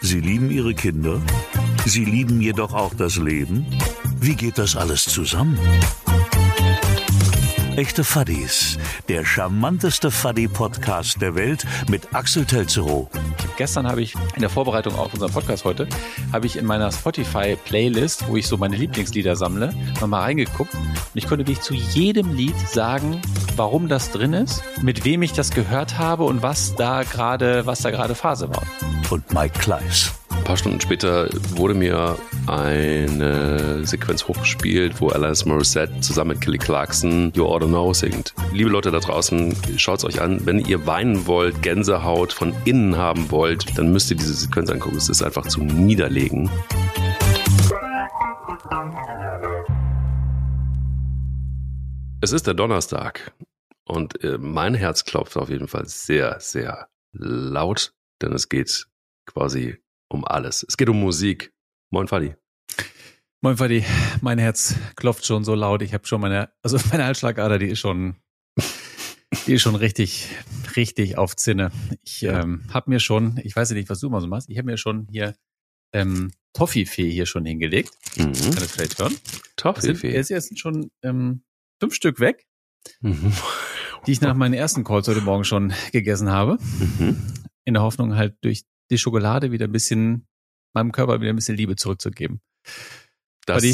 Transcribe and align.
Sie 0.00 0.20
lieben 0.20 0.50
Ihre 0.50 0.74
Kinder? 0.74 1.20
Sie 1.86 2.04
lieben 2.04 2.40
jedoch 2.40 2.74
auch 2.74 2.94
das 2.94 3.16
Leben? 3.16 3.66
Wie 4.20 4.34
geht 4.34 4.58
das 4.58 4.76
alles 4.76 5.04
zusammen? 5.04 5.58
Echte 7.76 8.04
Fuddies, 8.04 8.76
der 9.08 9.24
charmanteste 9.24 10.10
Fuddy-Podcast 10.10 11.22
der 11.22 11.34
Welt 11.34 11.64
mit 11.88 12.14
Axel 12.14 12.44
Telzerow. 12.44 13.08
Gestern 13.56 13.86
habe 13.86 14.02
ich 14.02 14.14
in 14.34 14.42
der 14.42 14.50
Vorbereitung 14.50 14.94
auf 14.94 15.14
unseren 15.14 15.32
Podcast 15.32 15.64
heute, 15.64 15.88
habe 16.32 16.44
ich 16.44 16.56
in 16.56 16.66
meiner 16.66 16.92
Spotify-Playlist, 16.92 18.28
wo 18.28 18.36
ich 18.36 18.46
so 18.46 18.58
meine 18.58 18.76
Lieblingslieder 18.76 19.36
sammle, 19.36 19.74
nochmal 20.02 20.20
reingeguckt 20.20 20.74
und 20.74 20.82
ich 21.14 21.26
konnte 21.26 21.46
wirklich 21.46 21.62
zu 21.62 21.72
jedem 21.72 22.34
Lied 22.34 22.58
sagen, 22.68 23.22
warum 23.56 23.88
das 23.88 24.10
drin 24.10 24.34
ist, 24.34 24.62
mit 24.82 25.06
wem 25.06 25.22
ich 25.22 25.32
das 25.32 25.50
gehört 25.50 25.96
habe 25.96 26.24
und 26.24 26.42
was 26.42 26.74
da 26.74 27.04
gerade, 27.04 27.64
was 27.64 27.80
da 27.80 27.90
gerade 27.90 28.14
Phase 28.14 28.50
war. 28.50 28.64
Und 29.08 29.32
Mike 29.32 29.58
Kleiss. 29.58 30.12
Ein 30.42 30.46
paar 30.46 30.56
Stunden 30.56 30.80
später 30.80 31.28
wurde 31.54 31.72
mir 31.72 32.18
eine 32.48 33.86
Sequenz 33.86 34.26
hochgespielt, 34.26 35.00
wo 35.00 35.10
Alanis 35.10 35.44
Morissette 35.44 36.00
zusammen 36.00 36.30
mit 36.30 36.40
Kelly 36.40 36.58
Clarkson 36.58 37.30
You 37.36 37.44
Ought 37.44 37.60
to 37.60 37.68
Know 37.68 37.94
singt. 37.94 38.34
Liebe 38.52 38.68
Leute 38.68 38.90
da 38.90 38.98
draußen, 38.98 39.54
schaut 39.76 39.98
es 39.98 40.04
euch 40.04 40.20
an. 40.20 40.44
Wenn 40.44 40.58
ihr 40.58 40.84
weinen 40.84 41.28
wollt, 41.28 41.62
Gänsehaut 41.62 42.32
von 42.32 42.52
innen 42.64 42.96
haben 42.96 43.30
wollt, 43.30 43.78
dann 43.78 43.92
müsst 43.92 44.10
ihr 44.10 44.16
diese 44.16 44.34
Sequenz 44.34 44.68
angucken. 44.68 44.96
Es 44.96 45.08
ist 45.08 45.22
einfach 45.22 45.46
zum 45.46 45.68
Niederlegen. 45.68 46.50
Es 52.20 52.32
ist 52.32 52.48
der 52.48 52.54
Donnerstag 52.54 53.32
und 53.84 54.24
äh, 54.24 54.38
mein 54.38 54.74
Herz 54.74 55.04
klopft 55.04 55.36
auf 55.36 55.50
jeden 55.50 55.68
Fall 55.68 55.86
sehr, 55.86 56.40
sehr 56.40 56.88
laut, 57.12 57.94
denn 58.20 58.32
es 58.32 58.48
geht 58.48 58.88
quasi 59.24 59.81
um 60.12 60.24
alles. 60.24 60.64
Es 60.68 60.76
geht 60.76 60.88
um 60.88 61.00
Musik. 61.00 61.52
Moin 61.90 62.06
Fadi. 62.06 62.34
Moin 63.40 63.56
Fadi, 63.56 63.84
mein 64.20 64.38
Herz 64.38 64.76
klopft 64.94 65.26
schon 65.26 65.42
so 65.44 65.54
laut. 65.54 65.82
Ich 65.82 65.94
habe 65.94 66.06
schon 66.06 66.20
meine, 66.20 66.50
also 66.62 66.78
meine 66.90 67.04
Halsschlagader, 67.04 67.58
die 67.58 67.68
ist 67.68 67.80
schon, 67.80 68.16
die 69.46 69.54
ist 69.54 69.62
schon 69.62 69.74
richtig, 69.74 70.28
richtig 70.76 71.18
auf 71.18 71.34
Zinne. 71.34 71.72
Ich 72.04 72.22
ähm, 72.22 72.64
habe 72.72 72.90
mir 72.90 73.00
schon, 73.00 73.40
ich 73.42 73.56
weiß 73.56 73.70
ja 73.70 73.76
nicht, 73.76 73.90
was 73.90 74.00
du 74.00 74.10
mal 74.10 74.20
so 74.20 74.28
machst, 74.28 74.48
ich 74.48 74.58
habe 74.58 74.66
mir 74.66 74.76
schon 74.76 75.08
hier 75.10 75.34
ähm, 75.92 76.30
Toffifee 76.52 77.10
hier 77.10 77.26
schon 77.26 77.44
hingelegt. 77.44 77.92
Mhm. 78.16 78.32
Kann 78.32 78.54
das 78.54 78.72
vielleicht 78.72 78.98
hören? 78.98 79.16
Toffifee. 79.56 80.14
Es 80.14 80.28
sind 80.28 80.58
schon 80.58 80.90
ähm, 81.02 81.42
fünf 81.80 81.94
Stück 81.94 82.20
weg, 82.20 82.46
mhm. 83.00 83.32
die 84.06 84.12
ich 84.12 84.20
nach 84.20 84.34
meinen 84.34 84.54
ersten 84.54 84.84
Calls 84.84 85.08
heute 85.08 85.22
Morgen 85.22 85.44
schon 85.44 85.72
gegessen 85.90 86.30
habe. 86.30 86.58
Mhm. 86.98 87.16
In 87.64 87.74
der 87.74 87.82
Hoffnung 87.82 88.16
halt 88.16 88.36
durch 88.42 88.64
die 88.92 88.98
Schokolade 88.98 89.50
wieder 89.50 89.66
ein 89.66 89.72
bisschen, 89.72 90.26
meinem 90.74 90.92
Körper 90.92 91.20
wieder 91.20 91.32
ein 91.32 91.36
bisschen 91.36 91.56
Liebe 91.56 91.76
zurückzugeben. 91.76 92.40
Das, 93.46 93.64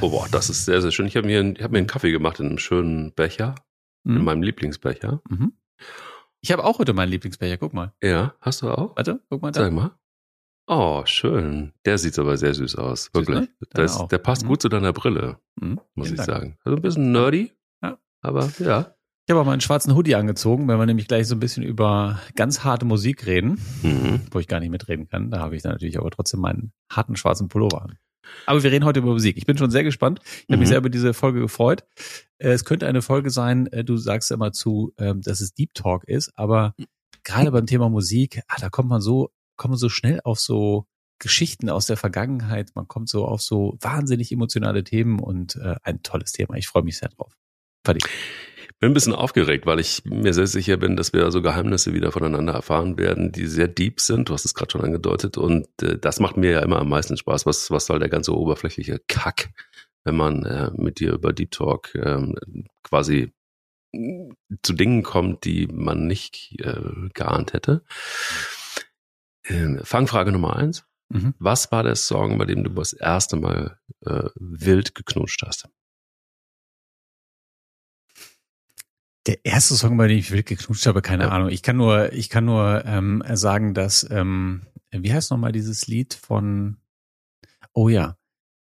oh 0.00 0.10
boah, 0.10 0.28
das 0.30 0.48
ist 0.48 0.64
sehr, 0.64 0.80
sehr 0.80 0.92
schön. 0.92 1.06
Ich 1.06 1.16
habe 1.16 1.26
mir, 1.26 1.42
hab 1.60 1.72
mir 1.72 1.78
einen 1.78 1.88
Kaffee 1.88 2.12
gemacht 2.12 2.38
in 2.38 2.46
einem 2.46 2.58
schönen 2.58 3.12
Becher, 3.14 3.56
mhm. 4.04 4.18
in 4.18 4.24
meinem 4.24 4.42
Lieblingsbecher. 4.42 5.20
Mhm. 5.28 5.54
Ich 6.40 6.52
habe 6.52 6.62
auch 6.64 6.78
heute 6.78 6.92
meinen 6.92 7.10
Lieblingsbecher, 7.10 7.56
guck 7.56 7.74
mal. 7.74 7.92
Ja, 8.00 8.34
hast 8.40 8.62
du 8.62 8.70
auch? 8.70 8.96
Warte, 8.96 9.20
guck 9.28 9.42
mal 9.42 9.50
da. 9.50 9.62
Sag 9.62 9.72
mal. 9.72 9.98
Oh, 10.68 11.02
schön. 11.06 11.72
Der 11.84 11.98
sieht 11.98 12.18
aber 12.18 12.36
sehr 12.36 12.54
süß 12.54 12.76
aus. 12.76 13.10
Wirklich. 13.12 13.48
Süß, 13.74 14.00
ne? 14.00 14.08
der 14.08 14.18
passt 14.18 14.44
mhm. 14.44 14.48
gut 14.48 14.62
zu 14.62 14.68
deiner 14.68 14.92
Brille, 14.92 15.40
mhm. 15.60 15.80
muss 15.94 16.08
Vielen 16.08 16.20
ich 16.20 16.26
Dank. 16.26 16.40
sagen. 16.40 16.58
Also 16.62 16.76
ein 16.76 16.82
bisschen 16.82 17.10
nerdy, 17.10 17.52
ja. 17.82 17.98
aber 18.20 18.52
ja. 18.58 18.94
Ich 19.28 19.30
habe 19.30 19.42
auch 19.42 19.44
meinen 19.44 19.60
schwarzen 19.60 19.94
Hoodie 19.94 20.14
angezogen, 20.14 20.68
wenn 20.68 20.78
wir 20.78 20.86
nämlich 20.86 21.06
gleich 21.06 21.26
so 21.26 21.34
ein 21.34 21.38
bisschen 21.38 21.62
über 21.62 22.18
ganz 22.34 22.64
harte 22.64 22.86
Musik 22.86 23.26
reden, 23.26 23.60
mhm. 23.82 24.22
wo 24.30 24.38
ich 24.38 24.48
gar 24.48 24.58
nicht 24.58 24.70
mitreden 24.70 25.06
kann. 25.06 25.30
Da 25.30 25.40
habe 25.40 25.54
ich 25.54 25.60
dann 25.60 25.72
natürlich 25.72 25.98
aber 25.98 26.10
trotzdem 26.10 26.40
meinen 26.40 26.72
harten 26.90 27.14
schwarzen 27.14 27.48
Pullover 27.48 27.82
an. 27.82 27.98
Aber 28.46 28.62
wir 28.62 28.72
reden 28.72 28.86
heute 28.86 29.00
über 29.00 29.12
Musik. 29.12 29.36
Ich 29.36 29.44
bin 29.44 29.58
schon 29.58 29.70
sehr 29.70 29.84
gespannt. 29.84 30.20
Ich 30.24 30.44
habe 30.44 30.56
mhm. 30.56 30.60
mich 30.60 30.68
sehr 30.70 30.78
über 30.78 30.88
diese 30.88 31.12
Folge 31.12 31.40
gefreut. 31.40 31.84
Äh, 32.38 32.52
es 32.52 32.64
könnte 32.64 32.86
eine 32.86 33.02
Folge 33.02 33.28
sein, 33.28 33.66
äh, 33.66 33.84
du 33.84 33.98
sagst 33.98 34.30
immer 34.30 34.52
zu, 34.52 34.94
ähm, 34.96 35.20
dass 35.20 35.42
es 35.42 35.52
Deep 35.52 35.74
Talk 35.74 36.04
ist, 36.04 36.32
aber 36.34 36.74
gerade 37.22 37.52
beim 37.52 37.66
Thema 37.66 37.90
Musik, 37.90 38.40
ah, 38.48 38.56
da 38.58 38.70
kommt 38.70 38.88
man 38.88 39.02
so, 39.02 39.28
kommt 39.58 39.72
man 39.72 39.78
so 39.78 39.90
schnell 39.90 40.22
auf 40.24 40.40
so 40.40 40.86
Geschichten 41.18 41.68
aus 41.68 41.84
der 41.84 41.98
Vergangenheit. 41.98 42.70
Man 42.74 42.88
kommt 42.88 43.10
so 43.10 43.26
auf 43.26 43.42
so 43.42 43.76
wahnsinnig 43.82 44.32
emotionale 44.32 44.84
Themen 44.84 45.18
und 45.18 45.56
äh, 45.56 45.76
ein 45.82 46.02
tolles 46.02 46.32
Thema. 46.32 46.54
Ich 46.54 46.66
freue 46.66 46.82
mich 46.82 46.96
sehr 46.96 47.10
drauf. 47.10 47.36
Fertig 47.84 48.04
bin 48.80 48.90
ein 48.90 48.94
bisschen 48.94 49.14
aufgeregt, 49.14 49.66
weil 49.66 49.80
ich 49.80 50.04
mir 50.04 50.32
sehr 50.32 50.46
sicher 50.46 50.76
bin, 50.76 50.96
dass 50.96 51.12
wir 51.12 51.30
so 51.30 51.42
Geheimnisse 51.42 51.94
wieder 51.94 52.12
voneinander 52.12 52.52
erfahren 52.52 52.96
werden, 52.96 53.32
die 53.32 53.46
sehr 53.46 53.68
deep 53.68 54.00
sind. 54.00 54.28
Du 54.28 54.34
hast 54.34 54.44
es 54.44 54.54
gerade 54.54 54.70
schon 54.70 54.82
angedeutet. 54.82 55.36
Und 55.36 55.66
äh, 55.82 55.98
das 55.98 56.20
macht 56.20 56.36
mir 56.36 56.52
ja 56.52 56.60
immer 56.60 56.78
am 56.78 56.88
meisten 56.88 57.16
Spaß. 57.16 57.46
Was, 57.46 57.70
was 57.70 57.86
soll 57.86 57.98
der 57.98 58.08
ganze 58.08 58.36
oberflächliche 58.36 59.00
Kack, 59.08 59.50
wenn 60.04 60.16
man 60.16 60.44
äh, 60.44 60.70
mit 60.74 61.00
dir 61.00 61.12
über 61.12 61.32
Deep 61.32 61.50
Talk 61.50 61.94
äh, 61.94 62.34
quasi 62.84 63.32
zu 64.62 64.72
Dingen 64.74 65.02
kommt, 65.02 65.44
die 65.44 65.66
man 65.66 66.06
nicht 66.06 66.54
äh, 66.60 67.08
geahnt 67.14 67.54
hätte. 67.54 67.82
Äh, 69.44 69.78
Fangfrage 69.82 70.32
Nummer 70.32 70.56
eins. 70.56 70.84
Mhm. 71.08 71.34
Was 71.38 71.72
war 71.72 71.82
der 71.82 71.96
Song, 71.96 72.38
bei 72.38 72.44
dem 72.44 72.64
du 72.64 72.70
das 72.70 72.92
erste 72.92 73.36
Mal 73.36 73.78
äh, 74.04 74.28
wild 74.36 74.94
geknutscht 74.94 75.42
hast? 75.44 75.68
Der 79.28 79.44
erste 79.44 79.74
Song, 79.74 79.98
bei 79.98 80.08
dem 80.08 80.16
ich 80.16 80.30
wild 80.30 80.46
geknutscht 80.46 80.86
habe, 80.86 81.02
keine 81.02 81.24
ja. 81.24 81.28
Ahnung. 81.28 81.50
Ich 81.50 81.62
kann 81.62 81.76
nur, 81.76 82.14
ich 82.14 82.30
kann 82.30 82.46
nur 82.46 82.82
ähm, 82.86 83.22
sagen, 83.34 83.74
dass, 83.74 84.08
ähm, 84.10 84.62
wie 84.90 85.12
heißt 85.12 85.30
nochmal 85.30 85.52
dieses 85.52 85.86
Lied 85.86 86.14
von, 86.14 86.78
oh 87.74 87.90
ja, 87.90 88.16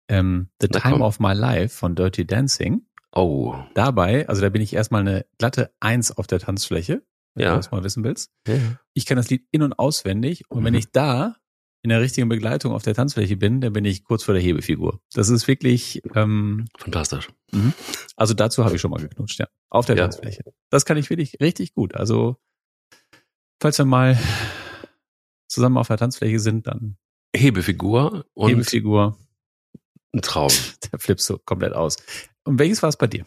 ähm, 0.09 0.49
The 0.61 0.67
Na, 0.69 0.79
Time 0.81 0.93
komm. 0.95 1.01
of 1.03 1.21
My 1.21 1.31
Life 1.31 1.69
von 1.77 1.95
Dirty 1.95 2.27
Dancing. 2.27 2.85
Oh. 3.13 3.55
Dabei, 3.75 4.27
also 4.27 4.41
da 4.41 4.49
bin 4.49 4.61
ich 4.61 4.73
erstmal 4.73 4.99
eine 5.07 5.25
glatte 5.37 5.71
Eins 5.79 6.11
auf 6.11 6.27
der 6.27 6.39
Tanzfläche, 6.39 7.01
wenn 7.33 7.45
ja. 7.45 7.51
du 7.51 7.55
das 7.55 7.71
mal 7.71 7.85
wissen 7.85 8.03
willst. 8.03 8.33
Ja. 8.45 8.55
Ich 8.93 9.05
kann 9.05 9.15
das 9.15 9.29
Lied 9.29 9.47
in- 9.51 9.63
und 9.63 9.79
auswendig 9.79 10.51
und 10.51 10.59
mhm. 10.59 10.65
wenn 10.65 10.73
ich 10.73 10.91
da 10.91 11.37
in 11.87 11.89
der 11.89 12.01
richtigen 12.01 12.27
Begleitung 12.27 12.73
auf 12.73 12.83
der 12.83 12.93
Tanzfläche 12.93 13.37
bin, 13.37 13.61
dann 13.61 13.71
bin 13.71 13.85
ich 13.85 14.03
kurz 14.03 14.21
vor 14.21 14.33
der 14.33 14.43
Hebefigur. 14.43 14.99
Das 15.13 15.29
ist 15.29 15.47
wirklich 15.47 16.01
ähm, 16.15 16.65
fantastisch. 16.77 17.29
Mhm. 17.53 17.71
Also 18.17 18.33
dazu 18.33 18.65
habe 18.65 18.75
ich 18.75 18.81
schon 18.81 18.91
mal 18.91 18.99
geknutscht, 18.99 19.39
ja. 19.39 19.47
Auf 19.69 19.85
der 19.85 19.95
ja. 19.95 20.03
Tanzfläche. 20.03 20.43
Das 20.69 20.83
kann 20.83 20.97
ich 20.97 21.09
wirklich 21.09 21.37
richtig 21.39 21.73
gut. 21.73 21.95
Also, 21.95 22.35
falls 23.61 23.77
wir 23.77 23.85
mal 23.85 24.19
zusammen 25.47 25.77
auf 25.77 25.87
der 25.87 25.95
Tanzfläche 25.95 26.41
sind, 26.41 26.67
dann. 26.67 26.97
Hebefigur 27.33 28.25
und 28.33 28.49
Hebefigur. 28.49 29.17
Ein 30.13 30.21
Traum. 30.21 30.51
Der 30.91 30.99
flippst 30.99 31.25
so 31.25 31.37
komplett 31.37 31.71
aus. 31.71 31.95
Und 32.43 32.59
welches 32.59 32.83
war 32.83 32.89
es 32.89 32.97
bei 32.97 33.07
dir? 33.07 33.23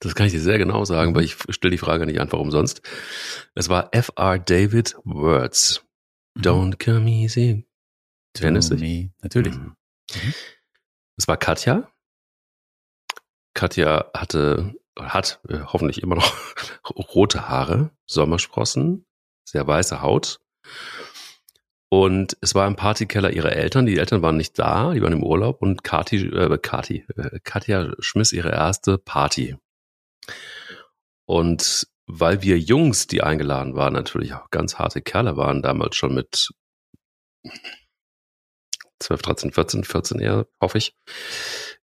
Das 0.00 0.16
kann 0.16 0.26
ich 0.26 0.32
dir 0.32 0.40
sehr 0.40 0.58
genau 0.58 0.84
sagen, 0.84 1.14
weil 1.14 1.22
ich 1.22 1.36
stelle 1.50 1.70
die 1.70 1.78
Frage 1.78 2.04
nicht 2.04 2.20
einfach 2.20 2.40
umsonst. 2.40 2.82
Es 3.54 3.68
war 3.68 3.90
F.R. 3.92 4.40
David 4.40 4.96
Words. 5.04 5.83
Mhm. 6.34 6.42
Don't 6.42 6.84
come 6.84 7.10
easy. 7.10 7.66
Du 8.34 8.42
erinnerst 8.42 8.72
dich? 8.72 9.10
Natürlich. 9.22 9.54
Mhm. 9.54 9.76
mhm. 10.14 10.34
Es 11.16 11.28
war 11.28 11.36
Katja. 11.36 11.88
Katja 13.54 14.10
hatte, 14.14 14.74
hat 14.98 15.40
äh, 15.48 15.60
hoffentlich 15.60 16.02
immer 16.02 16.16
noch 16.16 16.34
rote 17.14 17.48
Haare, 17.48 17.90
Sommersprossen, 18.06 19.06
sehr 19.44 19.66
weiße 19.66 20.02
Haut. 20.02 20.40
Und 21.88 22.36
es 22.40 22.56
war 22.56 22.66
im 22.66 22.74
Partykeller 22.74 23.32
ihrer 23.32 23.52
Eltern. 23.52 23.86
Die 23.86 23.98
Eltern 23.98 24.20
waren 24.22 24.36
nicht 24.36 24.58
da, 24.58 24.94
die 24.94 25.02
waren 25.02 25.12
im 25.12 25.22
Urlaub 25.22 25.62
und 25.62 25.84
Kati, 25.84 26.26
äh, 26.26 26.58
Kati, 26.58 27.06
äh, 27.16 27.38
Katja 27.44 27.92
schmiss 28.00 28.32
ihre 28.32 28.50
erste 28.50 28.98
Party. 28.98 29.56
Und 31.26 31.86
weil 32.06 32.42
wir 32.42 32.58
Jungs, 32.58 33.06
die 33.06 33.22
eingeladen 33.22 33.74
waren, 33.76 33.94
natürlich 33.94 34.34
auch 34.34 34.50
ganz 34.50 34.78
harte 34.78 35.02
Kerle 35.02 35.36
waren, 35.36 35.62
damals 35.62 35.96
schon 35.96 36.14
mit 36.14 36.50
12, 39.00 39.22
13, 39.22 39.52
14, 39.52 39.84
14 39.84 40.20
eher, 40.20 40.46
hoffe 40.60 40.78
ich, 40.78 40.96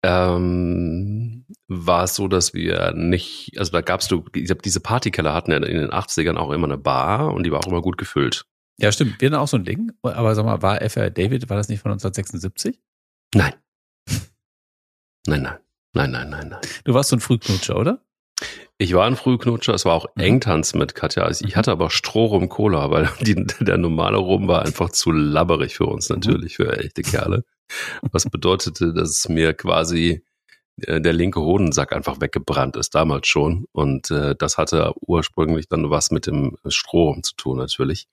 ähm, 0.03 1.45
war 1.69 2.05
es 2.05 2.15
so, 2.15 2.29
dass 2.29 2.55
wir 2.55 2.93
nicht, 2.93 3.53
also 3.59 3.73
da 3.73 3.81
gab's 3.83 4.09
du, 4.09 4.25
ich 4.35 4.47
glaube, 4.47 4.63
diese 4.63 4.81
Partykeller 4.81 5.35
hatten 5.35 5.51
ja 5.51 5.59
in 5.59 5.79
den 5.79 5.91
80ern 5.91 6.37
auch 6.37 6.51
immer 6.51 6.67
eine 6.67 6.79
Bar 6.79 7.33
und 7.35 7.45
die 7.45 7.53
war 7.53 7.61
auch 7.61 7.67
immer 7.67 7.83
gut 7.83 7.99
gefüllt. 7.99 8.47
Ja, 8.79 8.91
stimmt. 8.93 9.21
Wir 9.21 9.27
hatten 9.27 9.37
auch 9.37 9.49
so 9.49 9.59
ein 9.59 9.65
Ding. 9.65 9.93
Aber 10.03 10.35
sag 10.35 10.47
mal, 10.47 10.63
war 10.63 10.81
FR 10.81 11.11
David, 11.11 11.51
war 11.51 11.57
das 11.59 11.69
nicht 11.69 11.81
von 11.81 11.93
1976? 11.93 12.81
Nein. 13.35 13.55
Nein, 15.27 15.43
nein. 15.43 15.59
Nein, 15.93 16.13
nein, 16.13 16.31
nein, 16.31 16.49
nein. 16.49 16.61
Du 16.85 16.95
warst 16.95 17.11
so 17.11 17.17
ein 17.17 17.21
Frühknutscher, 17.21 17.77
oder? 17.77 18.03
Ich 18.83 18.95
war 18.95 19.05
ein 19.05 19.15
Frühknutscher, 19.15 19.75
es 19.75 19.85
war 19.85 19.93
auch 19.93 20.07
mhm. 20.15 20.23
Engtanz 20.23 20.73
mit 20.73 20.95
Katja. 20.95 21.25
Also 21.25 21.45
ich 21.45 21.53
mhm. 21.53 21.59
hatte 21.59 21.71
aber 21.71 21.91
Strohrum 21.91 22.49
Cola, 22.49 22.91
weil 22.91 23.11
die, 23.21 23.35
der 23.61 23.77
normale 23.77 24.17
Rum 24.17 24.49
war 24.49 24.63
einfach 24.63 24.89
zu 24.89 25.11
labberig 25.11 25.77
für 25.77 25.85
uns 25.85 26.09
natürlich, 26.09 26.57
für 26.57 26.79
echte 26.79 27.03
Kerle. 27.03 27.45
was 28.11 28.25
bedeutete, 28.25 28.95
dass 28.95 29.29
mir 29.29 29.53
quasi 29.53 30.25
äh, 30.81 30.99
der 30.99 31.13
linke 31.13 31.43
Hodensack 31.43 31.93
einfach 31.93 32.23
weggebrannt 32.23 32.77
ist, 32.77 32.95
damals 32.95 33.29
schon. 33.29 33.67
Und 33.73 34.11
äh, 34.11 34.35
das 34.35 34.57
hatte 34.57 34.95
ursprünglich 35.07 35.69
dann 35.69 35.91
was 35.91 36.11
mit 36.11 36.27
dem 36.27 36.57
Strom 36.67 37.23
zu 37.23 37.35
tun, 37.37 37.59
natürlich. 37.59 38.09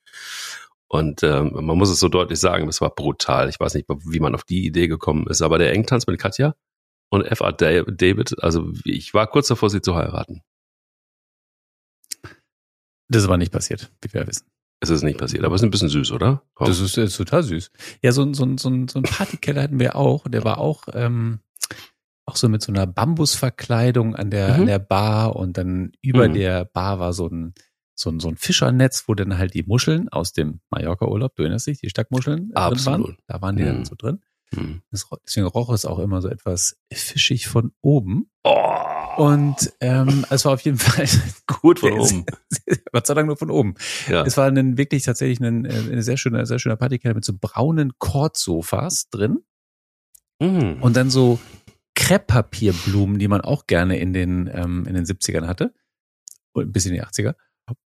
Und 0.89 1.23
ähm, 1.23 1.51
man 1.53 1.77
muss 1.77 1.89
es 1.89 2.01
so 2.01 2.09
deutlich 2.09 2.41
sagen, 2.41 2.65
das 2.65 2.81
war 2.81 2.93
brutal. 2.93 3.47
Ich 3.47 3.57
weiß 3.57 3.73
nicht, 3.73 3.87
wie 3.87 4.19
man 4.19 4.35
auf 4.35 4.43
die 4.43 4.65
Idee 4.65 4.89
gekommen 4.89 5.27
ist, 5.27 5.41
aber 5.41 5.59
der 5.59 5.71
Engtanz 5.71 6.07
mit 6.07 6.19
Katja 6.19 6.55
und 7.09 7.23
F.A. 7.23 7.53
David, 7.53 8.43
also 8.43 8.69
ich 8.83 9.13
war 9.13 9.27
kurz 9.27 9.47
davor, 9.47 9.69
sie 9.69 9.79
zu 9.79 9.95
heiraten. 9.95 10.43
Das 13.09 13.21
ist 13.21 13.27
aber 13.27 13.37
nicht 13.37 13.51
passiert, 13.51 13.91
wie 14.01 14.13
wir 14.13 14.27
wissen. 14.27 14.47
Es 14.79 14.89
ist 14.89 15.03
nicht 15.03 15.17
passiert, 15.17 15.43
aber 15.43 15.55
es 15.55 15.61
ist 15.61 15.65
ein 15.65 15.71
bisschen 15.71 15.89
süß, 15.89 16.11
oder? 16.11 16.43
Oh. 16.59 16.65
Das 16.65 16.79
ist, 16.79 16.97
ist, 16.97 17.17
total 17.17 17.41
süß. 17.41 17.71
Ja, 18.03 18.11
so, 18.11 18.31
so, 18.33 18.45
so, 18.57 18.69
so 18.87 18.99
ein 18.99 19.03
Partykeller 19.03 19.63
hatten 19.63 19.79
wir 19.79 19.95
auch. 19.95 20.27
Der 20.27 20.43
war 20.43 20.59
auch, 20.59 20.83
ähm, 20.93 21.39
auch 22.25 22.35
so 22.35 22.47
mit 22.47 22.61
so 22.61 22.71
einer 22.71 22.85
Bambusverkleidung 22.85 24.15
an 24.15 24.29
der, 24.29 24.53
mhm. 24.53 24.59
an 24.61 24.65
der 24.67 24.79
Bar 24.79 25.35
und 25.35 25.57
dann 25.57 25.93
über 26.01 26.29
mhm. 26.29 26.33
der 26.33 26.65
Bar 26.65 26.99
war 26.99 27.13
so 27.13 27.27
ein, 27.27 27.55
so 27.95 28.11
ein, 28.11 28.19
so 28.19 28.27
ein 28.27 28.37
Fischernetz, 28.37 29.05
wo 29.07 29.15
dann 29.15 29.39
halt 29.39 29.55
die 29.55 29.63
Muscheln 29.63 30.09
aus 30.09 30.31
dem 30.31 30.59
Mallorca-Urlaub, 30.69 31.35
du 31.35 31.41
erinnerst 31.41 31.65
dich, 31.65 31.79
die 31.79 31.89
Stackmuscheln 31.89 32.51
Absolut. 32.53 32.99
drin 32.99 33.03
waren. 33.03 33.17
Da 33.25 33.41
waren 33.41 33.55
die 33.55 33.63
mhm. 33.63 33.67
dann 33.67 33.85
so 33.85 33.95
drin. 33.97 34.19
Mhm. 34.51 34.83
Das, 34.91 35.09
deswegen 35.25 35.47
roch 35.47 35.73
es 35.73 35.85
auch 35.85 35.97
immer 35.97 36.21
so 36.21 36.29
etwas 36.29 36.77
fischig 36.93 37.47
von 37.47 37.71
oben. 37.81 38.29
Oh. 38.43 38.96
Und 39.17 39.73
ähm, 39.81 40.25
es 40.29 40.45
war 40.45 40.53
auf 40.53 40.61
jeden 40.61 40.77
Fall 40.77 41.07
gut 41.61 41.79
von 41.79 41.93
oben. 41.93 42.25
Gott 42.91 43.07
sei 43.07 43.15
Dank 43.15 43.25
nur 43.25 43.35
von 43.35 43.49
oben. 43.49 43.73
Ja. 44.07 44.23
Es 44.23 44.37
war 44.37 44.45
ein, 44.45 44.77
wirklich 44.77 45.03
tatsächlich 45.03 45.39
ein, 45.39 45.65
äh, 45.65 45.73
eine 45.91 46.03
sehr 46.03 46.17
schöne, 46.17 46.45
sehr 46.45 46.59
schöner 46.59 46.75
Partykeller 46.75 47.15
mit 47.15 47.25
so 47.25 47.33
braunen 47.39 47.93
Kordsofas 47.97 49.09
drin. 49.09 49.39
Mhm. 50.39 50.77
Und 50.81 50.95
dann 50.95 51.09
so 51.09 51.39
Krepppapierblumen, 51.95 53.17
die 53.17 53.27
man 53.27 53.41
auch 53.41 53.65
gerne 53.65 53.97
in 53.97 54.13
den, 54.13 54.49
ähm, 54.53 54.85
in 54.85 54.93
den 54.93 55.05
70ern 55.05 55.47
hatte. 55.47 55.73
Und 56.53 56.71
bis 56.71 56.85
in 56.85 56.93
die 56.93 57.03
80er. 57.03 57.33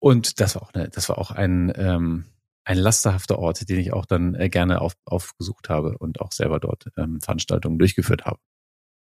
Und 0.00 0.40
das 0.40 0.56
war 0.56 0.62
auch, 0.62 0.74
eine, 0.74 0.88
das 0.88 1.08
war 1.08 1.18
auch 1.18 1.30
ein, 1.30 1.72
ähm, 1.76 2.24
ein 2.64 2.78
lasterhafter 2.78 3.38
Ort, 3.38 3.68
den 3.68 3.78
ich 3.78 3.92
auch 3.92 4.06
dann 4.06 4.34
äh, 4.34 4.48
gerne 4.48 4.80
auf, 4.80 4.94
aufgesucht 5.04 5.68
habe 5.68 5.98
und 5.98 6.20
auch 6.20 6.32
selber 6.32 6.58
dort 6.58 6.86
ähm, 6.96 7.20
Veranstaltungen 7.20 7.78
durchgeführt 7.78 8.24
habe. 8.24 8.40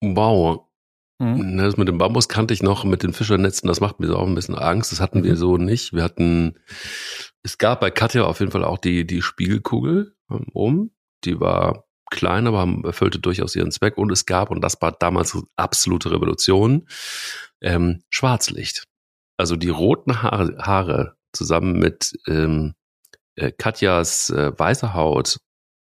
Wow. 0.02 0.66
Mhm. 1.18 1.58
Das 1.58 1.76
mit 1.76 1.88
dem 1.88 1.98
Bambus 1.98 2.28
kannte 2.28 2.54
ich 2.54 2.62
noch, 2.62 2.84
mit 2.84 3.02
den 3.02 3.12
Fischernetzen, 3.12 3.68
das 3.68 3.80
macht 3.80 4.00
mir 4.00 4.08
so 4.08 4.16
auch 4.16 4.26
ein 4.26 4.34
bisschen 4.34 4.56
Angst. 4.56 4.92
Das 4.92 5.00
hatten 5.00 5.20
mhm. 5.20 5.24
wir 5.24 5.36
so 5.36 5.56
nicht. 5.56 5.92
Wir 5.92 6.02
hatten, 6.02 6.58
es 7.42 7.58
gab 7.58 7.80
bei 7.80 7.90
Katja 7.90 8.24
auf 8.24 8.40
jeden 8.40 8.52
Fall 8.52 8.64
auch 8.64 8.78
die, 8.78 9.06
die 9.06 9.22
Spiegelkugel 9.22 10.14
oben. 10.52 10.90
Die 11.24 11.40
war 11.40 11.84
klein, 12.10 12.46
aber 12.46 12.66
erfüllte 12.84 13.18
durchaus 13.18 13.56
ihren 13.56 13.70
Zweck. 13.70 13.96
Und 13.96 14.10
es 14.12 14.26
gab, 14.26 14.50
und 14.50 14.60
das 14.60 14.80
war 14.80 14.92
damals 14.92 15.36
absolute 15.56 16.10
Revolution, 16.10 16.86
ähm, 17.60 18.02
Schwarzlicht. 18.10 18.84
Also 19.36 19.56
die 19.56 19.68
roten 19.68 20.22
Haare, 20.22 20.58
Haare 20.58 21.16
zusammen 21.32 21.78
mit 21.78 22.12
ähm, 22.28 22.74
äh, 23.36 23.50
Katjas 23.50 24.30
äh, 24.30 24.52
weiße 24.56 24.94
Haut, 24.94 25.38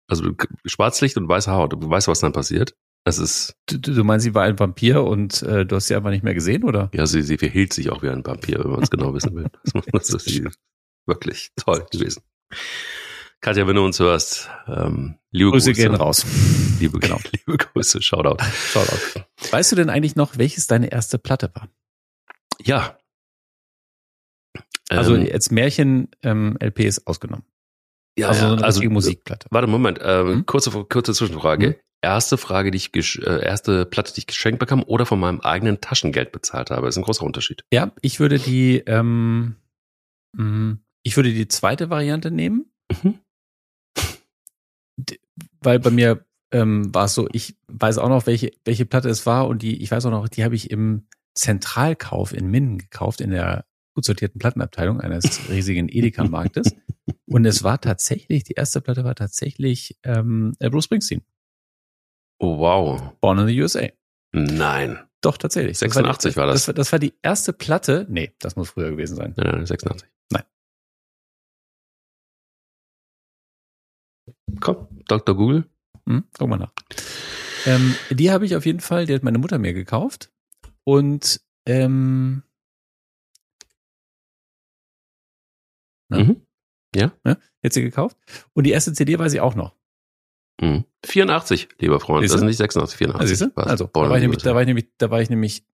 also 0.08 0.30
Schwarzlicht 0.64 1.16
und 1.16 1.28
weiße 1.28 1.50
Haut. 1.50 1.72
Du 1.72 1.90
weißt, 1.90 2.08
was 2.08 2.20
dann 2.20 2.32
passiert? 2.32 2.74
Es 3.10 3.18
ist. 3.18 3.56
Du, 3.66 3.78
du 3.78 4.04
meinst, 4.04 4.24
sie 4.24 4.34
war 4.34 4.44
ein 4.44 4.58
Vampir 4.58 5.02
und 5.02 5.42
äh, 5.42 5.66
du 5.66 5.76
hast 5.76 5.88
sie 5.88 5.96
einfach 5.96 6.10
nicht 6.10 6.22
mehr 6.22 6.34
gesehen, 6.34 6.64
oder? 6.64 6.90
Ja, 6.94 7.06
sie, 7.06 7.22
sie 7.22 7.38
verhielt 7.38 7.72
sich 7.72 7.90
auch 7.90 8.02
wie 8.02 8.08
ein 8.08 8.24
Vampir, 8.24 8.60
wenn 8.62 8.70
man 8.70 8.82
es 8.82 8.90
genau 8.90 9.12
wissen 9.14 9.34
will. 9.34 9.46
Das 9.92 10.10
ist 10.10 10.42
wirklich 11.06 11.50
toll 11.56 11.84
gewesen. 11.90 12.22
Katja, 13.40 13.66
wenn 13.66 13.76
du 13.76 13.84
uns 13.84 13.98
hörst, 13.98 14.48
ähm, 14.68 15.16
liebe 15.30 15.50
Grüße. 15.50 15.72
Grüße 15.72 15.82
gehen 15.82 15.94
raus. 15.94 16.24
Liebe, 16.78 16.98
genau. 16.98 17.18
liebe 17.32 17.56
Grüße, 17.56 18.00
Shoutout. 18.02 18.42
Shoutout. 18.44 19.24
Weißt 19.50 19.72
du 19.72 19.76
denn 19.76 19.90
eigentlich 19.90 20.14
noch, 20.14 20.38
welches 20.38 20.66
deine 20.66 20.92
erste 20.92 21.18
Platte 21.18 21.50
war? 21.54 21.68
Ja. 22.62 22.98
Also 24.88 25.16
ähm, 25.16 25.26
jetzt 25.26 25.50
Märchen-LP 25.50 26.22
ähm, 26.22 26.86
ist 26.86 27.06
ausgenommen. 27.06 27.44
Ja, 28.18 28.28
also, 28.28 28.46
ja, 28.46 28.52
eine 28.52 28.64
also 28.64 28.82
Musikplatte. 28.82 29.46
Warte, 29.50 29.68
Moment, 29.68 29.98
ähm, 30.02 30.28
hm? 30.28 30.46
kurze, 30.46 30.70
kurze 30.70 31.14
Zwischenfrage. 31.14 31.66
Hm? 31.66 31.74
Erste 32.02 32.38
Frage, 32.38 32.70
die 32.70 32.78
ich 32.78 33.18
äh, 33.18 33.44
erste 33.44 33.84
Platte, 33.84 34.14
die 34.14 34.20
ich 34.20 34.26
geschenkt 34.26 34.58
bekam 34.58 34.82
oder 34.82 35.04
von 35.04 35.20
meinem 35.20 35.40
eigenen 35.40 35.82
Taschengeld 35.82 36.32
bezahlt 36.32 36.70
habe, 36.70 36.88
ist 36.88 36.96
ein 36.96 37.04
großer 37.04 37.24
Unterschied. 37.24 37.62
Ja, 37.72 37.92
ich 38.00 38.20
würde 38.20 38.38
die, 38.38 38.78
ähm, 38.86 39.56
mh, 40.34 40.78
ich 41.02 41.16
würde 41.16 41.32
die 41.32 41.48
zweite 41.48 41.90
Variante 41.90 42.30
nehmen. 42.30 42.72
Mhm 43.02 43.20
weil 45.60 45.78
bei 45.78 45.90
mir 45.90 46.24
ähm, 46.52 46.94
war 46.94 47.04
es 47.04 47.14
so, 47.14 47.28
ich 47.32 47.56
weiß 47.68 47.98
auch 47.98 48.08
noch, 48.08 48.26
welche, 48.26 48.50
welche 48.64 48.86
Platte 48.86 49.08
es 49.08 49.26
war 49.26 49.46
und 49.48 49.62
die, 49.62 49.82
ich 49.82 49.90
weiß 49.90 50.06
auch 50.06 50.10
noch, 50.10 50.28
die 50.28 50.44
habe 50.44 50.54
ich 50.54 50.70
im 50.70 51.06
Zentralkauf 51.34 52.32
in 52.32 52.50
Minden 52.50 52.78
gekauft, 52.78 53.20
in 53.20 53.30
der 53.30 53.64
gut 53.94 54.04
sortierten 54.04 54.38
Plattenabteilung 54.38 55.00
eines 55.00 55.48
riesigen 55.48 55.88
Edeka-Marktes. 55.90 56.74
Und 57.30 57.44
es 57.44 57.62
war 57.62 57.80
tatsächlich, 57.80 58.42
die 58.42 58.54
erste 58.54 58.80
Platte 58.80 59.04
war 59.04 59.14
tatsächlich 59.14 59.96
ähm, 60.02 60.52
Bruce 60.58 60.84
Springsteen. 60.84 61.22
Oh, 62.40 62.58
wow. 62.58 63.12
Born 63.20 63.38
in 63.38 63.46
the 63.46 63.62
USA. 63.62 63.88
Nein. 64.32 64.98
Doch, 65.20 65.36
tatsächlich. 65.36 65.78
86 65.78 66.30
das 66.30 66.36
war, 66.36 66.46
war 66.46 66.52
das. 66.52 66.62
das. 66.62 66.68
war, 66.68 66.74
das 66.74 66.92
war 66.92 66.98
die 66.98 67.14
erste 67.22 67.52
Platte. 67.52 68.06
Nee, 68.08 68.32
das 68.40 68.56
muss 68.56 68.70
früher 68.70 68.90
gewesen 68.90 69.14
sein. 69.14 69.34
Nein, 69.36 69.52
nein, 69.54 69.66
86. 69.66 70.08
Nein. 70.30 70.42
Komm, 74.60 74.88
Dr. 75.06 75.36
Google. 75.36 75.64
Hm, 76.08 76.24
guck 76.36 76.48
mal 76.48 76.56
nach. 76.56 76.72
Ähm, 77.66 77.94
die 78.10 78.32
habe 78.32 78.44
ich 78.44 78.56
auf 78.56 78.66
jeden 78.66 78.80
Fall, 78.80 79.06
die 79.06 79.14
hat 79.14 79.22
meine 79.22 79.38
Mutter 79.38 79.58
mir 79.58 79.74
gekauft. 79.74 80.32
Und 80.82 81.40
ähm, 81.66 82.42
mhm. 86.08 86.44
Ja. 86.94 87.12
ja, 87.24 87.36
hat 87.64 87.72
sie 87.72 87.82
gekauft. 87.82 88.16
Und 88.52 88.64
die 88.64 88.70
erste 88.70 88.92
CD 88.92 89.18
weiß 89.18 89.32
ich 89.32 89.40
auch 89.40 89.54
noch. 89.54 89.76
Mhm. 90.60 90.84
84, 91.04 91.68
lieber 91.78 92.00
Freund. 92.00 92.22
Siehste? 92.22 92.36
Das 92.36 92.42
ist 92.42 92.46
nicht 92.46 92.56
86, 92.58 92.98
84. 92.98 93.42
Also, 93.42 93.54
also 93.54 93.86
da, 93.86 94.00
war 94.00 94.16
ich 94.16 94.22
nämlich, 94.22 94.42
da 94.42 94.54
war 94.54 94.60
ich 94.60 94.66
nämlich, 94.66 94.88
da 94.98 95.10
war 95.10 95.22
ich 95.22 95.30
nämlich 95.30 95.64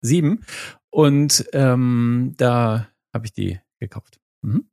sieben 0.00 0.44
und 0.90 1.46
ähm, 1.52 2.34
da 2.36 2.88
habe 3.12 3.26
ich 3.26 3.32
die 3.32 3.60
gekauft. 3.78 4.20
Mhm. 4.42 4.70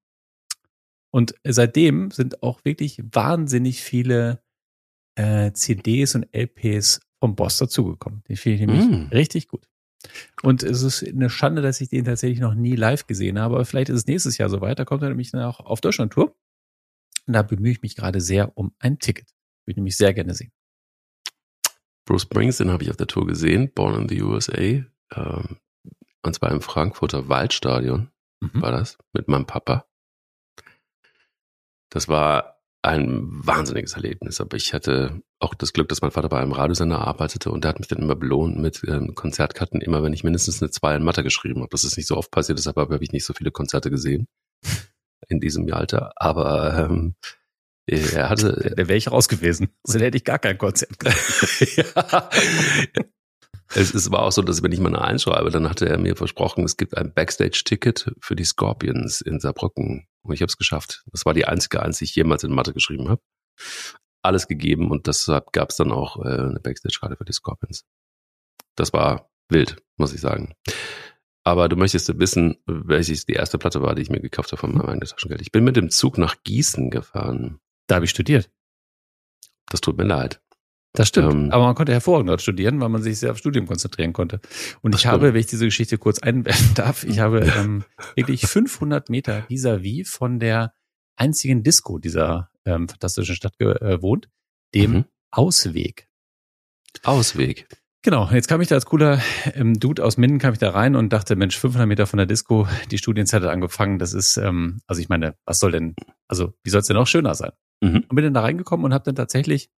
Und 1.11 1.35
seitdem 1.43 2.11
sind 2.11 2.43
auch 2.43 2.63
wirklich 2.63 3.01
wahnsinnig 3.11 3.81
viele 3.81 4.41
äh, 5.15 5.51
CDs 5.53 6.15
und 6.15 6.27
LPs 6.31 7.01
vom 7.19 7.35
Boss 7.35 7.57
dazugekommen. 7.57 8.23
Die 8.27 8.35
finde 8.35 8.55
ich 8.55 8.67
nämlich 8.67 8.85
mm. 8.85 9.11
richtig 9.11 9.47
gut. 9.47 9.67
Und 10.43 10.63
es 10.63 10.83
ist 10.83 11.05
eine 11.05 11.29
Schande, 11.29 11.61
dass 11.61 11.81
ich 11.81 11.89
den 11.89 12.05
tatsächlich 12.05 12.39
noch 12.39 12.53
nie 12.53 12.75
live 12.75 13.07
gesehen 13.07 13.39
habe, 13.39 13.55
aber 13.55 13.65
vielleicht 13.65 13.89
ist 13.89 13.97
es 13.97 14.07
nächstes 14.07 14.37
Jahr 14.37 14.49
soweit. 14.49 14.79
Da 14.79 14.85
kommt 14.85 15.03
er 15.03 15.09
nämlich 15.09 15.31
dann 15.31 15.43
auch 15.43 15.59
auf 15.59 15.81
Deutschland-Tour. 15.81 16.35
Und 17.25 17.33
da 17.33 17.41
bemühe 17.41 17.71
ich 17.71 17.81
mich 17.81 17.95
gerade 17.95 18.21
sehr 18.21 18.57
um 18.57 18.73
ein 18.79 18.99
Ticket. 18.99 19.29
Würde 19.65 19.71
ich 19.71 19.75
nämlich 19.77 19.97
sehr 19.97 20.13
gerne 20.13 20.33
sehen. 20.33 20.51
Bruce 22.05 22.21
Springsteen 22.21 22.71
habe 22.71 22.83
ich 22.83 22.89
auf 22.89 22.97
der 22.97 23.07
Tour 23.07 23.27
gesehen, 23.27 23.71
Born 23.73 24.01
in 24.01 24.09
the 24.09 24.21
USA. 24.21 24.53
Ähm, 24.57 25.57
und 26.23 26.33
zwar 26.33 26.51
im 26.51 26.61
Frankfurter 26.61 27.27
Waldstadion 27.27 28.09
mhm. 28.39 28.61
war 28.61 28.71
das, 28.71 28.97
mit 29.13 29.27
meinem 29.27 29.45
Papa. 29.45 29.85
Das 31.89 32.07
war 32.07 32.56
ein 32.87 33.27
wahnsinniges 33.29 33.93
Erlebnis, 33.93 34.41
aber 34.41 34.57
ich 34.57 34.73
hatte 34.73 35.21
auch 35.39 35.53
das 35.53 35.73
Glück, 35.73 35.89
dass 35.89 36.01
mein 36.01 36.11
Vater 36.11 36.29
bei 36.29 36.39
einem 36.39 36.51
Radiosender 36.51 36.99
arbeitete 36.99 37.51
und 37.51 37.63
der 37.63 37.69
hat 37.69 37.79
mich 37.79 37.87
dann 37.87 37.99
immer 37.99 38.15
belohnt 38.15 38.57
mit 38.57 38.83
ähm, 38.87 39.15
Konzertkarten, 39.15 39.81
immer 39.81 40.03
wenn 40.03 40.13
ich 40.13 40.23
mindestens 40.23 40.61
eine 40.61 40.71
Zwei 40.71 40.95
in 40.95 41.03
Mathe 41.03 41.23
geschrieben 41.23 41.61
habe. 41.61 41.69
Das 41.71 41.83
ist 41.83 41.97
nicht 41.97 42.07
so 42.07 42.17
oft 42.17 42.31
passiert, 42.31 42.57
deshalb 42.57 42.77
habe 42.77 42.97
ich 43.01 43.11
nicht 43.11 43.25
so 43.25 43.33
viele 43.33 43.51
Konzerte 43.51 43.89
gesehen 43.89 44.27
in 45.27 45.39
diesem 45.39 45.71
Alter. 45.71 46.11
Aber 46.15 46.77
ähm, 46.77 47.15
er 47.85 48.29
hatte. 48.29 48.73
Der 48.77 48.87
wäre 48.89 48.97
ich 48.97 49.11
raus 49.11 49.29
gewesen. 49.29 49.69
Dann 49.85 50.01
hätte 50.01 50.17
ich 50.17 50.25
gar 50.25 50.39
kein 50.39 50.57
Konzert 50.57 50.91
ja 51.77 52.29
es, 53.73 53.93
es 53.93 54.11
war 54.11 54.23
auch 54.23 54.31
so, 54.31 54.41
dass 54.41 54.63
wenn 54.63 54.71
ich 54.71 54.79
mal 54.79 54.89
eine 54.89 55.01
einschreibe, 55.01 55.49
dann 55.49 55.69
hatte 55.69 55.87
er 55.87 55.97
mir 55.97 56.15
versprochen, 56.15 56.63
es 56.63 56.77
gibt 56.77 56.95
ein 56.97 57.13
Backstage-Ticket 57.13 58.13
für 58.19 58.35
die 58.35 58.45
Scorpions 58.45 59.21
in 59.21 59.39
Saarbrücken. 59.39 60.07
Und 60.21 60.33
ich 60.33 60.41
habe 60.41 60.49
es 60.49 60.57
geschafft. 60.57 61.03
Das 61.11 61.25
war 61.25 61.33
die 61.33 61.45
einzige 61.45 61.81
eins, 61.81 61.99
die 61.99 62.05
ich 62.05 62.15
jemals 62.15 62.43
in 62.43 62.53
Mathe 62.53 62.73
geschrieben 62.73 63.09
habe. 63.09 63.21
Alles 64.21 64.47
gegeben 64.47 64.91
und 64.91 65.07
deshalb 65.07 65.51
gab 65.53 65.69
es 65.69 65.77
dann 65.77 65.91
auch 65.91 66.17
äh, 66.23 66.29
eine 66.29 66.59
Backstage-Karte 66.59 67.15
für 67.15 67.25
die 67.25 67.33
Scorpions. 67.33 67.85
Das 68.75 68.93
war 68.93 69.29
wild, 69.49 69.77
muss 69.97 70.13
ich 70.13 70.21
sagen. 70.21 70.53
Aber 71.43 71.69
du 71.69 71.77
möchtest 71.77 72.19
wissen, 72.19 72.57
welches 72.65 73.25
die 73.25 73.33
erste 73.33 73.57
Platte 73.57 73.81
war, 73.81 73.95
die 73.95 74.01
ich 74.01 74.09
mir 74.09 74.19
gekauft 74.19 74.51
habe 74.51 74.59
von 74.59 74.73
meinem 74.73 74.87
eigenen 74.87 75.07
Taschengeld. 75.07 75.41
Ich 75.41 75.51
bin 75.51 75.63
mit 75.63 75.77
dem 75.77 75.89
Zug 75.89 76.17
nach 76.17 76.35
Gießen 76.43 76.89
gefahren. 76.89 77.59
Da 77.87 77.95
habe 77.95 78.05
ich 78.05 78.11
studiert. 78.11 78.49
Das 79.69 79.79
tut 79.79 79.97
mir 79.97 80.03
leid. 80.03 80.41
Das 80.97 81.09
stimmt. 81.09 81.31
Ähm, 81.31 81.51
Aber 81.51 81.65
man 81.65 81.75
konnte 81.75 81.91
hervorragend 81.91 82.27
dort 82.27 82.41
studieren, 82.41 82.81
weil 82.81 82.89
man 82.89 83.03
sich 83.03 83.19
sehr 83.19 83.29
auf 83.29 83.37
Studium 83.37 83.67
konzentrieren 83.67 84.13
konnte. 84.13 84.39
Und 84.81 84.95
ich 84.95 85.05
habe, 85.05 85.31
wenn 85.31 85.39
ich 85.39 85.45
diese 85.45 85.65
Geschichte 85.65 85.99
kurz 85.99 86.17
einwerfen 86.17 86.73
darf, 86.73 87.03
ich 87.03 87.19
habe 87.19 87.41
ähm, 87.41 87.83
wirklich 88.15 88.47
500 88.47 89.07
Meter 89.07 89.43
vis-à-vis 89.47 90.07
-vis 90.07 90.09
von 90.09 90.39
der 90.39 90.73
einzigen 91.15 91.61
Disco 91.61 91.99
dieser 91.99 92.49
ähm, 92.65 92.89
fantastischen 92.89 93.35
Stadt 93.35 93.59
gewohnt, 93.59 94.25
äh, 94.73 94.79
dem 94.79 94.91
mhm. 94.91 95.05
Ausweg. 95.29 96.07
Ausweg. 97.03 97.67
Genau, 98.01 98.27
jetzt 98.31 98.47
kam 98.47 98.61
ich 98.61 98.67
da 98.67 98.73
als 98.73 98.87
cooler 98.87 99.21
ähm, 99.53 99.79
Dude 99.79 100.03
aus 100.03 100.17
Minden, 100.17 100.39
kam 100.39 100.53
ich 100.53 100.59
da 100.59 100.71
rein 100.71 100.95
und 100.95 101.13
dachte, 101.13 101.35
Mensch, 101.35 101.59
500 101.59 101.87
Meter 101.87 102.07
von 102.07 102.17
der 102.17 102.25
Disco, 102.25 102.67
die 102.89 102.97
Studienzeit 102.97 103.43
hat 103.43 103.49
angefangen, 103.49 103.99
das 103.99 104.13
ist, 104.13 104.37
ähm, 104.37 104.81
also 104.87 104.99
ich 104.99 105.09
meine, 105.09 105.35
was 105.45 105.59
soll 105.59 105.71
denn, 105.71 105.95
also 106.27 106.55
wie 106.63 106.71
soll 106.71 106.81
es 106.81 106.87
denn 106.87 106.95
noch 106.95 107.05
schöner 107.05 107.35
sein? 107.35 107.51
Mhm. 107.81 108.05
Und 108.09 108.15
bin 108.15 108.23
dann 108.23 108.33
da 108.33 108.41
reingekommen 108.41 108.83
und 108.83 108.95
habe 108.95 109.03
dann 109.03 109.15
tatsächlich 109.15 109.69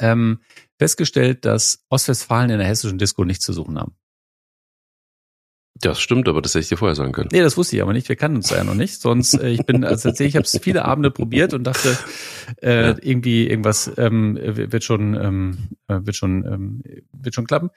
ähm, 0.00 0.40
festgestellt, 0.78 1.44
dass 1.44 1.84
Ostwestfalen 1.88 2.50
in 2.50 2.58
der 2.58 2.66
hessischen 2.66 2.98
Disco 2.98 3.24
nichts 3.24 3.44
zu 3.44 3.52
suchen 3.52 3.78
haben. 3.78 3.96
Das 5.80 6.00
stimmt, 6.00 6.28
aber 6.28 6.40
das 6.40 6.52
hätte 6.54 6.62
ich 6.62 6.68
dir 6.68 6.76
vorher 6.76 6.94
sagen 6.94 7.10
können. 7.12 7.30
Nee, 7.32 7.40
das 7.40 7.56
wusste 7.56 7.74
ich 7.74 7.82
aber 7.82 7.92
nicht. 7.92 8.08
Wir 8.08 8.14
kannten 8.14 8.36
uns 8.36 8.50
ja 8.50 8.62
noch 8.62 8.76
nicht. 8.76 9.00
Sonst, 9.00 9.34
äh, 9.34 9.48
ich 9.48 9.66
bin, 9.66 9.82
also 9.84 10.08
tatsächlich, 10.08 10.34
ich 10.34 10.36
habe 10.36 10.44
es 10.46 10.58
viele 10.62 10.84
Abende 10.84 11.10
probiert 11.10 11.52
und 11.52 11.64
dachte, 11.64 11.98
äh, 12.62 12.90
Ja. 12.90 12.96
irgendwie 13.00 13.48
irgendwas 13.48 13.90
ähm, 13.96 14.38
wird 14.40 14.84
schon, 14.84 15.14
ähm, 15.14 15.58
äh, 15.88 15.98
wird 16.02 16.14
schon, 16.14 16.44
ähm, 16.46 16.82
wird 17.12 17.34
schon 17.34 17.46
klappen. 17.46 17.70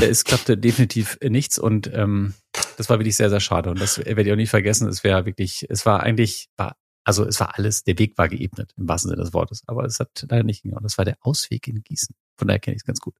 Äh, 0.00 0.06
Es 0.06 0.24
klappte 0.24 0.56
definitiv 0.56 1.18
nichts 1.22 1.58
und 1.58 1.90
ähm, 1.92 2.32
das 2.78 2.88
war 2.88 2.98
wirklich 2.98 3.16
sehr, 3.16 3.28
sehr 3.30 3.40
schade. 3.40 3.70
Und 3.70 3.80
das 3.80 3.98
werde 3.98 4.22
ich 4.22 4.32
auch 4.32 4.36
nicht 4.36 4.50
vergessen. 4.50 4.88
Es 4.88 5.04
wäre 5.04 5.26
wirklich, 5.26 5.66
es 5.68 5.84
war 5.84 6.02
eigentlich, 6.02 6.48
war, 6.56 6.76
also 7.06 7.24
es 7.24 7.38
war 7.38 7.56
alles, 7.56 7.84
der 7.84 8.00
Weg 8.00 8.18
war 8.18 8.28
geebnet, 8.28 8.74
im 8.76 8.88
wahrsten 8.88 9.10
Sinne 9.10 9.22
des 9.22 9.32
Wortes. 9.32 9.62
Aber 9.68 9.84
es 9.84 10.00
hat 10.00 10.26
leider 10.28 10.42
nicht 10.42 10.62
hingehauen. 10.62 10.82
Das 10.82 10.98
war 10.98 11.04
der 11.04 11.16
Ausweg 11.20 11.68
in 11.68 11.84
Gießen. 11.84 12.16
Von 12.36 12.48
daher 12.48 12.58
kenne 12.58 12.74
ich 12.74 12.82
es 12.82 12.84
ganz 12.84 12.98
gut. 12.98 13.14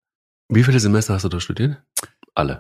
Wie 0.49 0.65
viele 0.65 0.81
Semester 0.81 1.15
hast 1.15 1.25
du 1.25 1.29
da 1.29 1.39
studiert? 1.39 1.81
Alle. 2.35 2.59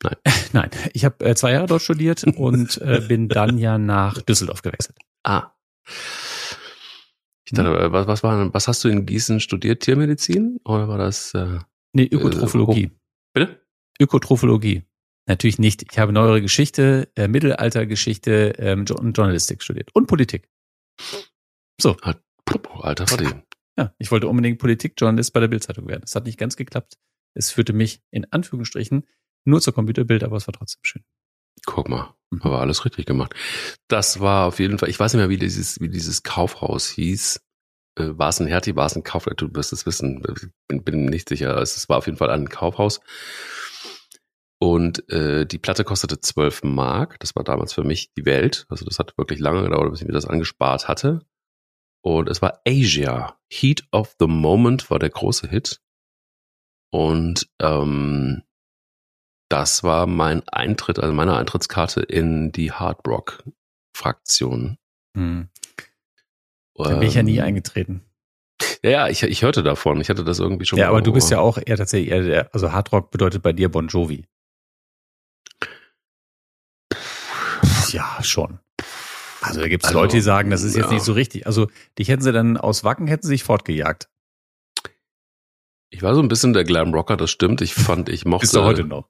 Nein, 0.52 0.70
ich 0.92 1.04
habe 1.04 1.24
äh, 1.24 1.34
zwei 1.34 1.52
Jahre 1.52 1.66
dort 1.66 1.82
studiert 1.82 2.22
und 2.36 2.80
äh, 2.80 3.00
bin 3.00 3.28
dann 3.28 3.58
ja 3.58 3.76
nach 3.76 4.22
Düsseldorf 4.22 4.62
gewechselt. 4.62 4.96
Ah. 5.24 5.50
Ich 7.44 7.52
dachte, 7.52 7.76
äh, 7.76 7.90
was, 7.90 8.06
was 8.06 8.22
war, 8.22 8.54
was 8.54 8.68
hast 8.68 8.84
du 8.84 8.88
in 8.88 9.04
Gießen 9.04 9.40
studiert? 9.40 9.82
Tiermedizin? 9.82 10.60
Oder 10.64 10.86
war 10.86 10.98
das, 10.98 11.34
äh, 11.34 11.58
Nee, 11.92 12.06
Ökotrophologie. 12.06 12.92
bitte? 13.34 13.60
Ökotrophologie. 14.00 14.84
Natürlich 15.26 15.58
nicht. 15.58 15.84
Ich 15.90 15.98
habe 15.98 16.12
neuere 16.12 16.40
Geschichte, 16.40 17.10
äh, 17.16 17.26
Mittelaltergeschichte 17.26 18.54
ähm, 18.58 18.84
und 18.96 19.16
Journalistik 19.16 19.64
studiert. 19.64 19.90
Und 19.92 20.06
Politik. 20.06 20.48
So, 21.80 21.94
Puh, 22.44 22.80
Alter, 22.80 23.10
warte. 23.10 23.42
ja. 23.76 23.94
Ich 23.98 24.10
wollte 24.10 24.26
unbedingt 24.28 24.58
Politikjournalist 24.58 25.32
bei 25.32 25.40
der 25.40 25.48
Bildzeitung 25.48 25.86
werden. 25.86 26.00
Das 26.02 26.14
hat 26.14 26.24
nicht 26.24 26.38
ganz 26.38 26.56
geklappt. 26.56 26.94
Es 27.34 27.50
führte 27.50 27.72
mich 27.72 28.02
in 28.10 28.26
Anführungsstrichen 28.32 29.06
nur 29.44 29.60
zur 29.60 29.74
Computerbild, 29.74 30.24
aber 30.24 30.36
es 30.36 30.46
war 30.46 30.54
trotzdem 30.54 30.80
schön. 30.82 31.04
Guck 31.66 31.88
mal, 31.88 32.14
Mhm. 32.30 32.42
aber 32.42 32.60
alles 32.60 32.84
richtig 32.84 33.06
gemacht. 33.06 33.34
Das 33.88 34.20
war 34.20 34.46
auf 34.46 34.58
jeden 34.58 34.78
Fall, 34.78 34.88
ich 34.88 34.98
weiß 34.98 35.12
nicht 35.14 35.20
mehr, 35.20 35.28
wie 35.28 35.38
dieses, 35.38 35.80
wie 35.80 35.88
dieses 35.88 36.22
Kaufhaus 36.22 36.88
hieß. 36.88 37.40
Äh, 37.98 38.18
war 38.18 38.28
es 38.30 38.40
ein 38.40 38.46
Hertie, 38.46 38.76
war 38.76 38.86
es 38.86 38.96
ein 38.96 39.02
Kaufhaus? 39.02 39.34
Du 39.36 39.48
wirst 39.54 39.72
es 39.72 39.86
wissen. 39.86 40.22
Bin, 40.68 40.84
bin 40.84 41.04
nicht 41.06 41.28
sicher. 41.28 41.56
Es 41.58 41.88
war 41.88 41.98
auf 41.98 42.06
jeden 42.06 42.18
Fall 42.18 42.30
ein 42.30 42.48
Kaufhaus. 42.48 43.00
Und 44.60 45.08
äh, 45.10 45.46
die 45.46 45.58
Platte 45.58 45.84
kostete 45.84 46.20
12 46.20 46.64
Mark. 46.64 47.20
Das 47.20 47.36
war 47.36 47.44
damals 47.44 47.72
für 47.72 47.84
mich 47.84 48.12
die 48.14 48.24
Welt. 48.24 48.66
Also 48.68 48.84
das 48.84 48.98
hat 48.98 49.16
wirklich 49.16 49.38
lange 49.38 49.62
gedauert, 49.62 49.90
bis 49.90 50.00
ich 50.00 50.06
mir 50.06 50.12
das 50.12 50.26
angespart 50.26 50.88
hatte. 50.88 51.20
Und 52.02 52.28
es 52.28 52.42
war 52.42 52.60
Asia. 52.66 53.38
Heat 53.50 53.84
of 53.92 54.16
the 54.18 54.26
Moment 54.26 54.90
war 54.90 54.98
der 54.98 55.10
große 55.10 55.48
Hit. 55.48 55.80
Und 56.90 57.48
ähm, 57.60 58.42
das 59.48 59.82
war 59.82 60.06
mein 60.06 60.46
Eintritt, 60.48 60.98
also 60.98 61.12
meine 61.14 61.36
Eintrittskarte 61.36 62.00
in 62.02 62.52
die 62.52 62.72
Hard 62.72 63.06
Rock 63.06 63.44
Fraktion. 63.96 64.78
Hm. 65.16 65.48
Da 66.76 66.96
bin 66.96 67.08
ich 67.08 67.14
ja 67.14 67.22
nie 67.22 67.38
Ähm, 67.38 67.44
eingetreten. 67.44 68.04
Ja, 68.82 68.90
ja, 68.90 69.08
ich, 69.08 69.22
ich 69.22 69.42
hörte 69.42 69.62
davon. 69.62 70.00
Ich 70.00 70.08
hatte 70.08 70.24
das 70.24 70.38
irgendwie 70.38 70.64
schon 70.64 70.78
Ja, 70.78 70.88
aber 70.88 71.02
du 71.02 71.12
bist 71.12 71.30
ja 71.30 71.40
auch 71.40 71.58
eher 71.64 71.76
tatsächlich 71.76 72.10
eher 72.10 72.22
der, 72.22 72.54
also 72.54 72.72
Hardrock 72.72 73.10
bedeutet 73.10 73.42
bei 73.42 73.52
dir 73.52 73.68
Bon 73.70 73.88
Jovi. 73.88 74.26
Ja, 77.92 78.18
schon. 78.22 78.58
Also 79.40 79.60
da 79.60 79.68
gibt 79.68 79.84
es 79.84 79.88
Also, 79.88 80.00
Leute, 80.00 80.16
die 80.16 80.20
sagen, 80.20 80.50
das 80.50 80.62
ist 80.62 80.76
jetzt 80.76 80.86
ja. 80.86 80.92
nicht 80.94 81.04
so 81.04 81.12
richtig. 81.12 81.46
Also 81.46 81.68
dich 81.98 82.08
hätten 82.08 82.22
sie 82.22 82.32
dann 82.32 82.56
aus 82.56 82.84
Wacken, 82.84 83.06
hätten 83.06 83.22
sie 83.22 83.30
sich 83.30 83.44
fortgejagt. 83.44 84.08
Ich 85.90 86.02
war 86.02 86.14
so 86.14 86.20
ein 86.20 86.28
bisschen 86.28 86.52
der 86.52 86.64
Glam 86.64 86.92
Rocker, 86.92 87.16
das 87.16 87.30
stimmt. 87.30 87.60
Ich 87.60 87.74
fand, 87.74 88.08
ich 88.08 88.24
mochte. 88.24 88.42
Bist 88.42 88.54
du 88.54 88.62
heute 88.62 88.84
noch. 88.84 89.08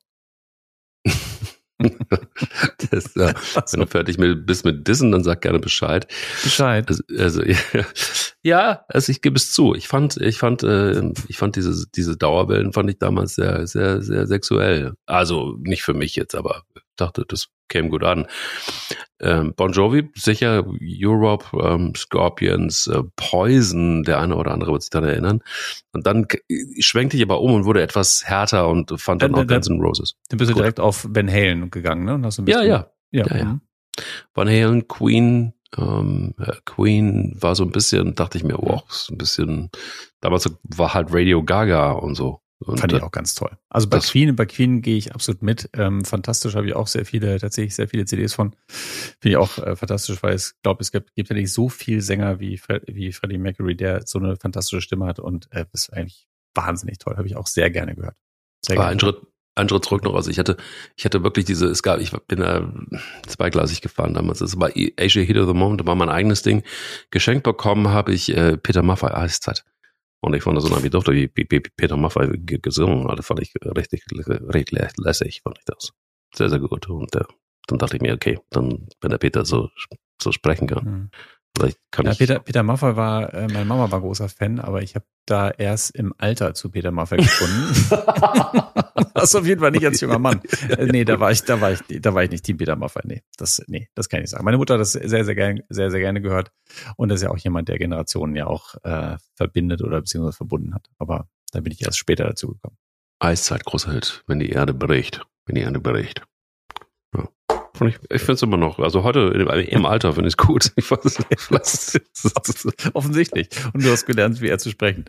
das, 2.91 3.17
äh, 3.17 3.35
wenn 3.71 3.81
du 3.81 3.87
fertig 3.87 4.19
mit, 4.19 4.47
bist 4.47 4.65
mit 4.65 4.87
Dissen, 4.87 5.13
dann 5.13 5.23
sag 5.23 5.41
gerne 5.43 5.61
Bescheid. 5.61 6.09
Bescheid. 6.43 6.87
Also, 6.89 7.03
also 7.17 7.43
ja, 7.45 7.57
ja, 8.43 8.85
also 8.89 9.11
ich 9.13 9.23
gebe 9.23 9.37
es 9.37 9.53
zu. 9.53 9.75
Ich 9.75 9.89
fand, 9.89 10.17
ich 10.17 10.39
fand, 10.39 10.63
äh, 10.63 11.13
ich 11.29 11.37
fand 11.37 11.57
diese 11.57 11.87
diese 11.95 12.17
Dauerwellen 12.17 12.73
fand 12.73 12.91
ich 12.91 12.99
damals 12.99 13.37
sehr, 13.37 13.67
sehr, 13.67 14.03
sehr 14.03 14.27
sexuell. 14.27 14.95
Also 15.07 15.57
nicht 15.61 15.83
für 15.83 15.95
mich 15.95 16.17
jetzt, 16.17 16.35
aber 16.35 16.65
dachte, 17.01 17.25
das 17.27 17.49
käme 17.69 17.89
gut 17.91 18.05
an. 18.05 18.27
Ähm, 19.21 19.53
bon 19.57 19.73
Jovi, 19.73 20.11
sicher, 20.15 20.65
Europe, 20.81 21.47
ähm, 21.61 21.95
Scorpions, 21.97 22.87
äh, 22.87 23.03
Poison, 23.17 24.05
der 24.05 24.21
eine 24.21 24.37
oder 24.37 24.53
andere 24.53 24.73
wird 24.73 24.83
sich 24.83 24.91
daran 24.91 25.09
erinnern. 25.09 25.41
Und 25.93 26.07
dann 26.07 26.27
schwenkte 26.79 27.17
ich 27.17 27.23
aber 27.23 27.41
um 27.41 27.53
und 27.55 27.65
wurde 27.65 27.83
etwas 27.83 28.25
härter 28.27 28.69
und 28.69 28.99
fand 29.01 29.23
dann 29.23 29.33
Dann- 29.33 29.41
auch 29.43 29.47
dann- 29.47 29.57
Guns 29.57 29.69
N' 29.71 29.81
Roses. 29.81 30.15
Dann 30.29 30.39
bist 30.39 30.51
du 30.51 30.55
Gut. 30.55 30.63
direkt 30.63 30.81
auf 30.81 31.07
Ben 31.11 31.29
Halen 31.31 31.71
gegangen, 31.71 32.05
ne? 32.05 32.15
Und 32.15 32.25
hast 32.27 32.39
ein 32.39 32.47
Ja, 32.47 32.59
bisschen, 32.59 32.71
ja. 32.71 32.91
ja. 33.11 33.27
Ja, 33.27 33.37
ja. 33.37 33.45
mhm. 33.45 33.61
Van 34.35 34.49
Halen, 34.49 34.87
Queen, 34.87 35.53
ähm, 35.77 36.35
äh, 36.39 36.53
Queen 36.65 37.37
war 37.41 37.55
so 37.57 37.65
ein 37.65 37.73
bisschen, 37.73 38.15
dachte 38.15 38.39
ich 38.39 38.45
mir, 38.45 38.57
wow, 38.59 38.85
ist 38.89 39.11
ein 39.11 39.19
bisschen, 39.19 39.71
damals 40.21 40.49
war 40.63 40.95
halt 40.95 41.09
Radio 41.11 41.43
Gaga 41.43 41.91
und 41.93 42.15
so. 42.15 42.41
Und 42.61 42.81
Fand 42.81 42.93
ich 42.93 42.99
äh, 42.99 43.03
auch 43.03 43.13
ganz 43.13 43.35
toll. 43.35 43.57
Also 43.69 43.89
bei 43.89 44.01
Queen, 44.01 44.35
bei 44.35 44.47
Queen 44.47 44.83
gehe 44.83 44.97
ich 44.97 45.15
absolut 45.15 45.43
mit. 45.43 45.71
Ähm, 45.75 46.05
fantastisch 46.05 46.57
habe 46.57 46.67
ich 46.67 46.75
auch 46.75 46.89
sehr 46.89 47.05
viele, 47.05 47.39
tatsächlich 47.39 47.75
sehr 47.77 47.89
viele 47.89 48.05
CDs 48.05 48.35
von. 48.35 48.57
Finde 48.67 49.31
ich 49.31 49.37
auch 49.37 49.59
äh, 49.59 49.77
fantastisch, 49.77 50.23
weil 50.23 50.35
ich 50.35 50.51
glaube, 50.63 50.81
es 50.83 50.91
gibt, 50.91 51.15
gibt 51.15 51.29
ja 51.29 51.37
nicht 51.37 51.53
so 51.53 51.69
viel 51.69 52.01
Sänger 52.01 52.41
wie, 52.41 52.59
Fre 52.59 52.83
wie 52.87 53.13
Freddie 53.13 53.39
Mercury, 53.39 53.77
der 53.77 54.07
so 54.07 54.19
eine 54.19 54.37
fantastische 54.37 54.81
Stimme 54.81 55.07
hat 55.07 55.21
und 55.21 55.47
äh, 55.53 55.67
das 55.71 55.83
ist 55.83 55.93
eigentlich 55.93 56.27
wahnsinnig 56.55 56.99
toll. 56.99 57.17
Habe 57.17 57.29
ich 57.29 57.37
auch 57.37 57.47
sehr 57.47 57.71
gerne 57.71 57.95
gehört. 57.95 58.17
Sehr 58.65 58.75
gerne. 58.75 58.91
ein 58.91 58.99
Schritt, 58.99 59.21
ein 59.55 59.69
Schritt 59.69 59.85
zurück 59.85 60.03
noch. 60.03 60.15
Also 60.15 60.31
ich 60.31 60.41
hatte, 60.41 60.57
ich 60.97 61.05
hatte 61.05 61.23
wirklich 61.23 61.45
diese, 61.45 61.67
es 61.67 61.85
gab, 61.85 62.01
ich 62.01 62.11
bin 62.11 62.41
da 62.41 62.73
zweigleisig 63.27 63.83
gefahren 63.83 64.15
damals. 64.15 64.41
Es 64.41 64.59
war 64.59 64.71
Asia 64.99 65.23
Heat 65.23 65.37
of 65.37 65.47
the 65.47 65.55
Moment, 65.55 65.87
war 65.87 65.95
mein 65.95 66.09
eigenes 66.09 66.43
Ding. 66.43 66.65
Geschenkt 67.13 67.45
bekommen 67.45 67.89
habe 67.89 68.13
ich 68.13 68.37
äh, 68.37 68.57
Peter 68.57 68.83
Maffay 68.83 69.13
Eiszeit. 69.13 69.65
Und 70.21 70.35
ich 70.35 70.43
fand 70.43 70.57
das 70.57 70.65
so, 70.65 70.83
wie 70.83 70.91
durfte 70.91 71.13
wie, 71.13 71.29
Peter 71.29 71.97
Maffay 71.97 72.29
ge- 72.39 72.59
gesungen. 72.61 73.07
hat. 73.09 73.25
Fand 73.25 73.41
ich 73.41 73.53
richtig, 73.65 74.05
richtig 74.13 74.73
lä- 74.73 74.93
lässig, 75.03 75.43
fand 75.43 75.59
ich 75.59 75.65
das. 75.65 75.93
Sehr, 76.35 76.49
sehr 76.51 76.59
gut. 76.59 76.89
Und 76.89 77.15
äh, 77.15 77.25
dann 77.69 77.79
dachte 77.79 77.97
ich 77.97 78.03
mir, 78.03 78.15
okay, 78.15 78.39
dann, 78.51 78.89
wenn 79.01 79.11
der 79.11 79.19
Peter 79.19 79.45
so, 79.45 79.71
so 80.21 80.33
sprechen 80.33 80.67
kann, 80.67 80.85
Mhm. 80.85 81.11
Ja. 82.03 82.15
Peter, 82.15 82.39
Peter 82.39 82.63
Maffay 82.63 82.97
war, 82.97 83.35
äh, 83.35 83.49
meine 83.49 83.65
Mama 83.65 83.91
war 83.91 84.01
großer 84.01 84.29
Fan, 84.29 84.61
aber 84.61 84.83
ich 84.83 84.95
habe 84.95 85.05
da 85.27 85.51
erst 85.51 85.91
im 85.91 86.15
Alter 86.19 86.55
zu 86.55 86.71
Peter 86.71 86.91
Maffay 86.91 87.17
gefunden. 87.17 87.75
das 89.15 89.35
auf 89.35 89.47
jeden 89.47 89.61
Fall 89.61 89.71
nicht 89.71 89.85
als 89.85 90.01
junger 90.01 90.19
Mann. 90.19 90.41
Äh, 90.69 90.87
nee, 90.87 91.05
da 91.05 91.21
war 91.21 91.31
ich, 91.31 91.43
da 91.43 91.61
war 91.61 91.73
ich, 91.73 91.81
da 92.01 92.15
war 92.15 92.23
ich 92.23 92.31
nicht 92.31 92.45
Team 92.45 92.57
Peter 92.57 92.77
Maffay. 92.77 93.03
Nee, 93.05 93.23
das, 93.37 93.63
nee, 93.67 93.89
das 93.95 94.09
kann 94.09 94.19
ich 94.19 94.25
nicht 94.25 94.31
sagen. 94.31 94.45
Meine 94.45 94.57
Mutter 94.57 94.75
hat 94.75 94.81
das 94.81 94.93
sehr, 94.93 95.25
sehr 95.25 95.35
gerne, 95.35 95.65
sehr, 95.69 95.91
sehr 95.91 96.01
gerne 96.01 96.21
gehört. 96.21 96.53
Und 96.97 97.09
das 97.09 97.17
ist 97.17 97.23
ja 97.25 97.31
auch 97.31 97.39
jemand, 97.39 97.69
der 97.69 97.79
Generationen 97.79 98.37
ja 98.37 98.47
auch 98.47 98.75
äh, 98.85 99.17
verbindet 99.35 99.83
oder 99.83 100.01
beziehungsweise 100.01 100.37
verbunden 100.37 100.75
hat. 100.75 100.89
Aber 100.99 101.29
da 101.53 101.61
bin 101.61 101.73
ich 101.73 101.83
erst 101.83 101.99
später 101.99 102.25
dazu 102.25 102.49
gekommen. 102.49 102.77
Eiszeit, 103.19 103.65
großer 103.65 103.93
Hit, 103.93 104.23
wenn 104.27 104.39
die 104.39 104.51
Erde 104.51 104.75
bricht. 104.75 105.27
Wenn 105.47 105.57
die 105.57 105.63
Erde 105.63 105.81
bricht. 105.81 106.23
Und 107.81 107.89
ich 107.89 107.97
ich 108.11 108.21
finde 108.21 108.33
es 108.35 108.43
immer 108.43 108.57
noch, 108.57 108.79
also 108.79 109.03
heute 109.05 109.21
im, 109.69 109.87
Alter 109.87 110.13
finde 110.15 110.29
ich 110.29 110.35
es 110.35 110.37
gut. 110.37 110.73
Ich 110.77 110.91
weiß, 110.91 111.17
vielleicht- 111.37 112.91
Offensichtlich. 112.95 113.49
Und 113.73 113.85
du 113.85 113.91
hast 113.91 114.07
gelernt, 114.07 114.41
wie 114.41 114.49
er 114.49 114.59
zu 114.59 114.71
sprechen. 114.71 115.05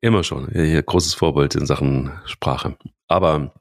immer 0.00 0.22
schon. 0.24 0.48
Hier 0.52 0.82
großes 0.82 1.14
Vorbild 1.14 1.54
in 1.54 1.66
Sachen 1.66 2.12
Sprache. 2.26 2.76
Aber 3.08 3.52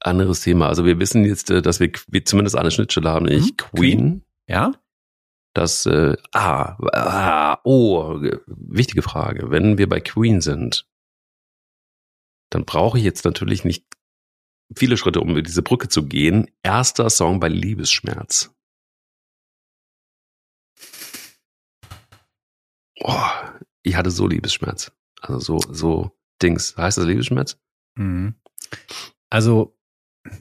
anderes 0.00 0.40
Thema. 0.42 0.68
Also 0.68 0.84
wir 0.84 0.98
wissen 0.98 1.24
jetzt, 1.24 1.50
äh, 1.50 1.62
dass 1.62 1.80
wir 1.80 1.90
zumindest 2.24 2.56
eine 2.56 2.70
Schnittstelle 2.70 3.08
haben, 3.10 3.26
nämlich 3.26 3.52
Mhm. 3.52 3.56
Queen. 3.56 4.22
Ja? 4.48 4.72
Das, 5.54 5.86
äh, 5.86 6.16
ah, 6.32 6.76
ah, 6.92 7.58
oh, 7.64 8.18
ge- 8.18 8.40
wichtige 8.46 9.00
Frage. 9.02 9.50
Wenn 9.50 9.78
wir 9.78 9.88
bei 9.88 10.00
Queen 10.00 10.40
sind, 10.42 10.86
dann 12.50 12.64
brauche 12.66 12.98
ich 12.98 13.04
jetzt 13.04 13.24
natürlich 13.24 13.64
nicht 13.64 13.84
viele 14.76 14.96
Schritte, 14.96 15.20
um 15.20 15.30
über 15.30 15.42
diese 15.42 15.62
Brücke 15.62 15.88
zu 15.88 16.06
gehen. 16.06 16.50
Erster 16.62 17.10
Song 17.10 17.40
bei 17.40 17.48
Liebesschmerz. 17.48 18.54
Oh, 23.00 23.30
ich 23.82 23.96
hatte 23.96 24.10
so 24.10 24.26
Liebesschmerz. 24.26 24.92
Also 25.20 25.38
so, 25.38 25.72
so 25.72 26.10
Dings. 26.42 26.76
Heißt 26.76 26.98
das 26.98 27.06
Liebesschmerz? 27.06 27.58
Mhm. 27.96 28.34
Also, 29.30 29.76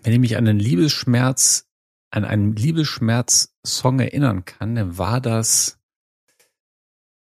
wenn 0.04 0.14
ich 0.14 0.20
mich 0.20 0.38
an 0.38 0.48
einen 0.48 0.60
Liebesschmerz, 0.60 1.68
an 2.12 2.26
einen 2.26 2.56
Liebesschmerz-Song 2.56 4.00
erinnern 4.00 4.46
kann, 4.46 4.76
dann 4.76 4.98
war 4.98 5.22
das, 5.22 5.80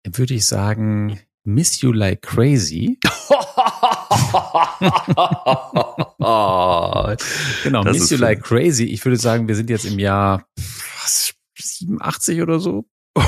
würde 0.05 0.33
ich 0.33 0.45
sagen, 0.45 1.19
Miss 1.43 1.81
You 1.81 1.91
Like 1.91 2.21
Crazy. 2.21 2.99
genau, 7.63 7.83
Das 7.83 7.93
Miss 7.93 8.09
You 8.09 8.17
schön. 8.17 8.19
Like 8.19 8.43
Crazy. 8.43 8.85
Ich 8.85 9.05
würde 9.05 9.17
sagen, 9.17 9.47
wir 9.47 9.55
sind 9.55 9.69
jetzt 9.69 9.85
im 9.85 9.99
Jahr 9.99 10.45
was, 11.01 11.33
87 11.57 12.41
oder 12.41 12.59
so. 12.59 12.85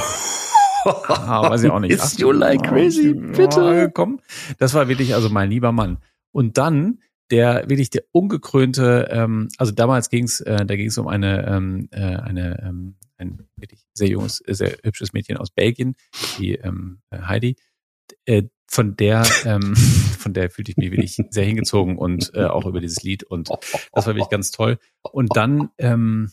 Ah, 1.07 1.49
weiß 1.49 1.63
ich 1.63 1.71
auch 1.71 1.79
nicht. 1.79 1.93
Is 1.93 2.19
you 2.19 2.31
like 2.31 2.61
crazy, 2.61 3.15
bitte? 3.15 3.59
Ja, 3.59 3.87
komm. 3.87 4.19
Das 4.59 4.75
war 4.75 4.87
wirklich 4.87 5.15
also 5.15 5.29
mein 5.29 5.49
lieber 5.49 5.71
Mann. 5.71 5.97
Und 6.31 6.59
dann 6.59 6.99
der 7.31 7.67
wirklich 7.67 7.89
der 7.89 8.03
ungekrönte, 8.11 9.07
ähm, 9.09 9.47
also 9.57 9.71
damals 9.71 10.11
ging's, 10.11 10.41
äh, 10.41 10.63
da 10.63 10.75
ging 10.75 10.89
es 10.89 10.97
um 10.99 11.07
eine, 11.07 11.43
ähm, 11.47 11.87
äh, 11.89 12.01
eine 12.01 12.63
ähm, 12.63 12.97
ein 13.17 13.47
wirklich 13.55 13.83
sehr 13.93 14.09
junges, 14.09 14.43
sehr 14.45 14.77
hübsches 14.83 15.13
Mädchen 15.13 15.37
aus 15.37 15.49
Belgien, 15.49 15.95
die 16.37 16.53
ähm, 16.53 16.99
äh, 17.09 17.21
Heidi. 17.21 17.55
Äh, 18.25 18.43
von 18.67 18.95
der, 18.95 19.25
ähm, 19.45 19.75
von 20.19 20.33
der 20.33 20.49
fühlte 20.49 20.71
ich 20.71 20.77
mich 20.77 20.91
wirklich 20.91 21.21
sehr 21.29 21.45
hingezogen 21.45 21.97
und 21.97 22.31
äh, 22.33 22.45
auch 22.45 22.65
über 22.65 22.81
dieses 22.81 23.03
Lied 23.03 23.23
und 23.23 23.49
das 23.93 24.07
war 24.07 24.15
wirklich 24.15 24.29
ganz 24.29 24.51
toll. 24.51 24.79
Und 25.01 25.35
dann, 25.35 25.69
ähm, 25.77 26.31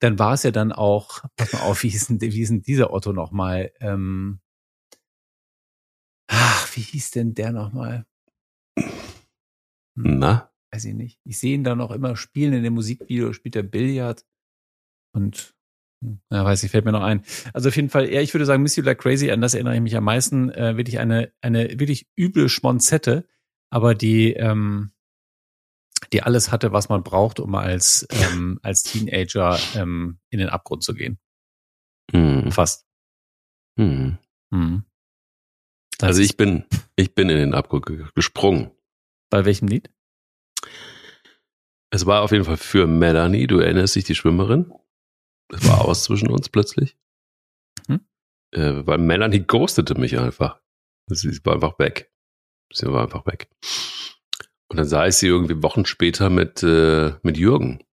dann 0.00 0.18
war 0.18 0.34
es 0.34 0.42
ja 0.42 0.50
dann 0.50 0.72
auch, 0.72 1.24
pass 1.36 1.52
mal 1.52 1.60
auf, 1.60 1.82
wie 1.82 1.88
hieß 1.88 2.08
denn, 2.08 2.20
wie 2.20 2.30
hieß 2.30 2.48
denn 2.48 2.62
dieser 2.62 2.92
Otto 2.92 3.12
nochmal? 3.12 3.72
Ähm, 3.80 4.40
ach, 6.28 6.76
wie 6.76 6.82
hieß 6.82 7.12
denn 7.12 7.34
der 7.34 7.52
nochmal? 7.52 8.06
Na? 9.94 10.50
Weiß 10.72 10.84
ich 10.84 10.94
nicht. 10.94 11.20
Ich 11.24 11.38
sehe 11.38 11.54
ihn 11.54 11.64
da 11.64 11.74
noch 11.74 11.90
immer 11.90 12.16
spielen 12.16 12.52
in 12.52 12.62
dem 12.62 12.74
Musikvideo, 12.74 13.32
spielt 13.32 13.56
er 13.56 13.62
Billard 13.62 14.26
und 15.12 15.36
hm, 15.36 15.55
ja, 16.02 16.44
weiß 16.44 16.62
ich, 16.62 16.70
fällt 16.70 16.84
mir 16.84 16.92
noch 16.92 17.02
ein. 17.02 17.22
Also 17.52 17.68
auf 17.68 17.76
jeden 17.76 17.88
Fall, 17.90 18.12
ja, 18.12 18.20
ich 18.20 18.32
würde 18.34 18.44
sagen, 18.46 18.62
Miss 18.62 18.76
You 18.76 18.82
Like 18.84 18.98
Crazy, 18.98 19.30
an 19.30 19.40
das 19.40 19.54
erinnere 19.54 19.74
ich 19.74 19.80
mich 19.80 19.96
am 19.96 20.04
meisten. 20.04 20.50
Äh, 20.50 20.76
wirklich 20.76 20.98
eine, 20.98 21.32
eine 21.40 21.78
wirklich 21.80 22.06
üble 22.18 22.48
Schmonzette, 22.48 23.26
aber 23.70 23.94
die, 23.94 24.32
ähm, 24.34 24.92
die 26.12 26.22
alles 26.22 26.52
hatte, 26.52 26.72
was 26.72 26.88
man 26.88 27.02
braucht, 27.02 27.40
um 27.40 27.54
als, 27.54 28.06
ähm, 28.10 28.60
als 28.62 28.82
Teenager 28.82 29.58
ähm, 29.74 30.18
in 30.30 30.38
den 30.38 30.48
Abgrund 30.48 30.84
zu 30.84 30.94
gehen. 30.94 31.18
Hm. 32.12 32.52
Fast. 32.52 32.86
Hm. 33.78 34.18
Das 35.98 36.08
Also 36.08 36.22
ich 36.22 36.36
bin, 36.36 36.64
ich 36.94 37.14
bin 37.14 37.28
in 37.30 37.38
den 37.38 37.54
Abgrund 37.54 37.86
ge- 37.86 38.04
gesprungen. 38.14 38.70
Bei 39.30 39.44
welchem 39.44 39.66
Lied? 39.68 39.90
Es 41.90 42.06
war 42.06 42.22
auf 42.22 42.32
jeden 42.32 42.44
Fall 42.44 42.56
für 42.58 42.86
Melanie, 42.86 43.46
du 43.46 43.58
erinnerst 43.58 43.96
dich, 43.96 44.04
die 44.04 44.14
Schwimmerin. 44.14 44.72
Es 45.48 45.68
war 45.68 45.84
aus 45.84 46.04
zwischen 46.04 46.30
uns 46.30 46.48
plötzlich. 46.48 46.96
Hm. 47.86 48.00
Äh, 48.52 48.86
weil 48.86 48.98
Melanie 48.98 49.40
ghostete 49.40 49.94
mich 49.94 50.18
einfach. 50.18 50.60
Sie 51.08 51.44
war 51.44 51.54
einfach 51.54 51.78
weg. 51.78 52.10
Sie 52.72 52.86
war 52.86 53.02
einfach 53.02 53.26
weg. 53.26 53.48
Und 54.68 54.78
dann 54.78 54.86
sah 54.86 55.06
ich 55.06 55.14
sie 55.14 55.28
irgendwie 55.28 55.62
Wochen 55.62 55.86
später 55.86 56.30
mit, 56.30 56.62
äh, 56.62 57.12
mit 57.22 57.38
Jürgen. 57.38 57.84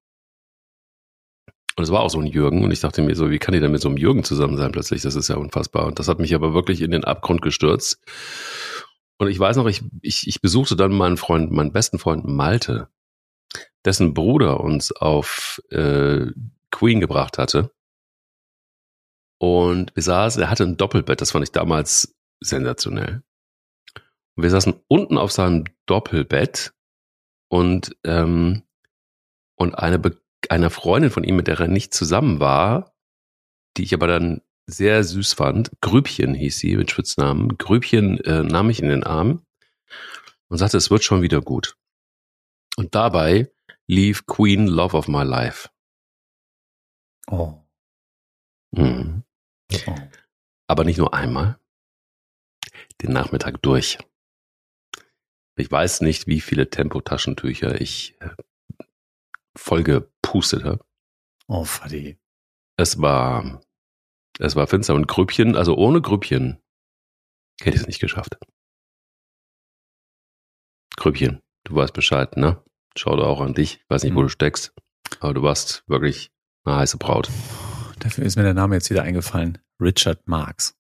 Und 1.76 1.84
es 1.84 1.92
war 1.92 2.02
auch 2.02 2.10
so 2.10 2.20
ein 2.20 2.28
Jürgen. 2.28 2.64
Und 2.64 2.72
ich 2.72 2.80
dachte 2.80 3.02
mir 3.02 3.16
so, 3.16 3.30
wie 3.30 3.40
kann 3.40 3.54
die 3.54 3.60
denn 3.60 3.72
mit 3.72 3.82
so 3.82 3.90
einem 3.90 3.98
Jürgen 3.98 4.24
zusammen 4.24 4.58
sein 4.58 4.72
plötzlich? 4.72 5.02
Das 5.04 5.16
ist 5.16 5.28
ja 5.28 5.38
unfassbar. 5.38 5.86
Und 5.86 6.00
das 6.00 6.08
hat 6.08 6.20
mich 6.20 6.34
aber 6.36 6.54
wirklich 6.54 6.82
in 6.82 6.92
den 6.92 7.04
Abgrund 7.04 7.42
gestürzt. 7.42 8.02
Und 9.18 9.28
ich 9.28 9.40
weiß 9.40 9.58
noch, 9.58 9.68
ich, 9.68 9.84
ich, 10.02 10.28
ich 10.28 10.42
besuchte 10.42 10.76
dann 10.76 10.92
meinen 10.92 11.18
Freund, 11.18 11.52
meinen 11.52 11.72
besten 11.72 12.00
Freund 12.00 12.26
Malte, 12.26 12.90
dessen 13.86 14.14
Bruder 14.14 14.60
uns 14.60 14.92
auf 14.92 15.62
äh, 15.70 16.28
Queen 16.74 17.00
gebracht 17.00 17.38
hatte. 17.38 17.72
Und 19.40 19.96
wir 19.96 20.04
saßen, 20.04 20.42
er 20.42 20.50
hatte 20.50 20.64
ein 20.64 20.78
Doppelbett, 20.78 21.22
das 21.22 21.32
fand 21.32 21.44
ich 21.44 21.52
damals 21.52 22.16
sensationell. 22.42 23.24
Und 24.36 24.44
wir 24.44 24.50
saßen 24.50 24.74
unten 24.88 25.18
auf 25.18 25.32
seinem 25.32 25.66
Doppelbett 25.86 26.74
und, 27.50 27.96
ähm, 28.04 28.64
und 29.56 29.76
eine, 29.76 30.00
Be 30.00 30.18
eine 30.50 30.70
Freundin 30.70 31.12
von 31.12 31.24
ihm, 31.24 31.38
mit 31.38 31.48
der 31.48 31.60
er 31.60 31.68
nicht 31.68 31.94
zusammen 31.94 32.40
war, 32.40 32.94
die 33.78 33.84
ich 33.84 33.94
aber 33.94 34.08
dann 34.08 34.42
sehr 34.66 35.04
süß 35.04 35.34
fand, 35.34 35.72
Grübchen 35.82 36.34
hieß 36.34 36.58
sie 36.58 36.76
mit 36.76 36.92
Spitznamen, 36.92 37.58
Grübchen 37.58 38.20
äh, 38.22 38.44
nahm 38.44 38.70
ich 38.70 38.82
in 38.82 38.90
den 38.90 39.04
Arm 39.04 39.46
und 40.48 40.58
sagte, 40.58 40.78
es 40.78 40.90
wird 40.90 41.04
schon 41.04 41.22
wieder 41.22 41.42
gut. 41.42 41.76
Und 42.78 42.96
dabei 42.96 43.52
lief 43.88 44.26
Queen 44.26 44.68
Love 44.68 44.98
of 44.98 45.08
My 45.08 45.24
Life. 45.24 45.70
Oh. 47.28 47.60
Mhm. 48.72 49.24
oh. 49.88 49.96
Aber 50.68 50.84
nicht 50.84 50.98
nur 50.98 51.14
einmal. 51.14 51.60
Den 53.02 53.12
Nachmittag 53.14 53.62
durch. 53.62 53.98
Ich 55.56 55.70
weiß 55.72 56.02
nicht, 56.02 56.26
wie 56.28 56.42
viele 56.42 56.70
Tempotaschentücher 56.70 57.80
ich 57.80 58.20
äh, 58.22 58.30
vollgepustet 59.56 60.64
habe. 60.64 60.84
Oh, 61.48 61.64
Fadi. 61.64 62.18
Es 62.78 63.00
war, 63.00 63.62
es 64.40 64.56
war 64.56 64.66
finster 64.68 64.96
und 64.96 65.08
Grüppchen, 65.08 65.56
also 65.56 65.76
ohne 65.76 66.02
Grüppchen 66.02 66.60
hätte 67.62 67.76
ich 67.76 67.82
es 67.82 67.88
nicht 67.88 68.00
geschafft. 68.00 68.38
Grüppchen, 70.96 71.42
du 71.66 71.76
weißt 71.76 71.94
Bescheid, 71.94 72.36
ne? 72.38 72.64
Schau 72.98 73.16
da 73.16 73.24
auch 73.24 73.42
an 73.42 73.54
dich. 73.54 73.78
Ich 73.78 73.90
weiß 73.90 74.04
nicht, 74.04 74.16
wo 74.16 74.20
Mhm. 74.22 74.26
du 74.26 74.30
steckst, 74.30 74.74
aber 75.20 75.34
du 75.34 75.44
warst 75.44 75.84
wirklich 75.88 76.32
eine 76.66 76.78
heiße 76.78 76.98
Braut. 76.98 77.30
Dafür 78.00 78.26
ist 78.26 78.36
mir 78.36 78.44
der 78.44 78.54
Name 78.54 78.76
jetzt 78.76 78.90
wieder 78.90 79.04
eingefallen. 79.04 79.58
Richard 79.80 80.28
Marx. 80.28 80.76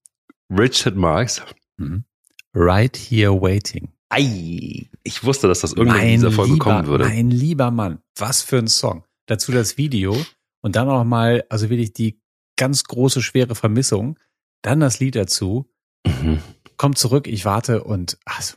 Richard 0.49 0.95
Marx. 0.95 1.41
Mhm. 1.77 2.05
Right 2.53 2.95
Here 2.95 3.41
Waiting. 3.41 3.91
Ei, 4.09 4.89
ich 5.03 5.23
wusste, 5.23 5.47
dass 5.47 5.61
das 5.61 5.73
irgendwann 5.73 6.01
in 6.01 6.11
dieser 6.11 6.31
Folge 6.31 6.53
lieber, 6.53 6.63
kommen 6.65 6.87
würde. 6.87 7.05
Mein 7.05 7.31
lieber 7.31 7.71
Mann, 7.71 7.99
was 8.15 8.43
für 8.43 8.57
ein 8.57 8.67
Song. 8.67 9.03
Dazu 9.25 9.51
das 9.51 9.77
Video 9.77 10.15
und 10.61 10.75
dann 10.75 10.87
auch 10.87 11.03
mal, 11.03 11.43
also 11.49 11.69
wirklich 11.69 11.93
die 11.93 12.21
ganz 12.55 12.83
große, 12.83 13.21
schwere 13.21 13.55
Vermissung. 13.55 14.19
Dann 14.61 14.79
das 14.79 14.99
Lied 14.99 15.15
dazu. 15.15 15.69
Mhm. 16.05 16.41
Komm 16.77 16.95
zurück, 16.95 17.27
ich 17.27 17.45
warte 17.45 17.83
und 17.83 18.17
also, 18.25 18.55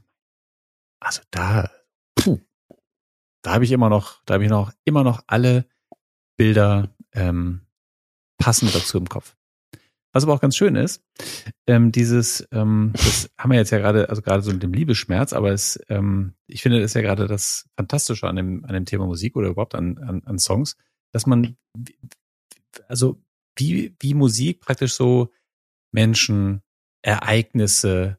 also 1.00 1.22
da, 1.30 1.70
puh, 2.14 2.40
da 3.42 3.54
habe 3.54 3.64
ich 3.64 3.72
immer 3.72 3.88
noch, 3.88 4.22
da 4.26 4.34
habe 4.34 4.44
ich 4.44 4.50
noch 4.50 4.72
immer 4.84 5.04
noch 5.04 5.22
alle 5.26 5.66
Bilder 6.36 6.94
ähm, 7.16 7.62
passend 8.38 8.74
dazu 8.74 8.98
im 8.98 9.08
Kopf. 9.08 9.34
Was 10.12 10.24
aber 10.24 10.32
auch 10.32 10.40
ganz 10.40 10.56
schön 10.56 10.76
ist, 10.76 11.02
ähm, 11.66 11.92
dieses, 11.92 12.46
ähm, 12.52 12.92
das 12.94 13.28
haben 13.38 13.50
wir 13.50 13.58
jetzt 13.58 13.70
ja 13.70 13.78
gerade, 13.78 14.08
also 14.08 14.22
gerade 14.22 14.42
so 14.42 14.50
mit 14.52 14.62
dem 14.62 14.72
Liebesschmerz, 14.72 15.32
aber 15.34 15.50
es, 15.52 15.78
ähm, 15.88 16.34
ich 16.46 16.62
finde, 16.62 16.80
das 16.80 16.92
ist 16.92 16.94
ja 16.94 17.02
gerade 17.02 17.26
das 17.26 17.68
Fantastische 17.76 18.26
an 18.26 18.36
dem, 18.36 18.64
an 18.64 18.72
dem 18.72 18.86
Thema 18.86 19.06
Musik 19.06 19.36
oder 19.36 19.48
überhaupt 19.48 19.74
an, 19.74 19.98
an, 19.98 20.22
an 20.24 20.38
Songs, 20.38 20.76
dass 21.12 21.26
man, 21.26 21.56
also 22.88 23.20
wie, 23.58 23.94
wie 24.00 24.14
Musik 24.14 24.60
praktisch 24.60 24.94
so 24.94 25.32
Menschen, 25.92 26.62
Ereignisse, 27.02 28.18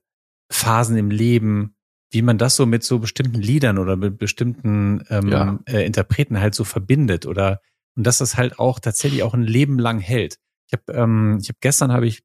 Phasen 0.52 0.98
im 0.98 1.12
Leben, 1.12 1.76
wie 2.12 2.22
man 2.22 2.38
das 2.38 2.56
so 2.56 2.66
mit 2.66 2.84
so 2.84 3.00
bestimmten 3.00 3.42
Liedern 3.42 3.78
oder 3.78 3.96
mit 3.96 4.18
bestimmten 4.18 5.04
ähm, 5.10 5.30
Ja. 5.30 5.60
äh, 5.66 5.86
Interpreten 5.86 6.40
halt 6.40 6.56
so 6.56 6.64
verbindet 6.64 7.26
oder 7.26 7.62
und 7.98 8.08
dass 8.08 8.20
das 8.20 8.38
halt 8.38 8.60
auch 8.60 8.80
tatsächlich 8.80 9.24
auch 9.24 9.34
ein 9.34 9.44
Leben 9.44 9.80
lang 9.80 10.00
hält. 10.00 10.38
Ich 10.68 10.74
habe 10.74 10.98
ähm, 10.98 11.40
ich 11.42 11.50
habe 11.50 11.58
gestern 11.60 11.92
habe 11.92 12.08
ich 12.08 12.24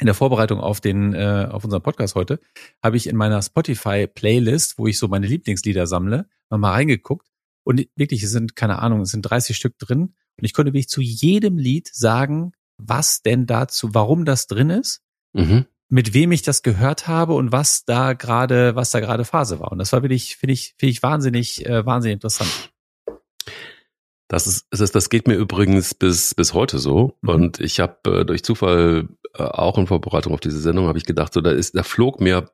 in 0.00 0.06
der 0.06 0.14
Vorbereitung 0.14 0.60
auf 0.60 0.80
den 0.80 1.14
äh, 1.14 1.48
auf 1.50 1.64
unseren 1.64 1.82
Podcast 1.82 2.14
heute 2.14 2.38
habe 2.84 2.96
ich 2.96 3.08
in 3.08 3.16
meiner 3.16 3.42
Spotify 3.42 4.06
Playlist, 4.06 4.78
wo 4.78 4.86
ich 4.86 4.98
so 4.98 5.08
meine 5.08 5.26
Lieblingslieder 5.26 5.86
sammle, 5.88 6.28
noch 6.50 6.58
mal 6.58 6.72
reingeguckt 6.72 7.26
und 7.64 7.88
wirklich 7.96 8.22
es 8.22 8.30
sind 8.30 8.54
keine 8.54 8.78
Ahnung, 8.78 9.00
es 9.00 9.10
sind 9.10 9.22
30 9.22 9.56
Stück 9.56 9.78
drin 9.78 10.14
und 10.36 10.44
ich 10.44 10.52
konnte 10.52 10.72
wirklich 10.72 10.88
zu 10.88 11.00
jedem 11.00 11.58
Lied 11.58 11.88
sagen, 11.92 12.52
was 12.76 13.22
denn 13.22 13.46
dazu, 13.46 13.94
warum 13.94 14.24
das 14.24 14.46
drin 14.46 14.70
ist 14.70 15.02
Mhm. 15.34 15.66
mit 15.90 16.14
wem 16.14 16.32
ich 16.32 16.42
das 16.42 16.62
gehört 16.62 17.06
habe 17.08 17.34
und 17.34 17.52
was 17.52 17.84
da 17.84 18.12
gerade, 18.14 18.74
was 18.76 18.90
da 18.90 19.00
gerade 19.00 19.24
Phase 19.24 19.60
war. 19.60 19.72
Und 19.72 19.78
das 19.78 19.92
war 19.92 20.02
wirklich, 20.02 20.36
finde 20.36 20.54
ich, 20.54 20.74
finde 20.78 20.90
ich 20.90 21.02
wahnsinnig, 21.02 21.66
äh, 21.66 21.84
wahnsinnig 21.84 22.14
interessant. 22.14 22.72
Das 24.28 24.46
ist, 24.46 24.66
das 24.70 24.92
das 24.92 25.08
geht 25.08 25.26
mir 25.26 25.36
übrigens 25.36 25.94
bis 25.94 26.34
bis 26.34 26.52
heute 26.52 26.78
so. 26.78 27.16
Mhm. 27.22 27.28
Und 27.28 27.60
ich 27.60 27.80
habe 27.80 28.20
äh, 28.20 28.24
durch 28.24 28.44
Zufall 28.44 29.08
äh, 29.34 29.42
auch 29.42 29.78
in 29.78 29.86
Vorbereitung 29.86 30.34
auf 30.34 30.40
diese 30.40 30.60
Sendung 30.60 30.86
habe 30.86 30.98
ich 30.98 31.06
gedacht, 31.06 31.32
so 31.32 31.40
da 31.40 31.50
ist, 31.50 31.74
da 31.74 31.82
flog 31.82 32.20
mir 32.20 32.50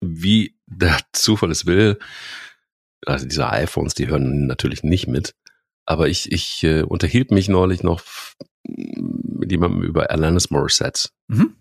wie 0.00 0.58
der 0.66 0.98
Zufall 1.12 1.50
es 1.50 1.66
will. 1.66 1.98
Also 3.06 3.26
diese 3.26 3.48
iPhones, 3.48 3.94
die 3.94 4.06
hören 4.08 4.46
natürlich 4.46 4.82
nicht 4.82 5.06
mit. 5.06 5.34
Aber 5.86 6.08
ich 6.08 6.30
ich 6.30 6.62
äh, 6.62 6.82
unterhielt 6.82 7.30
mich 7.30 7.48
neulich 7.48 7.82
noch 7.82 8.02
mit 8.66 9.50
jemandem 9.50 9.82
über 9.82 10.10
Alanis 10.10 10.50
Morissette. 10.50 11.08
Mhm. 11.28 11.56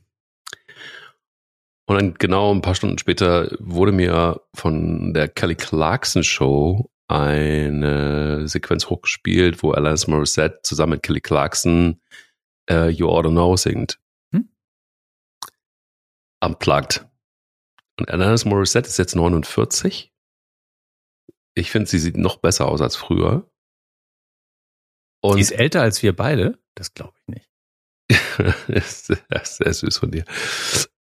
Und 1.86 1.96
dann 1.96 2.14
genau 2.14 2.54
ein 2.54 2.62
paar 2.62 2.76
Stunden 2.76 2.98
später 2.98 3.56
wurde 3.60 3.92
mir 3.92 4.42
von 4.54 5.14
der 5.14 5.28
Kelly 5.28 5.56
Clarkson 5.56 6.24
Show 6.24 6.90
eine 7.08 8.48
Sequenz 8.48 8.90
hochgespielt, 8.90 9.62
wo 9.64 9.72
Alanis 9.72 10.08
Morissette 10.08 10.62
zusammen 10.64 10.94
mit 10.94 11.04
Kelly 11.04 11.22
Clarkson 11.22 12.02
äh, 12.70 12.90
You 12.90 13.08
Ought 13.10 13.24
to 13.24 13.30
Know 13.30 13.56
singt. 13.56 14.00
Hm? 14.32 14.50
Unplugged. 16.44 17.06
Und 18.00 18.10
Alanis 18.10 18.46
Morissette 18.46 18.88
ist 18.88 18.98
jetzt 18.98 19.16
49. 19.16 20.12
Ich 21.56 21.72
finde, 21.72 21.90
sie 21.90 22.00
sieht 22.00 22.18
noch 22.18 22.38
besser 22.38 22.68
aus 22.68 22.82
als 22.82 22.96
früher. 22.96 23.50
Und 25.22 25.38
die 25.38 25.42
ist 25.42 25.52
älter 25.52 25.82
als 25.82 26.02
wir 26.02 26.16
beide? 26.16 26.60
Das 26.76 26.94
glaube 26.94 27.14
ich 27.22 27.36
nicht. 27.36 27.50
das 28.68 29.10
ist 29.10 29.58
sehr 29.58 29.74
süß 29.74 29.98
von 29.98 30.12
dir. 30.12 30.26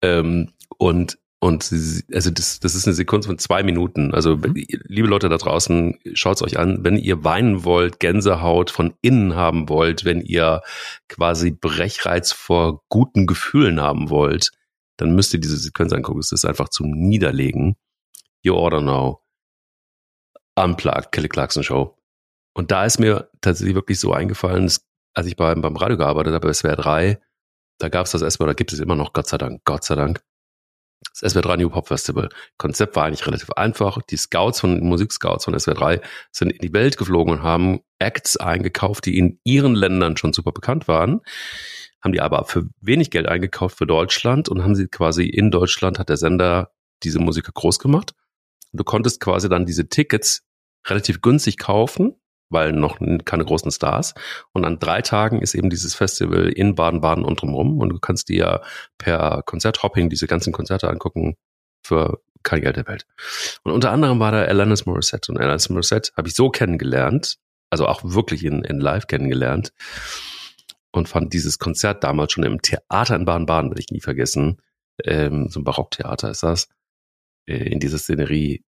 Ähm, 0.01 0.53
und 0.77 1.17
und 1.43 1.61
sie, 1.61 2.05
also 2.13 2.31
das, 2.31 2.61
das 2.61 2.73
ist 2.73 2.87
eine 2.87 2.93
Sekunde 2.93 3.27
von 3.27 3.37
zwei 3.37 3.63
Minuten. 3.63 4.13
Also 4.13 4.37
mhm. 4.37 4.53
liebe 4.55 5.09
Leute 5.09 5.27
da 5.27 5.35
draußen, 5.35 5.99
schaut 6.13 6.37
es 6.37 6.41
euch 6.41 6.57
an. 6.57 6.85
Wenn 6.85 6.95
ihr 6.95 7.25
weinen 7.25 7.65
wollt, 7.65 7.99
Gänsehaut 7.99 8.71
von 8.71 8.93
innen 9.01 9.35
haben 9.35 9.67
wollt, 9.67 10.05
wenn 10.05 10.21
ihr 10.21 10.61
quasi 11.09 11.51
Brechreiz 11.51 12.31
vor 12.31 12.85
guten 12.87 13.27
Gefühlen 13.27 13.81
haben 13.81 14.09
wollt, 14.09 14.51
dann 14.95 15.15
müsst 15.15 15.33
ihr 15.33 15.41
diese 15.41 15.57
Sequenz 15.57 15.91
angucken. 15.91 16.21
Es 16.21 16.31
ist 16.31 16.45
einfach 16.45 16.69
zum 16.69 16.91
Niederlegen. 16.91 17.75
You 18.41 18.53
order 18.53 18.79
now. 18.79 19.21
Unplugged, 20.55 21.11
Kelly 21.11 21.27
Clarkson 21.27 21.61
Show. 21.61 21.97
Und 22.53 22.71
da 22.71 22.85
ist 22.85 23.01
mir 23.01 23.29
tatsächlich 23.41 23.75
wirklich 23.75 23.99
so 23.99 24.13
eingefallen, 24.13 24.71
als 25.13 25.27
ich 25.27 25.35
beim, 25.35 25.61
beim 25.61 25.75
Radio 25.75 25.97
gearbeitet 25.97 26.35
habe, 26.35 26.47
bei 26.47 26.53
SWR 26.53 26.77
3, 26.77 27.21
da 27.79 27.89
gab 27.89 28.05
es 28.05 28.13
das 28.13 28.21
erstmal, 28.21 28.47
da 28.47 28.53
gibt 28.53 28.71
es 28.71 28.79
immer 28.79 28.95
noch, 28.95 29.11
Gott 29.11 29.27
sei 29.27 29.37
Dank, 29.37 29.65
Gott 29.65 29.83
sei 29.83 29.95
Dank, 29.95 30.23
das 31.19 31.31
SWR 31.31 31.41
3 31.41 31.57
New 31.57 31.69
Pop 31.69 31.87
Festival. 31.87 32.29
Konzept 32.57 32.95
war 32.95 33.05
eigentlich 33.05 33.25
relativ 33.25 33.51
einfach. 33.51 34.01
Die 34.01 34.17
Scouts 34.17 34.59
von 34.59 34.79
Musikscouts 34.81 35.45
von 35.45 35.57
SWR 35.57 35.75
3 35.75 36.01
sind 36.31 36.51
in 36.51 36.59
die 36.59 36.73
Welt 36.73 36.97
geflogen 36.97 37.33
und 37.33 37.43
haben 37.43 37.81
Acts 37.99 38.37
eingekauft, 38.37 39.05
die 39.05 39.17
in 39.17 39.39
ihren 39.43 39.75
Ländern 39.75 40.17
schon 40.17 40.33
super 40.33 40.51
bekannt 40.51 40.87
waren, 40.87 41.21
haben 42.01 42.11
die 42.11 42.21
aber 42.21 42.45
für 42.45 42.67
wenig 42.81 43.11
Geld 43.11 43.27
eingekauft 43.27 43.77
für 43.77 43.87
Deutschland 43.87 44.49
und 44.49 44.63
haben 44.63 44.75
sie 44.75 44.87
quasi 44.87 45.25
in 45.25 45.51
Deutschland 45.51 45.99
hat 45.99 46.09
der 46.09 46.17
Sender 46.17 46.71
diese 47.03 47.19
Musiker 47.19 47.51
groß 47.53 47.79
gemacht. 47.79 48.13
Und 48.71 48.79
du 48.79 48.83
konntest 48.83 49.21
quasi 49.21 49.47
dann 49.47 49.65
diese 49.65 49.87
Tickets 49.87 50.43
relativ 50.85 51.21
günstig 51.21 51.57
kaufen 51.57 52.15
weil 52.53 52.71
noch 52.71 52.99
keine 53.25 53.43
großen 53.43 53.71
Stars. 53.71 54.13
Und 54.53 54.63
an 54.65 54.79
drei 54.79 55.01
Tagen 55.01 55.41
ist 55.41 55.55
eben 55.55 55.69
dieses 55.69 55.95
Festival 55.95 56.49
in 56.49 56.75
Baden-Baden 56.75 57.25
und 57.25 57.41
drumherum. 57.41 57.79
Und 57.79 57.89
du 57.89 57.99
kannst 57.99 58.29
dir 58.29 58.61
per 58.97 59.43
Konzerthopping 59.45 60.09
diese 60.09 60.27
ganzen 60.27 60.53
Konzerte 60.53 60.89
angucken 60.89 61.35
für 61.85 62.21
kein 62.43 62.61
Geld 62.61 62.77
der 62.77 62.87
Welt. 62.87 63.05
Und 63.63 63.71
unter 63.71 63.91
anderem 63.91 64.19
war 64.19 64.31
da 64.31 64.43
Alanis 64.43 64.85
Morissette. 64.85 65.31
Und 65.31 65.39
Alanis 65.39 65.69
Morissette 65.69 66.11
habe 66.15 66.27
ich 66.27 66.35
so 66.35 66.49
kennengelernt, 66.49 67.37
also 67.69 67.87
auch 67.87 68.01
wirklich 68.03 68.45
in, 68.45 68.63
in 68.63 68.79
live 68.79 69.07
kennengelernt. 69.07 69.73
Und 70.91 71.09
fand 71.09 71.33
dieses 71.33 71.57
Konzert 71.57 72.03
damals 72.03 72.33
schon 72.33 72.43
im 72.43 72.61
Theater 72.61 73.15
in 73.15 73.25
Baden-Baden, 73.25 73.71
will 73.71 73.79
ich 73.79 73.89
nie 73.89 74.01
vergessen. 74.01 74.61
Ähm, 75.03 75.49
so 75.49 75.59
ein 75.59 75.63
Barocktheater 75.63 76.29
ist 76.29 76.43
das. 76.43 76.69
Äh, 77.47 77.69
in 77.71 77.79
dieser 77.79 77.97
Szenerie 77.97 78.63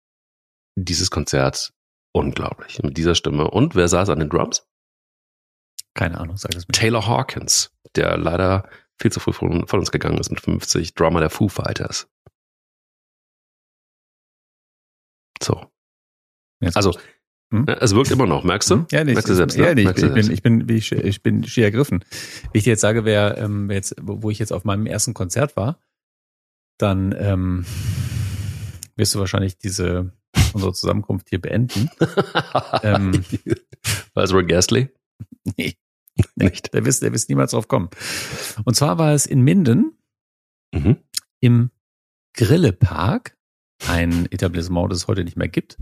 dieses 0.76 1.10
Konzert 1.10 1.73
unglaublich 2.14 2.82
mit 2.82 2.96
dieser 2.96 3.14
Stimme. 3.14 3.50
Und 3.50 3.74
wer 3.74 3.88
saß 3.88 4.08
an 4.08 4.20
den 4.20 4.30
Drums? 4.30 4.66
Keine 5.94 6.18
Ahnung, 6.18 6.36
sag 6.36 6.54
es 6.54 6.66
mir. 6.66 6.72
Taylor 6.72 7.06
Hawkins, 7.06 7.72
der 7.96 8.16
leider 8.16 8.68
viel 9.00 9.12
zu 9.12 9.20
früh 9.20 9.32
von, 9.32 9.66
von 9.66 9.80
uns 9.80 9.90
gegangen 9.90 10.18
ist 10.18 10.30
mit 10.30 10.40
50, 10.40 10.94
Drummer 10.94 11.20
der 11.20 11.30
Foo 11.30 11.48
Fighters. 11.48 12.08
So. 15.42 15.66
Jetzt 16.60 16.76
also, 16.76 16.96
hm? 17.52 17.64
Ne, 17.64 17.76
es 17.80 17.94
wirkt 17.94 18.10
immer 18.10 18.26
noch, 18.26 18.44
merkst 18.44 18.70
du? 18.70 18.74
Hm? 18.76 18.86
Ja, 18.90 19.04
nicht. 19.04 19.14
Merkst 19.14 19.30
du 19.30 19.34
selbst, 19.34 19.58
ne? 19.58 19.66
ja, 19.66 19.74
nicht. 19.74 19.88
Ich, 19.88 19.94
bin, 19.94 20.16
ich 20.16 20.42
bin, 20.42 20.68
ich 20.68 20.90
bin, 20.90 21.06
ich 21.06 21.22
bin 21.22 21.44
schier 21.44 21.64
ergriffen. 21.64 22.04
Wie 22.52 22.58
ich 22.58 22.64
dir 22.64 22.70
jetzt 22.70 22.80
sage, 22.80 23.04
wer, 23.04 23.36
ähm, 23.38 23.70
jetzt, 23.70 23.96
wo 24.00 24.30
ich 24.30 24.38
jetzt 24.38 24.52
auf 24.52 24.64
meinem 24.64 24.86
ersten 24.86 25.14
Konzert 25.14 25.56
war, 25.56 25.78
dann 26.78 27.14
ähm, 27.18 27.66
wirst 28.96 29.14
du 29.14 29.18
wahrscheinlich 29.18 29.58
diese 29.58 30.12
unsere 30.54 30.72
Zusammenkunft 30.72 31.28
hier 31.28 31.40
beenden. 31.40 31.90
ähm, 32.82 33.24
war 34.14 34.24
es 34.24 34.32
Rick 34.32 34.48
Gasly? 34.48 34.88
Nee, 35.56 35.76
nicht. 36.36 36.72
Der 36.72 36.84
wirst, 36.84 37.02
der 37.02 37.12
wirst 37.12 37.28
niemals 37.28 37.50
drauf 37.52 37.68
kommen. 37.68 37.90
Und 38.64 38.74
zwar 38.74 38.98
war 38.98 39.12
es 39.12 39.26
in 39.26 39.42
Minden 39.42 39.92
mhm. 40.72 40.96
im 41.40 41.70
Grillepark, 42.34 43.36
ein 43.86 44.26
Etablissement, 44.30 44.90
das 44.90 44.98
es 44.98 45.08
heute 45.08 45.24
nicht 45.24 45.36
mehr 45.36 45.48
gibt. 45.48 45.78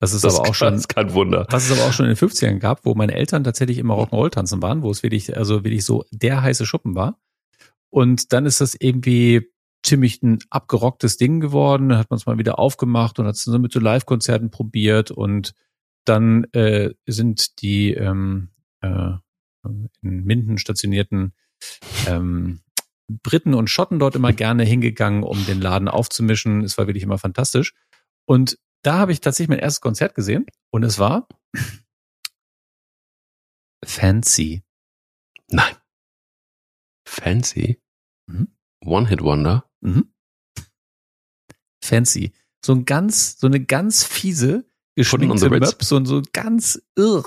Das 0.00 0.12
ist 0.12 0.24
das 0.24 0.36
aber 0.36 0.48
auch 0.48 0.54
schon, 0.54 0.74
das 0.74 0.88
kein 0.88 1.14
Wunder. 1.14 1.46
Was 1.50 1.70
es 1.70 1.78
aber 1.78 1.88
auch 1.88 1.92
schon 1.92 2.06
in 2.06 2.14
den 2.14 2.28
50ern 2.28 2.58
gab, 2.58 2.84
wo 2.84 2.94
meine 2.94 3.14
Eltern 3.14 3.44
tatsächlich 3.44 3.78
immer 3.78 3.94
Rock'n'Roll 3.94 4.30
tanzen 4.30 4.60
waren, 4.60 4.82
wo 4.82 4.90
es 4.90 5.04
wirklich, 5.04 5.36
also 5.36 5.62
wirklich 5.62 5.84
so 5.84 6.04
der 6.10 6.42
heiße 6.42 6.66
Schuppen 6.66 6.96
war. 6.96 7.20
Und 7.88 8.32
dann 8.32 8.46
ist 8.46 8.60
das 8.60 8.74
irgendwie 8.74 9.52
ziemlich 9.82 10.22
ein 10.22 10.38
abgerocktes 10.50 11.16
Ding 11.16 11.40
geworden. 11.40 11.88
Dann 11.88 11.98
hat 11.98 12.10
man 12.10 12.16
es 12.18 12.26
mal 12.26 12.38
wieder 12.38 12.58
aufgemacht 12.58 13.18
und 13.18 13.26
hat 13.26 13.34
es 13.34 13.42
so 13.42 13.58
mit 13.58 13.72
so 13.72 13.80
Live-Konzerten 13.80 14.50
probiert 14.50 15.10
und 15.10 15.54
dann 16.04 16.44
äh, 16.52 16.90
sind 17.06 17.62
die 17.62 17.94
ähm, 17.94 18.50
äh, 18.80 19.12
in 19.64 19.90
Minden 20.24 20.58
stationierten 20.58 21.34
ähm, 22.06 22.62
Briten 23.08 23.54
und 23.54 23.68
Schotten 23.68 23.98
dort 23.98 24.16
immer 24.16 24.32
gerne 24.32 24.64
hingegangen, 24.64 25.22
um 25.22 25.44
den 25.46 25.60
Laden 25.60 25.88
aufzumischen. 25.88 26.62
Es 26.62 26.78
war 26.78 26.86
wirklich 26.86 27.04
immer 27.04 27.18
fantastisch. 27.18 27.74
Und 28.24 28.58
da 28.82 28.98
habe 28.98 29.12
ich 29.12 29.20
tatsächlich 29.20 29.50
mein 29.50 29.58
erstes 29.58 29.80
Konzert 29.80 30.14
gesehen 30.14 30.46
und 30.70 30.82
es 30.82 30.98
war 30.98 31.28
Fancy. 33.84 34.62
Nein. 35.48 35.76
Fancy? 37.06 37.80
Mhm. 38.26 38.48
One-Hit-Wonder? 38.84 39.64
Mhm. 39.80 40.12
Fancy. 41.82 42.32
So 42.64 42.74
ein 42.74 42.84
ganz, 42.84 43.38
so 43.38 43.46
eine 43.46 43.60
ganz 43.60 44.04
fiese, 44.04 44.64
geschminkte 44.94 45.50
Möp, 45.50 45.82
so 45.82 45.96
ein 45.96 46.06
so 46.06 46.22
ganz 46.32 46.80
irr, 46.96 47.24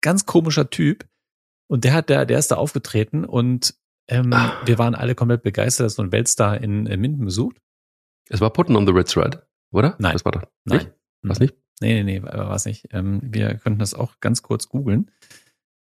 ganz 0.00 0.26
komischer 0.26 0.70
Typ. 0.70 1.06
Und 1.68 1.84
der 1.84 1.94
hat, 1.94 2.08
der, 2.08 2.26
der 2.26 2.38
ist 2.38 2.50
da 2.50 2.56
aufgetreten 2.56 3.24
und 3.24 3.74
ähm, 4.08 4.32
ah. 4.32 4.60
wir 4.66 4.78
waren 4.78 4.94
alle 4.94 5.14
komplett 5.14 5.42
begeistert, 5.42 5.86
dass 5.86 5.94
so 5.94 6.02
ein 6.02 6.12
Weltstar 6.12 6.60
in, 6.60 6.86
in 6.86 7.00
Minden 7.00 7.24
besucht. 7.24 7.56
Es 8.28 8.40
war 8.40 8.52
Putten 8.52 8.76
on 8.76 8.86
the 8.86 8.92
Red, 8.92 9.16
oder? 9.72 9.96
Nein. 9.98 10.12
Das 10.12 10.24
war 10.24 10.32
doch. 10.32 10.42
Nein. 10.64 10.92
Was 11.22 11.40
nicht? 11.40 11.54
Nee, 11.80 12.02
nee, 12.02 12.20
nee, 12.20 12.22
war 12.22 12.54
es 12.54 12.66
nicht. 12.66 12.88
Ähm, 12.90 13.20
wir 13.22 13.54
könnten 13.56 13.78
das 13.78 13.94
auch 13.94 14.20
ganz 14.20 14.42
kurz 14.42 14.68
googeln. 14.68 15.10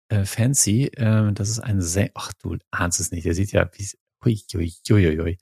Äh, 0.09 0.25
Fancy, 0.25 0.85
äh, 0.87 1.33
das 1.33 1.49
ist 1.49 1.61
ein 1.61 1.81
sehr, 1.81 2.11
ach 2.15 2.33
du 2.35 2.59
ahnst 2.71 3.01
es 3.01 3.11
nicht, 3.11 3.27
der 3.27 3.35
sieht 3.35 3.53
ja 3.53 3.69
wie, 3.75 3.89
hui, 4.25 4.43
hui, 4.53 4.71
hui, 4.89 5.19
hui. 5.19 5.39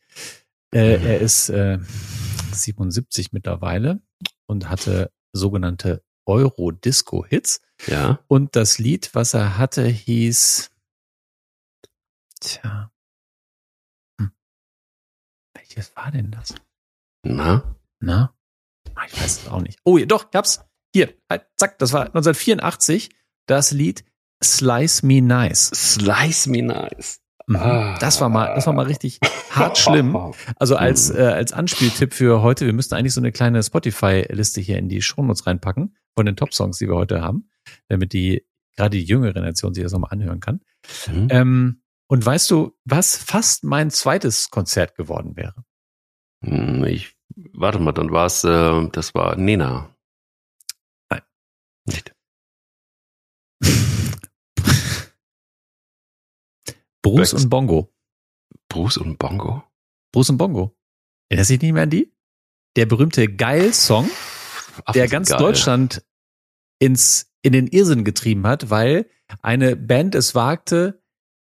Äh, 0.73 1.03
er 1.03 1.21
ist 1.21 1.49
äh, 1.49 1.79
77 2.53 3.33
mittlerweile 3.33 4.01
und 4.47 4.69
hatte 4.69 5.13
sogenannte 5.33 6.05
Euro-Disco-Hits. 6.27 7.61
Ja. 7.87 8.21
Und 8.29 8.57
das 8.57 8.79
Lied, 8.79 9.15
was 9.15 9.35
er 9.35 9.59
hatte, 9.59 9.87
hieß. 9.87 10.71
Tja. 12.41 12.93
Hm. 14.21 14.33
Welches 15.55 15.95
war 15.97 16.11
denn 16.11 16.31
das? 16.31 16.55
Na? 17.23 17.77
Na? 18.01 18.35
Ah, 18.95 19.05
ich 19.07 19.21
weiß 19.21 19.43
es 19.43 19.49
auch 19.49 19.61
nicht. 19.61 19.79
Oh, 19.85 19.99
doch, 19.99 20.29
ich 20.31 20.37
hab's. 20.37 20.65
Hier, 20.95 21.15
halt, 21.29 21.47
zack, 21.57 21.79
das 21.79 21.93
war 21.93 22.07
1984 22.07 23.11
das 23.47 23.71
Lied 23.71 24.05
Slice 24.43 25.05
Me 25.07 25.21
Nice. 25.21 25.71
Slice 25.75 26.49
Me 26.51 26.63
Nice. 26.63 27.20
Mhm. 27.51 27.97
Das 27.99 28.21
war 28.21 28.29
mal, 28.29 28.55
das 28.55 28.67
war 28.67 28.73
mal 28.73 28.87
richtig 28.87 29.19
hart 29.51 29.77
schlimm. 29.77 30.17
Also 30.57 30.77
als, 30.77 31.13
mhm. 31.13 31.19
äh, 31.19 31.23
als 31.23 31.53
Anspieltipp 31.53 32.15
für 32.15 32.43
heute, 32.43 32.65
wir 32.65 32.73
müssten 32.73 32.95
eigentlich 32.95 33.13
so 33.13 33.21
eine 33.21 33.33
kleine 33.33 33.61
Spotify-Liste 33.61 34.61
hier 34.61 34.79
in 34.79 34.89
die 34.89 35.03
Shownotes 35.03 35.49
reinpacken 35.49 35.97
von 36.15 36.27
den 36.27 36.37
Top-Songs, 36.37 36.79
die 36.79 36.89
wir 36.89 36.95
heute 36.95 37.23
haben, 37.23 37.51
damit 37.89 38.13
die, 38.13 38.47
gerade 38.77 38.97
die 38.97 39.03
jüngere 39.03 39.33
Generation 39.33 39.75
sich 39.75 39.83
das 39.83 39.93
nochmal 39.93 40.13
anhören 40.13 40.39
kann. 40.39 40.61
Mhm. 41.13 41.29
Ähm, 41.31 41.83
und 42.07 42.25
weißt 42.25 42.49
du, 42.53 42.77
was 42.85 43.17
fast 43.17 43.65
mein 43.65 43.91
zweites 43.91 44.51
Konzert 44.51 44.95
geworden 44.95 45.37
wäre? 45.37 45.65
Hm, 46.45 46.85
ich, 46.85 47.17
warte 47.53 47.81
mal, 47.81 47.93
dann 47.93 48.13
war 48.13 48.27
es, 48.27 48.45
äh, 48.45 48.89
das 48.93 49.13
war 49.15 49.37
Nena. 49.37 49.93
Nein. 51.11 51.23
Nicht. 51.85 52.15
Bruce 57.03 57.35
und 57.35 57.49
Bongo. 57.49 57.93
Bruce 58.69 58.99
und 58.99 59.19
Bongo? 59.19 59.65
Bruce 60.13 60.31
und 60.31 60.39
Bongo. 60.39 60.77
Erinnerst 61.29 61.51
du 61.51 61.55
dich 61.55 61.63
nicht 61.63 61.73
mehr 61.73 61.85
an 61.85 61.91
die? 61.91 62.13
Der 62.77 62.87
berühmte 62.87 63.29
Geil-Song, 63.29 64.09
der 64.95 65.09
ganz 65.09 65.31
geil. 65.31 65.39
Deutschland 65.39 66.05
ins, 66.79 67.33
in 67.43 67.53
den 67.53 67.67
Irrsinn 67.67 68.05
getrieben 68.05 68.47
hat, 68.47 68.71
weil 68.71 69.09
eine 69.43 69.77
Band 69.77 70.15
es 70.15 70.35
wagte, 70.35 71.03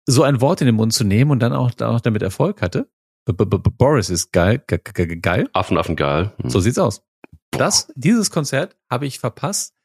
so 0.06 0.24
ein 0.24 0.42
Wort 0.42 0.62
in 0.62 0.68
den 0.68 0.76
Mund 0.76 0.94
zu 0.94 1.04
nehmen 1.04 1.32
und 1.32 1.40
dann 1.40 1.54
auch, 1.54 1.72
auch 1.80 2.02
damit 2.02 2.22
Erfolg 2.22 2.62
hatte. 2.62 2.90
B 3.26 3.34
-b 3.34 3.46
-b 3.46 3.72
Boris 3.78 4.10
ist 4.10 4.32
geil, 4.32 4.64
geil. 4.68 5.50
Affen, 5.54 5.78
Affen, 5.78 5.96
geil. 5.96 6.34
Hm. 6.42 6.50
So 6.50 6.60
sieht's 6.60 6.80
aus. 6.80 7.04
Das, 7.52 7.92
dieses 7.96 8.32
Konzert 8.32 8.78
habe 8.90 9.06
ich 9.06 9.20
verpasst, 9.20 9.76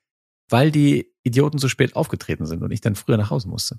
weil 0.48 0.70
die 0.70 1.12
Idioten 1.22 1.58
zu 1.58 1.68
spät 1.68 1.96
aufgetreten 1.96 2.46
sind 2.46 2.62
und 2.62 2.70
ich 2.70 2.80
dann 2.80 2.94
früher 2.94 3.16
nach 3.16 3.30
Hause 3.30 3.48
musste. 3.48 3.78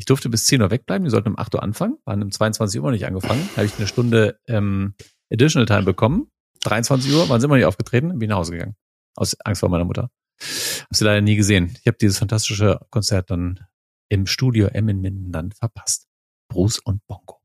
Ich 0.00 0.06
durfte 0.06 0.30
bis 0.30 0.46
10 0.46 0.62
Uhr 0.62 0.70
wegbleiben, 0.70 1.04
die 1.04 1.10
sollten 1.10 1.28
um 1.28 1.38
8 1.38 1.54
Uhr 1.54 1.62
anfangen, 1.62 1.98
waren 2.06 2.22
um 2.22 2.30
22 2.30 2.80
Uhr 2.80 2.90
nicht 2.90 3.04
angefangen. 3.04 3.46
Habe 3.54 3.66
ich 3.66 3.76
eine 3.76 3.86
Stunde 3.86 4.40
ähm, 4.48 4.94
Additional 5.30 5.66
Time 5.66 5.82
bekommen. 5.82 6.30
23 6.62 7.12
Uhr, 7.12 7.28
waren 7.28 7.38
sie 7.38 7.44
immer 7.44 7.56
nicht 7.56 7.66
aufgetreten, 7.66 8.18
bin 8.18 8.30
nach 8.30 8.38
Hause 8.38 8.52
gegangen. 8.52 8.76
Aus 9.14 9.38
Angst 9.40 9.60
vor 9.60 9.68
meiner 9.68 9.84
Mutter. 9.84 10.10
Hab 10.40 10.96
sie 10.96 11.04
leider 11.04 11.20
nie 11.20 11.36
gesehen. 11.36 11.76
Ich 11.82 11.86
habe 11.86 11.98
dieses 12.00 12.18
fantastische 12.18 12.80
Konzert 12.88 13.30
dann 13.30 13.60
im 14.08 14.26
Studio 14.26 14.68
M 14.68 14.88
in 14.88 15.02
Minden 15.02 15.32
dann 15.32 15.52
verpasst. 15.52 16.08
Bruce 16.48 16.78
und 16.78 17.06
Bongo. 17.06 17.42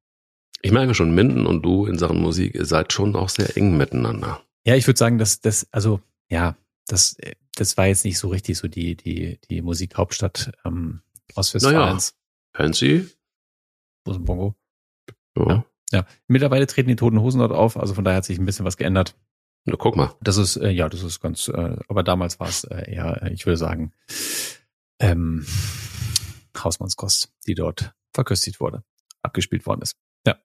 Ich 0.61 0.71
merke 0.71 0.95
schon, 0.95 1.13
Minden 1.13 1.47
und 1.47 1.61
du 1.61 1.85
in 1.85 1.97
Sachen 1.97 2.21
Musik, 2.21 2.55
ihr 2.55 2.63
seid 2.63 2.93
schon 2.93 3.17
auch 3.17 3.27
sehr 3.27 3.57
eng 3.57 3.75
miteinander. 3.75 4.41
Ja, 4.65 4.75
ich 4.75 4.87
würde 4.87 4.97
sagen, 4.97 5.17
dass 5.17 5.41
das, 5.41 5.67
also 5.73 5.99
ja, 6.29 6.55
das, 6.87 7.17
das 7.53 7.75
war 7.75 7.87
jetzt 7.87 8.05
nicht 8.05 8.17
so 8.17 8.29
richtig 8.29 8.57
so 8.57 8.69
die, 8.69 8.95
die, 8.95 9.41
die 9.49 9.61
Musikhauptstadt 9.61 10.53
ähm, 10.63 11.01
Ostwestfalens. 11.35 12.15
Naja, 12.55 12.57
Fancy. 12.67 13.07
Bruce 14.03 14.17
und 14.17 14.25
Bongo. 14.25 14.55
Ja. 15.37 15.47
ja. 15.47 15.63
ja. 15.91 16.05
Mittlerweile 16.27 16.65
treten 16.67 16.89
die 16.89 16.95
Toten 16.95 17.21
Hosen 17.21 17.39
dort 17.39 17.51
auf, 17.51 17.77
also 17.77 17.93
von 17.93 18.03
daher 18.03 18.17
hat 18.17 18.25
sich 18.25 18.39
ein 18.39 18.45
bisschen 18.45 18.65
was 18.65 18.77
geändert. 18.77 19.15
Na, 19.65 19.75
guck 19.77 19.95
mal. 19.95 20.15
Das 20.21 20.37
ist, 20.37 20.55
äh, 20.57 20.69
ja, 20.69 20.89
das 20.89 21.03
ist 21.03 21.21
ganz, 21.21 21.47
äh, 21.47 21.77
aber 21.87 22.03
damals 22.03 22.39
war 22.39 22.47
es 22.47 22.63
äh, 22.65 22.91
eher, 22.91 23.23
äh, 23.23 23.33
ich 23.33 23.47
würde 23.47 23.57
sagen, 23.57 23.93
ähm, 24.99 25.43
Hausmannskost, 26.57 27.31
die 27.47 27.55
dort 27.55 27.93
verköstigt 28.13 28.59
wurde, 28.59 28.83
abgespielt 29.23 29.65
worden 29.65 29.81
ist. 29.81 29.97
Ja. 30.25 30.37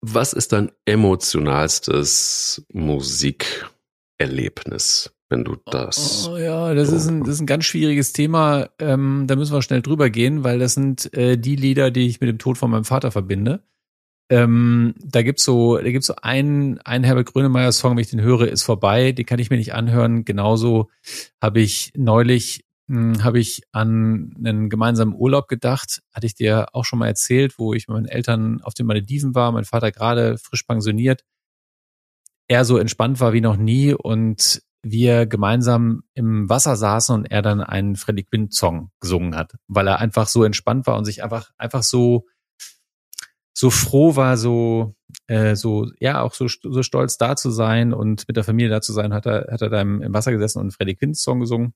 Was 0.00 0.32
ist 0.32 0.52
dein 0.52 0.72
emotionalstes 0.86 2.64
Musikerlebnis, 2.72 5.14
wenn 5.32 5.44
du 5.44 5.56
das? 5.66 6.28
Oh, 6.28 6.36
ja, 6.36 6.74
das 6.74 6.92
ist, 6.92 7.08
ein, 7.08 7.20
das 7.20 7.30
ist 7.36 7.40
ein 7.40 7.46
ganz 7.46 7.64
schwieriges 7.64 8.12
Thema. 8.12 8.68
Ähm, 8.78 9.24
da 9.26 9.34
müssen 9.34 9.54
wir 9.54 9.62
schnell 9.62 9.80
drüber 9.80 10.10
gehen, 10.10 10.44
weil 10.44 10.58
das 10.58 10.74
sind 10.74 11.12
äh, 11.14 11.38
die 11.38 11.56
Lieder, 11.56 11.90
die 11.90 12.06
ich 12.06 12.20
mit 12.20 12.28
dem 12.28 12.38
Tod 12.38 12.58
von 12.58 12.70
meinem 12.70 12.84
Vater 12.84 13.10
verbinde. 13.10 13.64
Ähm, 14.28 14.94
da 15.02 15.22
gibt's 15.22 15.42
so, 15.42 15.78
da 15.78 15.90
gibt's 15.90 16.06
so 16.06 16.14
einen, 16.20 16.78
einen 16.82 17.04
Herbert 17.04 17.32
Grönemeyer 17.32 17.72
Song, 17.72 17.92
wenn 17.92 18.02
ich 18.02 18.10
den 18.10 18.20
höre, 18.20 18.48
ist 18.48 18.62
vorbei. 18.62 19.12
Den 19.12 19.24
kann 19.24 19.38
ich 19.38 19.48
mir 19.48 19.56
nicht 19.56 19.74
anhören. 19.74 20.24
Genauso 20.24 20.90
habe 21.40 21.60
ich 21.60 21.92
neulich 21.96 22.64
hm, 22.88 23.24
habe 23.24 23.40
ich 23.40 23.62
an 23.72 24.34
einen 24.38 24.68
gemeinsamen 24.68 25.14
Urlaub 25.14 25.48
gedacht. 25.48 26.02
Hatte 26.12 26.26
ich 26.26 26.34
dir 26.34 26.66
auch 26.74 26.84
schon 26.84 26.98
mal 26.98 27.06
erzählt, 27.06 27.58
wo 27.58 27.72
ich 27.72 27.88
mit 27.88 27.94
meinen 27.94 28.06
Eltern 28.06 28.60
auf 28.62 28.74
den 28.74 28.86
Malediven 28.86 29.34
war. 29.34 29.50
Mein 29.50 29.64
Vater 29.64 29.90
gerade 29.92 30.36
frisch 30.36 30.64
pensioniert. 30.64 31.24
Er 32.48 32.66
so 32.66 32.76
entspannt 32.76 33.18
war 33.20 33.32
wie 33.32 33.40
noch 33.40 33.56
nie 33.56 33.94
und 33.94 34.62
wir 34.82 35.26
gemeinsam 35.26 36.02
im 36.14 36.48
Wasser 36.48 36.76
saßen 36.76 37.14
und 37.14 37.24
er 37.26 37.42
dann 37.42 37.60
einen 37.60 37.96
Freddie 37.96 38.24
Quinn 38.24 38.50
Song 38.50 38.90
gesungen 39.00 39.36
hat, 39.36 39.54
weil 39.68 39.86
er 39.86 40.00
einfach 40.00 40.26
so 40.26 40.44
entspannt 40.44 40.86
war 40.86 40.96
und 40.96 41.04
sich 41.04 41.22
einfach 41.22 41.50
einfach 41.56 41.82
so 41.82 42.26
so 43.54 43.70
froh 43.70 44.16
war, 44.16 44.36
so, 44.36 44.94
äh, 45.26 45.54
so, 45.56 45.90
ja, 46.00 46.22
auch 46.22 46.34
so, 46.34 46.48
so 46.48 46.82
stolz 46.82 47.16
da 47.18 47.36
zu 47.36 47.50
sein 47.50 47.92
und 47.92 48.26
mit 48.26 48.36
der 48.36 48.44
Familie 48.44 48.70
da 48.70 48.80
zu 48.80 48.92
sein, 48.92 49.12
hat 49.12 49.26
er, 49.26 49.52
hat 49.52 49.62
er 49.62 49.68
da 49.68 49.80
im, 49.80 50.02
im 50.02 50.12
Wasser 50.12 50.32
gesessen 50.32 50.58
und 50.58 50.64
einen 50.64 50.70
Freddy 50.72 50.94
Quinz 50.96 51.22
Song 51.22 51.40
gesungen. 51.40 51.74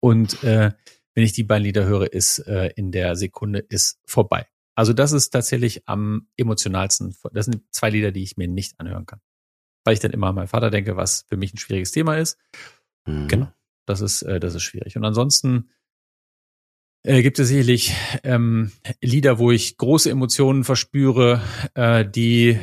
Und 0.00 0.42
äh, 0.44 0.72
wenn 1.14 1.24
ich 1.24 1.32
die 1.32 1.44
beiden 1.44 1.64
Lieder 1.64 1.84
höre, 1.84 2.12
ist 2.12 2.38
äh, 2.40 2.70
in 2.76 2.90
der 2.90 3.16
Sekunde 3.16 3.58
ist 3.58 4.00
vorbei. 4.06 4.46
Also 4.74 4.92
das 4.92 5.12
ist 5.12 5.30
tatsächlich 5.30 5.86
am 5.86 6.28
emotionalsten. 6.36 7.14
Das 7.32 7.46
sind 7.46 7.62
zwei 7.70 7.90
Lieder, 7.90 8.10
die 8.10 8.22
ich 8.22 8.36
mir 8.36 8.48
nicht 8.48 8.80
anhören 8.80 9.04
kann. 9.04 9.20
Weil 9.84 9.94
ich 9.94 10.00
dann 10.00 10.12
immer 10.12 10.28
an 10.28 10.34
meinen 10.34 10.48
Vater 10.48 10.70
denke, 10.70 10.96
was 10.96 11.24
für 11.28 11.36
mich 11.36 11.52
ein 11.54 11.58
schwieriges 11.58 11.92
Thema 11.92 12.16
ist. 12.16 12.38
Mhm. 13.06 13.28
Genau. 13.28 13.52
Das 13.86 14.00
ist, 14.00 14.22
äh, 14.22 14.38
das 14.38 14.54
ist 14.54 14.62
schwierig. 14.62 14.96
Und 14.96 15.04
ansonsten 15.04 15.70
äh, 17.04 17.22
gibt 17.22 17.38
es 17.38 17.48
sicherlich 17.48 17.94
ähm, 18.22 18.70
Lieder, 19.00 19.38
wo 19.38 19.50
ich 19.50 19.76
große 19.76 20.10
Emotionen 20.10 20.62
verspüre, 20.64 21.42
äh, 21.74 22.04
die 22.08 22.60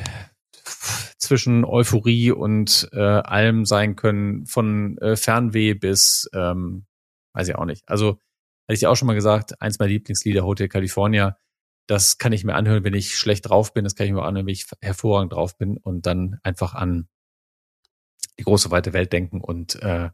zwischen 1.18 1.66
Euphorie 1.66 2.32
und 2.32 2.90
äh, 2.94 3.00
allem 3.00 3.66
sein 3.66 3.96
können, 3.96 4.46
von 4.46 4.98
äh, 5.00 5.16
Fernweh 5.16 5.74
bis, 5.74 6.30
ähm, 6.34 6.86
weiß 7.34 7.50
ich 7.50 7.56
auch 7.56 7.66
nicht. 7.66 7.88
Also, 7.88 8.20
hatte 8.68 8.74
ich 8.74 8.80
dir 8.80 8.90
auch 8.90 8.96
schon 8.96 9.08
mal 9.08 9.16
gesagt, 9.16 9.62
eins 9.62 9.80
meiner 9.80 9.92
Lieblingslieder, 9.92 10.46
Hotel 10.46 10.70
California, 10.70 11.38
das 11.90 12.20
kann 12.20 12.34
ich 12.34 12.44
mir 12.44 12.54
anhören, 12.54 12.84
wenn 12.84 12.94
ich 12.94 13.18
schlecht 13.18 13.50
drauf 13.50 13.74
bin, 13.74 13.84
das 13.84 13.96
kann 13.96 14.06
ich 14.06 14.14
mir 14.14 14.22
anhören, 14.22 14.46
wenn 14.46 14.54
ich 14.54 14.68
hervorragend 14.80 15.34
drauf 15.34 15.58
bin 15.58 15.76
und 15.78 16.06
dann 16.06 16.38
einfach 16.44 16.76
an 16.76 17.08
die 18.38 18.44
große 18.44 18.70
weite 18.70 18.94
Welt 18.94 19.12
denken 19.12 19.42
und 19.42 19.82
äh, 19.82 20.12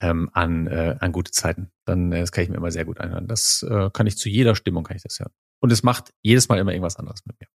ähm, 0.00 0.30
an, 0.32 0.68
äh, 0.68 0.96
an 1.00 1.10
gute 1.10 1.32
Zeiten. 1.32 1.72
Dann 1.84 2.12
äh, 2.12 2.20
das 2.20 2.30
kann 2.30 2.44
ich 2.44 2.50
mir 2.50 2.58
immer 2.58 2.70
sehr 2.70 2.84
gut 2.84 3.00
anhören. 3.00 3.26
Das 3.26 3.64
äh, 3.68 3.90
kann 3.92 4.06
ich 4.06 4.16
zu 4.16 4.28
jeder 4.28 4.54
Stimmung 4.54 4.84
kann 4.84 4.96
ich 4.96 5.02
das 5.02 5.18
hören. 5.18 5.32
Und 5.60 5.72
es 5.72 5.82
macht 5.82 6.14
jedes 6.22 6.48
Mal 6.48 6.58
immer 6.58 6.70
irgendwas 6.70 6.96
anderes 6.96 7.26
mit 7.26 7.40
mir. 7.40 7.48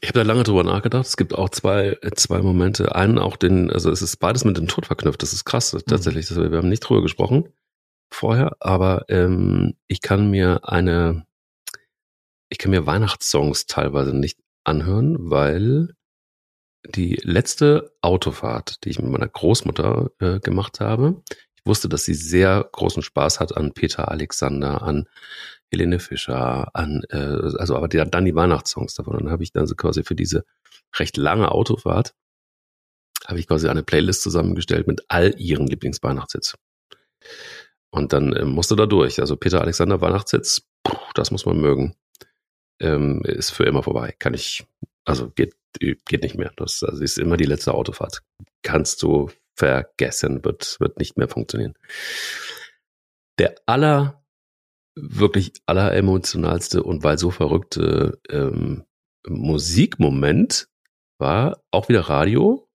Ich 0.00 0.08
habe 0.08 0.20
da 0.20 0.22
lange 0.22 0.44
drüber 0.44 0.64
nachgedacht. 0.64 1.04
Es 1.04 1.18
gibt 1.18 1.34
auch 1.34 1.50
zwei, 1.50 1.98
äh, 2.00 2.12
zwei 2.14 2.40
Momente. 2.40 2.94
Einen 2.94 3.18
auch 3.18 3.36
den, 3.36 3.70
also 3.70 3.90
es 3.90 4.00
ist 4.00 4.16
beides 4.16 4.46
mit 4.46 4.56
dem 4.56 4.68
Tod 4.68 4.86
verknüpft. 4.86 5.22
Das 5.22 5.34
ist 5.34 5.44
krass, 5.44 5.74
mhm. 5.74 5.82
tatsächlich. 5.86 6.30
Mhm. 6.30 6.50
wir 6.50 6.58
haben 6.58 6.70
nicht 6.70 6.80
drüber 6.80 7.02
gesprochen 7.02 7.52
vorher, 8.10 8.56
aber 8.60 9.04
ähm, 9.08 9.74
ich 9.86 10.00
kann 10.00 10.30
mir 10.30 10.68
eine, 10.68 11.26
ich 12.48 12.58
kann 12.58 12.70
mir 12.70 12.86
Weihnachtssongs 12.86 13.66
teilweise 13.66 14.16
nicht 14.16 14.38
anhören, 14.64 15.16
weil 15.30 15.94
die 16.86 17.18
letzte 17.22 17.92
Autofahrt, 18.00 18.84
die 18.84 18.90
ich 18.90 18.98
mit 18.98 19.10
meiner 19.10 19.28
Großmutter 19.28 20.10
äh, 20.20 20.40
gemacht 20.40 20.80
habe, 20.80 21.22
ich 21.56 21.66
wusste, 21.66 21.88
dass 21.88 22.04
sie 22.04 22.14
sehr 22.14 22.68
großen 22.72 23.02
Spaß 23.02 23.40
hat 23.40 23.56
an 23.56 23.72
Peter 23.72 24.10
Alexander, 24.10 24.82
an 24.82 25.08
Helene 25.70 25.98
Fischer, 25.98 26.74
an, 26.74 27.02
äh, 27.10 27.16
also 27.16 27.76
aber 27.76 27.88
die, 27.88 27.98
dann 27.98 28.24
die 28.24 28.34
Weihnachtssongs 28.34 28.94
davon. 28.94 29.18
Dann 29.18 29.30
habe 29.30 29.42
ich 29.42 29.52
dann 29.52 29.66
so 29.66 29.74
quasi 29.74 30.02
für 30.02 30.14
diese 30.14 30.44
recht 30.96 31.16
lange 31.16 31.50
Autofahrt, 31.50 32.14
habe 33.26 33.38
ich 33.38 33.46
quasi 33.46 33.68
eine 33.68 33.82
Playlist 33.82 34.22
zusammengestellt 34.22 34.86
mit 34.86 35.02
all 35.08 35.34
ihren 35.38 35.66
Lieblingsweihnachtshits. 35.66 36.56
Und 37.90 38.12
dann 38.12 38.32
äh, 38.32 38.44
musste 38.44 38.76
da 38.76 38.86
durch. 38.86 39.20
Also 39.20 39.36
Peter 39.36 39.60
Alexander 39.60 40.00
Weihnachtshits, 40.00 40.66
puh, 40.82 40.96
das 41.14 41.30
muss 41.30 41.46
man 41.46 41.60
mögen. 41.60 41.94
Ähm, 42.80 43.22
ist 43.24 43.50
für 43.50 43.64
immer 43.64 43.82
vorbei. 43.82 44.14
Kann 44.18 44.34
ich, 44.34 44.66
also 45.04 45.30
geht 45.30 45.54
geht 45.80 46.22
nicht 46.22 46.36
mehr. 46.36 46.52
Das 46.56 46.82
also 46.82 47.02
ist 47.02 47.18
immer 47.18 47.36
die 47.36 47.44
letzte 47.44 47.74
Autofahrt. 47.74 48.22
Kannst 48.62 49.02
du 49.02 49.30
vergessen, 49.54 50.44
wird, 50.44 50.78
wird 50.80 50.98
nicht 50.98 51.16
mehr 51.16 51.28
funktionieren. 51.28 51.74
Der 53.38 53.54
aller, 53.66 54.22
wirklich 54.94 55.52
aller 55.66 55.92
emotionalste 55.94 56.82
und 56.82 57.04
weil 57.04 57.18
so 57.18 57.30
verrückte 57.30 58.20
ähm, 58.28 58.84
Musikmoment 59.26 60.68
war 61.18 61.62
auch 61.70 61.88
wieder 61.88 62.02
Radio. 62.02 62.68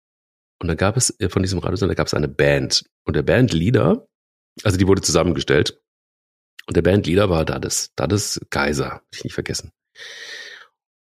Und 0.62 0.68
da 0.68 0.76
gab 0.76 0.98
es 0.98 1.18
äh, 1.20 1.30
von 1.30 1.42
diesem 1.42 1.60
Radiosender 1.60 1.96
gab 1.96 2.08
es 2.08 2.14
eine 2.14 2.30
Band. 2.30 2.86
Und 3.06 3.16
der 3.16 3.24
Bandleader, 3.24 4.08
also 4.64 4.78
die 4.78 4.88
wurde 4.88 5.02
zusammengestellt. 5.02 5.80
Und 6.68 6.78
der 6.78 6.82
Bandleader 6.82 7.30
war 7.30 7.46
Dades, 7.46 7.94
Dades 7.96 8.40
Geiser, 8.50 9.02
ich 9.12 9.24
nicht 9.24 9.34
vergessen. 9.34 9.72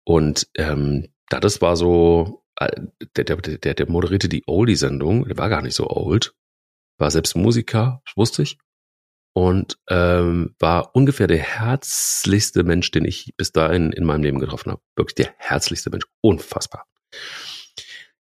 Und 0.04 0.48
ähm, 0.56 1.08
da 1.28 1.40
das 1.40 1.60
war 1.60 1.76
so, 1.76 2.44
äh, 2.56 2.70
der, 3.16 3.24
der, 3.24 3.36
der, 3.36 3.74
der 3.74 3.90
moderierte 3.90 4.28
die 4.28 4.44
Oldie-Sendung, 4.46 5.26
der 5.26 5.38
war 5.38 5.48
gar 5.48 5.62
nicht 5.62 5.74
so 5.74 5.88
old, 5.88 6.34
war 6.98 7.10
selbst 7.10 7.36
Musiker, 7.36 8.02
wusste 8.14 8.42
ich, 8.42 8.58
und 9.34 9.78
ähm, 9.88 10.54
war 10.58 10.94
ungefähr 10.94 11.26
der 11.26 11.38
herzlichste 11.38 12.62
Mensch, 12.62 12.90
den 12.90 13.04
ich 13.04 13.34
bis 13.36 13.52
dahin 13.52 13.92
in 13.92 14.04
meinem 14.04 14.22
Leben 14.22 14.38
getroffen 14.38 14.72
habe. 14.72 14.82
Wirklich 14.96 15.14
der 15.14 15.34
herzlichste 15.36 15.90
Mensch, 15.90 16.06
unfassbar. 16.22 16.86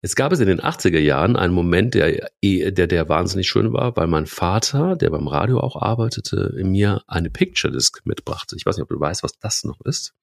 Jetzt 0.05 0.15
gab 0.15 0.31
es 0.31 0.39
in 0.39 0.45
den 0.45 0.61
80er 0.61 0.99
Jahren 0.99 1.35
einen 1.35 1.55
Moment, 1.55 1.95
der, 1.95 2.29
der, 2.43 2.85
der 2.85 3.09
wahnsinnig 3.09 3.47
schön 3.47 3.73
war, 3.73 3.97
weil 3.97 4.05
mein 4.05 4.27
Vater, 4.27 4.95
der 4.95 5.09
beim 5.09 5.27
Radio 5.27 5.59
auch 5.59 5.81
arbeitete, 5.81 6.53
mir 6.63 7.01
eine 7.07 7.31
Picture 7.31 7.73
Disc 7.73 8.01
mitbrachte. 8.05 8.55
Ich 8.55 8.67
weiß 8.67 8.77
nicht, 8.77 8.83
ob 8.83 8.89
du 8.89 8.99
weißt, 8.99 9.23
was 9.23 9.39
das 9.39 9.63
noch 9.63 9.81
ist. 9.81 10.13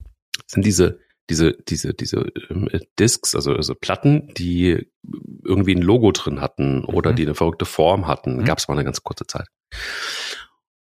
Das 0.00 0.54
sind 0.54 0.66
diese 0.66 0.98
diese, 1.30 1.52
diese, 1.68 1.94
diese 1.94 2.32
ähm, 2.50 2.68
Discs, 2.98 3.36
also, 3.36 3.52
also 3.52 3.76
Platten, 3.76 4.34
die 4.34 4.90
irgendwie 5.44 5.76
ein 5.76 5.82
Logo 5.82 6.10
drin 6.10 6.40
hatten 6.40 6.84
oder 6.84 7.12
mhm. 7.12 7.16
die 7.16 7.22
eine 7.26 7.36
verrückte 7.36 7.64
Form 7.64 8.08
hatten, 8.08 8.38
mhm. 8.38 8.44
gab 8.44 8.58
es 8.58 8.66
mal 8.66 8.74
eine 8.74 8.84
ganz 8.84 9.04
kurze 9.04 9.28
Zeit. 9.28 9.46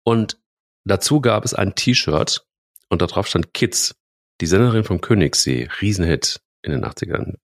Und 0.03 0.39
dazu 0.85 1.21
gab 1.21 1.43
es 1.43 1.55
ein 1.55 1.73
T-Shirt 1.73 2.45
und 2.89 3.01
da 3.01 3.07
drauf 3.07 3.25
stand 3.25 3.55
Kids, 3.55 3.95
die 4.41 4.45
Senderin 4.45 4.83
vom 4.83 5.01
Königssee, 5.01 5.67
Riesenhit 5.81 6.39
in 6.61 6.71
den 6.71 6.85
80ern. 6.85 7.35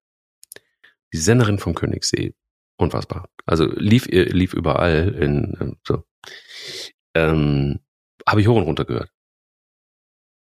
Die 1.14 1.18
Senderin 1.18 1.60
vom 1.60 1.74
Königssee, 1.74 2.36
unfassbar. 2.78 3.30
Also 3.46 3.66
lief, 3.66 4.08
lief 4.08 4.54
überall 4.54 5.10
in 5.16 5.58
ähm, 5.60 5.78
so. 5.86 6.04
Ähm, 7.16 7.80
Habe 8.28 8.42
ich 8.42 8.48
hoch 8.48 8.58
und 8.58 8.64
runter 8.64 8.86
gehört. 8.86 9.12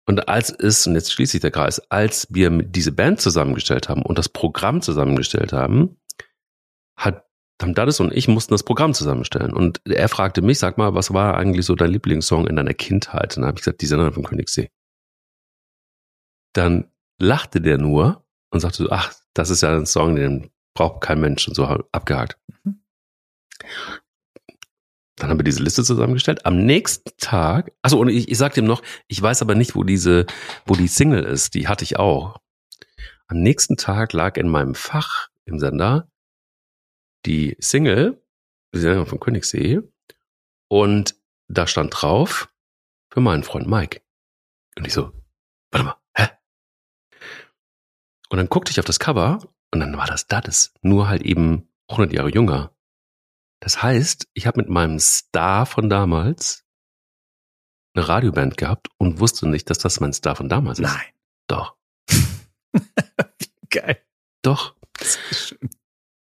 Und 0.06 0.28
als 0.28 0.50
es, 0.50 0.86
und 0.86 0.96
jetzt 0.96 1.12
schließt 1.14 1.32
sich 1.32 1.42
der 1.42 1.52
Kreis, 1.52 1.80
als 1.92 2.28
wir 2.30 2.50
diese 2.50 2.92
Band 2.92 3.22
zusammengestellt 3.22 3.90
haben 3.90 4.02
und 4.02 4.18
das 4.18 4.30
Programm 4.30 4.82
zusammengestellt 4.82 5.54
haben, 5.54 5.98
hat 6.98 7.26
haben 7.62 7.74
Dadis 7.74 8.00
und 8.00 8.14
ich 8.14 8.28
mussten 8.28 8.54
das 8.54 8.64
Programm 8.64 8.94
zusammenstellen. 8.94 9.54
Und 9.54 9.82
er 9.86 10.10
fragte 10.10 10.42
mich, 10.42 10.60
sag 10.60 10.78
mal, 10.78 10.94
was 10.94 11.14
war 11.14 11.38
eigentlich 11.38 11.66
so 11.66 11.76
dein 11.76 11.92
Lieblingssong 11.92 12.48
in 12.48 12.56
deiner 12.56 12.74
Kindheit? 12.74 13.36
Und 13.36 13.42
dann 13.42 13.48
habe 13.48 13.58
ich 13.58 13.64
gesagt, 13.64 13.82
die 13.82 13.86
Senderin 13.86 14.14
vom 14.14 14.24
Königssee. 14.24 14.70
Dann 16.54 16.92
lachte 17.20 17.62
der 17.62 17.78
nur 17.78 18.23
und 18.54 18.60
sagte 18.60 18.84
so, 18.84 18.90
ach, 18.92 19.14
das 19.34 19.50
ist 19.50 19.62
ja 19.62 19.76
ein 19.76 19.86
Song, 19.86 20.16
den 20.16 20.52
braucht 20.76 21.02
kein 21.02 21.20
Mensch 21.20 21.48
und 21.48 21.56
so 21.56 21.66
abgehakt. 21.66 22.38
Mhm. 22.64 22.84
Dann 25.16 25.30
haben 25.30 25.40
wir 25.40 25.44
diese 25.44 25.64
Liste 25.64 25.84
zusammengestellt. 25.84 26.46
Am 26.46 26.58
nächsten 26.58 27.12
Tag, 27.18 27.72
also 27.82 28.00
und 28.00 28.10
ich, 28.10 28.30
ich 28.30 28.38
sagte 28.38 28.60
ihm 28.60 28.66
noch, 28.66 28.82
ich 29.08 29.22
weiß 29.22 29.42
aber 29.42 29.56
nicht, 29.56 29.76
wo 29.76 29.84
diese, 29.84 30.26
wo 30.66 30.76
die 30.76 30.88
Single 30.88 31.24
ist. 31.24 31.54
Die 31.54 31.68
hatte 31.68 31.84
ich 31.84 31.98
auch. 31.98 32.42
Am 33.28 33.40
nächsten 33.40 33.78
Tag 33.78 34.14
lag 34.14 34.38
in 34.38 34.48
meinem 34.48 34.76
Fach 34.76 35.30
im 35.46 35.60
Sender 35.60 36.08
die 37.26 37.56
Single, 37.60 38.22
die 38.74 38.80
Single 38.80 39.06
von 39.06 39.20
Königssee, 39.20 39.82
und 40.68 41.16
da 41.48 41.68
stand 41.68 41.94
drauf 41.96 42.50
für 43.12 43.22
meinen 43.22 43.44
Freund 43.44 43.68
Mike. 43.68 44.02
Und 44.78 44.88
ich 44.88 44.94
so, 44.94 45.12
warte 45.72 45.86
mal? 45.86 46.03
Und 48.34 48.38
dann 48.38 48.50
guckte 48.50 48.72
ich 48.72 48.80
auf 48.80 48.86
das 48.86 48.98
Cover 48.98 49.48
und 49.72 49.80
dann 49.80 49.96
war 49.96 50.08
das 50.08 50.26
das, 50.26 50.74
nur 50.82 51.08
halt 51.08 51.22
eben 51.22 51.70
100 51.88 52.12
Jahre 52.14 52.32
jünger. 52.32 52.76
Das 53.60 53.84
heißt, 53.84 54.28
ich 54.34 54.48
habe 54.48 54.60
mit 54.60 54.70
meinem 54.70 54.98
Star 54.98 55.68
von 55.68 55.88
damals 55.88 56.66
eine 57.94 58.08
Radioband 58.08 58.58
gehabt 58.58 58.88
und 58.98 59.20
wusste 59.20 59.48
nicht, 59.48 59.70
dass 59.70 59.78
das 59.78 60.00
mein 60.00 60.14
Star 60.14 60.36
von 60.36 60.50
damals 60.50 60.80
ist. 60.80 60.88
Nein. 60.88 61.06
Doch. 61.46 61.76
Geil. 63.70 64.02
Doch. 64.42 64.74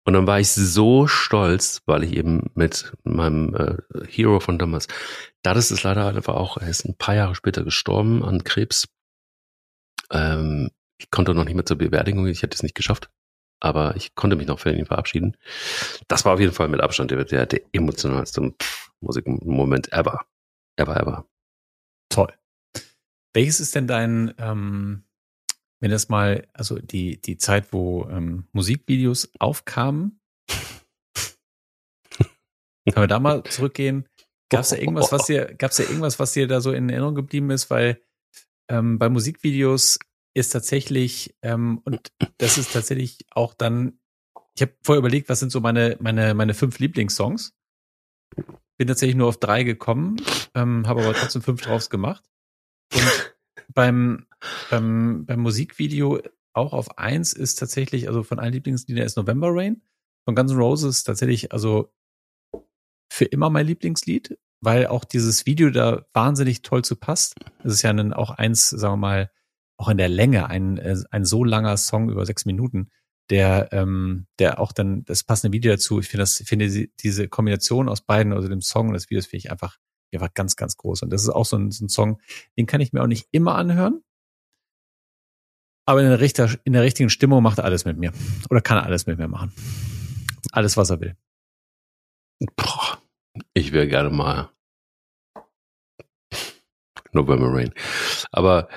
Und 0.05 0.13
dann 0.13 0.27
war 0.27 0.41
ich 0.41 0.51
so 0.51 1.07
stolz, 1.07 1.81
weil 1.87 2.05
ich 2.05 2.13
eben 2.13 2.51
mit 2.55 2.93
meinem 3.05 3.55
äh, 3.55 4.07
Hero 4.09 4.41
von 4.41 4.59
damals, 4.59 4.89
da 5.41 5.55
das 5.55 5.71
ist 5.71 5.85
leider 5.85 6.09
einfach 6.09 6.35
auch, 6.35 6.59
er 6.59 6.69
ist 6.69 6.85
ein 6.85 6.99
paar 6.99 7.15
Jahre 7.15 7.35
später 7.35 7.65
gestorben 7.65 8.23
an 8.23 8.45
Krebs. 8.45 8.89
Ähm, 10.11 10.71
ich 10.99 11.11
konnte 11.11 11.35
noch 11.35 11.45
nicht 11.45 11.55
mehr 11.55 11.67
zur 11.67 11.79
Bewerdigung, 11.79 12.27
ich 12.27 12.43
hätte 12.43 12.55
es 12.55 12.63
nicht 12.63 12.75
geschafft 12.75 13.11
aber 13.65 13.97
ich 13.97 14.15
konnte 14.15 14.37
mich 14.37 14.47
noch 14.47 14.61
für 14.61 14.73
ihn 14.73 14.85
verabschieden. 14.85 15.39
Das 16.07 16.27
war 16.27 16.35
auf 16.35 16.41
jeden 16.41 16.53
Fall 16.53 16.69
mit 16.69 16.83
Abstand 16.83 17.11
der, 17.11 17.25
der, 17.25 17.47
der 17.47 17.63
emotionalste 17.73 18.55
Musikmoment 19.01 19.91
ever. 19.91 20.27
Ever, 20.77 21.01
ever. 21.01 21.27
Toll. 22.11 22.33
Welches 23.33 23.61
ist 23.61 23.75
denn 23.75 23.87
dein, 23.87 24.35
ähm, 24.37 25.05
wenn 25.81 25.91
das 25.91 26.11
mal, 26.11 26.47
also 26.53 26.79
die, 26.79 27.23
die 27.23 27.39
Zeit, 27.39 27.73
wo 27.73 28.07
ähm, 28.11 28.49
Musikvideos 28.53 29.33
aufkamen, 29.39 30.21
können 32.19 32.97
wir 32.97 33.07
da 33.07 33.19
mal 33.19 33.45
zurückgehen? 33.45 34.07
Gab 34.51 34.61
es 34.61 34.69
da 34.69 34.77
irgendwas, 34.77 35.11
was 35.11 35.25
dir, 35.27 35.55
gab 35.55 35.71
es 35.71 35.79
da 35.79 35.85
irgendwas, 35.85 36.19
was 36.19 36.33
dir 36.35 36.47
da 36.47 36.61
so 36.61 36.73
in 36.73 36.91
Erinnerung 36.91 37.15
geblieben 37.15 37.51
ist? 37.51 37.71
Weil 37.71 37.99
ähm, 38.69 38.99
bei 38.99 39.09
Musikvideos 39.09 39.99
ist 40.35 40.51
tatsächlich, 40.51 41.37
ähm, 41.43 41.81
und 41.85 42.13
das 42.39 42.59
ist 42.59 42.73
tatsächlich 42.73 43.19
auch 43.31 43.55
dann, 43.55 43.99
ich 44.57 44.63
habe 44.63 44.77
vorher 44.83 44.99
überlegt, 44.99 45.29
was 45.29 45.41
sind 45.41 45.51
so 45.51 45.61
meine, 45.61 45.97
meine, 46.01 46.35
meine 46.35 46.55
fünf 46.55 46.79
Lieblingssongs. 46.79 47.55
Bin 48.77 48.89
tatsächlich 48.89 49.17
nur 49.17 49.29
auf 49.29 49.39
drei 49.39 49.63
gekommen, 49.63 50.17
ähm, 50.55 50.87
habe 50.89 51.03
aber 51.03 51.15
trotzdem 51.15 51.43
fünf 51.43 51.63
draus 51.63 51.89
gemacht. 51.91 52.25
Und 52.93 53.35
beim, 53.73 54.27
beim, 54.71 55.25
beim 55.27 55.41
Musikvideo 55.41 56.21
auch 56.53 56.73
auf 56.73 56.99
eins 56.99 57.33
ist 57.33 57.57
tatsächlich, 57.57 58.09
also 58.09 58.23
von 58.23 58.39
allen 58.39 58.53
Lieblingsliedern 58.53 59.05
ist 59.05 59.17
November 59.17 59.49
Rain. 59.51 59.83
Von 60.25 60.35
Guns 60.35 60.53
N' 60.53 60.59
Roses 60.59 61.05
tatsächlich, 61.05 61.53
also 61.53 61.93
für 63.13 63.27
immer 63.27 63.51
mein 63.51 63.67
Lieblingslied, 63.67 64.39
weil 64.61 64.87
auch 64.87 65.05
dieses 65.05 65.47
Video 65.47 65.71
da 65.71 66.07
wahnsinnig 66.15 66.63
toll 66.63 66.83
zu 66.83 66.97
passt. 66.97 67.37
Es 67.63 67.75
ist 67.75 67.83
ja 67.83 67.93
dann 67.93 68.13
auch 68.13 68.31
eins, 68.31 68.71
sagen 68.71 68.95
wir 68.95 68.97
mal, 68.97 69.31
auch 69.77 69.89
in 69.89 69.99
der 69.99 70.09
Länge 70.09 70.49
ein, 70.49 70.79
äh, 70.79 70.97
ein 71.11 71.25
so 71.25 71.45
langer 71.45 71.77
Song 71.77 72.11
über 72.11 72.25
sechs 72.27 72.45
Minuten, 72.45 72.91
der, 73.31 73.73
ähm, 73.73 74.27
der 74.39 74.61
auch 74.61 74.73
dann 74.73 75.05
das 75.05 75.25
passende 75.25 75.53
Video 75.53 75.73
dazu, 75.73 76.01
ich 76.01 76.09
finde 76.09 76.23
das, 76.23 76.43
finde 76.47 76.89
diese 77.01 77.29
Kombination 77.29 77.89
aus 77.89 78.03
beiden, 78.03 78.33
also 78.33 78.49
dem 78.49 78.61
Song 78.61 78.89
und 78.89 78.95
des 78.95 79.11
Videos, 79.11 79.27
finde 79.27 79.39
ich 79.39 79.51
einfach, 79.51 79.79
einfach 80.13 80.35
ganz, 80.35 80.57
ganz 80.57 80.77
groß. 80.77 81.03
Und 81.03 81.11
das 81.11 81.23
ist 81.23 81.31
auch 81.31 81.47
so 81.47 81.57
ein, 81.57 81.71
so 81.71 81.85
ein 81.85 81.89
Song, 81.89 82.21
den 82.57 82.67
kann 82.67 82.81
ich 82.81 82.93
mir 82.93 83.03
auch 83.03 83.09
nicht 83.09 83.29
immer 83.33 83.57
anhören. 83.57 84.03
Aber 85.87 86.01
in 86.03 86.09
der, 86.09 86.21
Richter, 86.21 86.51
in 86.65 86.73
der 86.73 86.83
richtigen 86.83 87.11
Stimmung 87.11 87.43
macht 87.43 87.59
er 87.59 87.65
alles 87.65 87.85
mit 87.85 87.99
mir. 87.99 88.13
Oder 88.49 88.61
kann 88.61 88.79
er 88.79 88.85
alles 88.85 89.07
mit 89.07 89.19
mir 89.19 89.29
machen. 89.29 89.53
Alles, 90.53 90.77
was 90.77 90.91
er 90.91 91.01
will. 91.01 91.17
Boah, 92.57 92.99
ich 93.53 93.73
wäre 93.73 93.89
gerne 93.89 94.11
mal 94.11 94.51
November 97.13 97.53
Rain. 97.53 97.73
Aber 98.33 98.69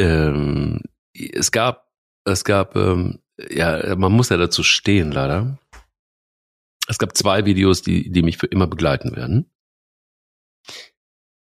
ähm, 0.00 0.80
es 1.12 1.52
gab, 1.52 1.92
es 2.24 2.44
gab, 2.44 2.76
ähm, 2.76 3.20
ja, 3.50 3.96
man 3.96 4.12
muss 4.12 4.30
ja 4.30 4.36
dazu 4.36 4.62
stehen, 4.62 5.12
leider. 5.12 5.58
Es 6.88 6.98
gab 6.98 7.16
zwei 7.16 7.44
Videos, 7.44 7.82
die, 7.82 8.10
die 8.10 8.22
mich 8.22 8.38
für 8.38 8.46
immer 8.46 8.66
begleiten 8.66 9.14
werden. 9.14 9.50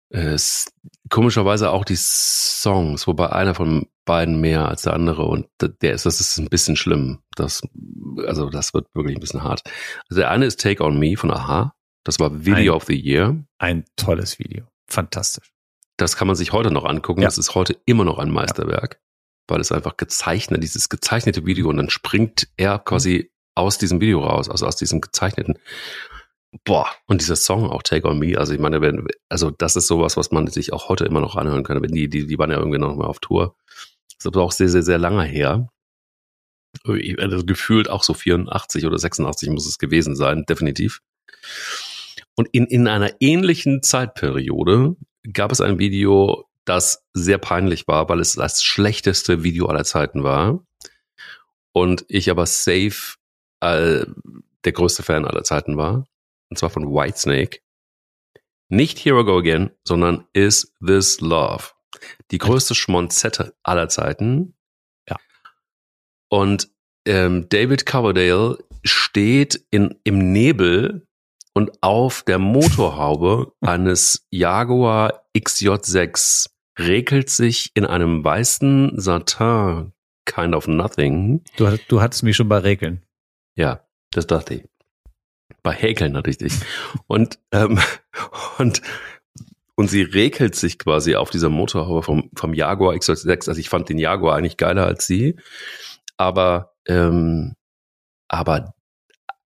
Es, 0.08 0.72
komischerweise 1.10 1.70
auch 1.70 1.84
die 1.84 1.96
Songs, 1.96 3.06
wobei 3.06 3.30
einer 3.30 3.54
von 3.54 3.86
beiden 4.04 4.40
mehr 4.40 4.68
als 4.68 4.82
der 4.82 4.92
andere 4.92 5.24
und 5.24 5.48
der 5.60 5.92
ist, 5.92 6.06
das 6.06 6.20
ist 6.20 6.38
ein 6.38 6.48
bisschen 6.48 6.76
schlimm. 6.76 7.22
Das, 7.34 7.62
also 8.26 8.48
das 8.48 8.72
wird 8.72 8.86
wirklich 8.94 9.16
ein 9.16 9.20
bisschen 9.20 9.42
hart. 9.42 9.62
Also 10.08 10.20
der 10.20 10.30
eine 10.30 10.46
ist 10.46 10.60
Take 10.60 10.82
on 10.82 10.98
Me 10.98 11.16
von 11.16 11.30
Aha. 11.30 11.74
Das 12.04 12.20
war 12.20 12.46
Video 12.46 12.74
ein, 12.74 12.76
of 12.76 12.84
the 12.84 12.98
Year. 12.98 13.44
Ein 13.58 13.84
tolles 13.96 14.38
Video. 14.38 14.66
Fantastisch. 14.88 15.55
Das 15.96 16.16
kann 16.16 16.26
man 16.26 16.36
sich 16.36 16.52
heute 16.52 16.70
noch 16.70 16.84
angucken. 16.84 17.22
Ja. 17.22 17.28
Das 17.28 17.38
ist 17.38 17.54
heute 17.54 17.76
immer 17.86 18.04
noch 18.04 18.18
ein 18.18 18.30
Meisterwerk, 18.30 19.00
weil 19.48 19.60
es 19.60 19.72
einfach 19.72 19.96
gezeichnet, 19.96 20.62
dieses 20.62 20.88
gezeichnete 20.88 21.46
Video 21.46 21.68
und 21.68 21.76
dann 21.78 21.90
springt 21.90 22.48
er 22.56 22.78
quasi 22.78 23.30
aus 23.54 23.78
diesem 23.78 24.00
Video 24.00 24.22
raus, 24.22 24.50
also 24.50 24.66
aus 24.66 24.76
diesem 24.76 25.00
gezeichneten. 25.00 25.58
Boah, 26.64 26.88
und 27.06 27.20
dieser 27.20 27.36
Song 27.36 27.70
auch 27.70 27.82
Take 27.82 28.08
on 28.08 28.18
Me, 28.18 28.38
also 28.38 28.52
ich 28.52 28.60
meine, 28.60 28.80
wenn, 28.80 29.06
also 29.28 29.50
das 29.50 29.76
ist 29.76 29.88
sowas, 29.88 30.16
was 30.16 30.30
man 30.30 30.46
sich 30.46 30.72
auch 30.72 30.88
heute 30.88 31.04
immer 31.04 31.20
noch 31.20 31.36
anhören 31.36 31.64
kann. 31.64 31.82
Wenn 31.82 31.92
die, 31.92 32.08
die, 32.08 32.26
die 32.26 32.38
waren 32.38 32.50
ja 32.50 32.58
irgendwie 32.58 32.78
noch 32.78 32.94
mal 32.96 33.06
auf 33.06 33.18
Tour. 33.18 33.56
Das 34.08 34.20
ist 34.20 34.26
aber 34.26 34.42
auch 34.42 34.52
sehr, 34.52 34.68
sehr, 34.68 34.82
sehr 34.82 34.98
lange 34.98 35.24
her. 35.24 35.68
Also 36.84 37.44
gefühlt 37.44 37.88
auch 37.88 38.02
so 38.02 38.14
84 38.14 38.84
oder 38.84 38.98
86 38.98 39.48
muss 39.50 39.66
es 39.66 39.78
gewesen 39.78 40.14
sein, 40.14 40.44
definitiv. 40.46 41.00
Und 42.36 42.48
in, 42.52 42.66
in 42.66 42.86
einer 42.86 43.10
ähnlichen 43.20 43.82
Zeitperiode 43.82 44.96
gab 45.32 45.52
es 45.52 45.60
ein 45.60 45.78
Video, 45.78 46.48
das 46.64 47.04
sehr 47.12 47.38
peinlich 47.38 47.86
war, 47.88 48.08
weil 48.08 48.20
es 48.20 48.34
das 48.34 48.62
schlechteste 48.62 49.42
Video 49.42 49.66
aller 49.66 49.84
Zeiten 49.84 50.22
war. 50.22 50.64
Und 51.72 52.04
ich 52.08 52.30
aber 52.30 52.46
safe 52.46 53.16
äh, 53.60 54.06
der 54.64 54.72
größte 54.72 55.02
Fan 55.02 55.24
aller 55.24 55.44
Zeiten 55.44 55.76
war. 55.76 56.06
Und 56.48 56.58
zwar 56.58 56.70
von 56.70 56.86
Whitesnake. 56.86 57.60
Nicht 58.68 58.98
Here 58.98 59.20
I 59.20 59.24
Go 59.24 59.38
Again, 59.38 59.70
sondern 59.84 60.26
Is 60.32 60.74
This 60.84 61.20
Love? 61.20 61.70
Die 62.30 62.38
größte 62.38 62.74
Schmonzette 62.74 63.54
aller 63.62 63.88
Zeiten. 63.88 64.54
Ja. 65.08 65.16
Und 66.28 66.68
ähm, 67.06 67.48
David 67.48 67.86
Coverdale 67.86 68.58
steht 68.82 69.64
in, 69.70 69.98
im 70.04 70.32
Nebel 70.32 71.05
und 71.56 71.82
auf 71.82 72.22
der 72.22 72.38
Motorhaube 72.38 73.50
eines 73.62 74.26
Jaguar 74.30 75.24
XJ6 75.34 76.50
regelt 76.78 77.30
sich 77.30 77.70
in 77.72 77.86
einem 77.86 78.22
weißen 78.22 79.00
Satin 79.00 79.94
kind 80.26 80.54
of 80.54 80.68
nothing. 80.68 81.42
Du, 81.56 81.78
du 81.88 82.02
hattest 82.02 82.24
mich 82.24 82.36
schon 82.36 82.50
bei 82.50 82.58
Regeln. 82.58 83.06
Ja, 83.54 83.80
das 84.10 84.26
dachte 84.26 84.56
ich. 84.56 84.64
Bei 85.62 85.72
Häkeln 85.72 86.14
hatte 86.14 86.28
ich 86.28 86.36
dich. 86.36 86.52
Und, 87.06 87.38
ähm, 87.52 87.80
und, 88.58 88.82
und 89.76 89.88
sie 89.88 90.02
regelt 90.02 90.56
sich 90.56 90.78
quasi 90.78 91.14
auf 91.14 91.30
dieser 91.30 91.48
Motorhaube 91.48 92.02
vom, 92.02 92.30
vom 92.36 92.52
Jaguar 92.52 92.94
XJ6. 92.96 93.48
Also 93.48 93.58
ich 93.58 93.70
fand 93.70 93.88
den 93.88 93.96
Jaguar 93.96 94.36
eigentlich 94.36 94.58
geiler 94.58 94.84
als 94.84 95.06
sie. 95.06 95.36
Aber, 96.18 96.74
ähm, 96.86 97.54
aber 98.28 98.75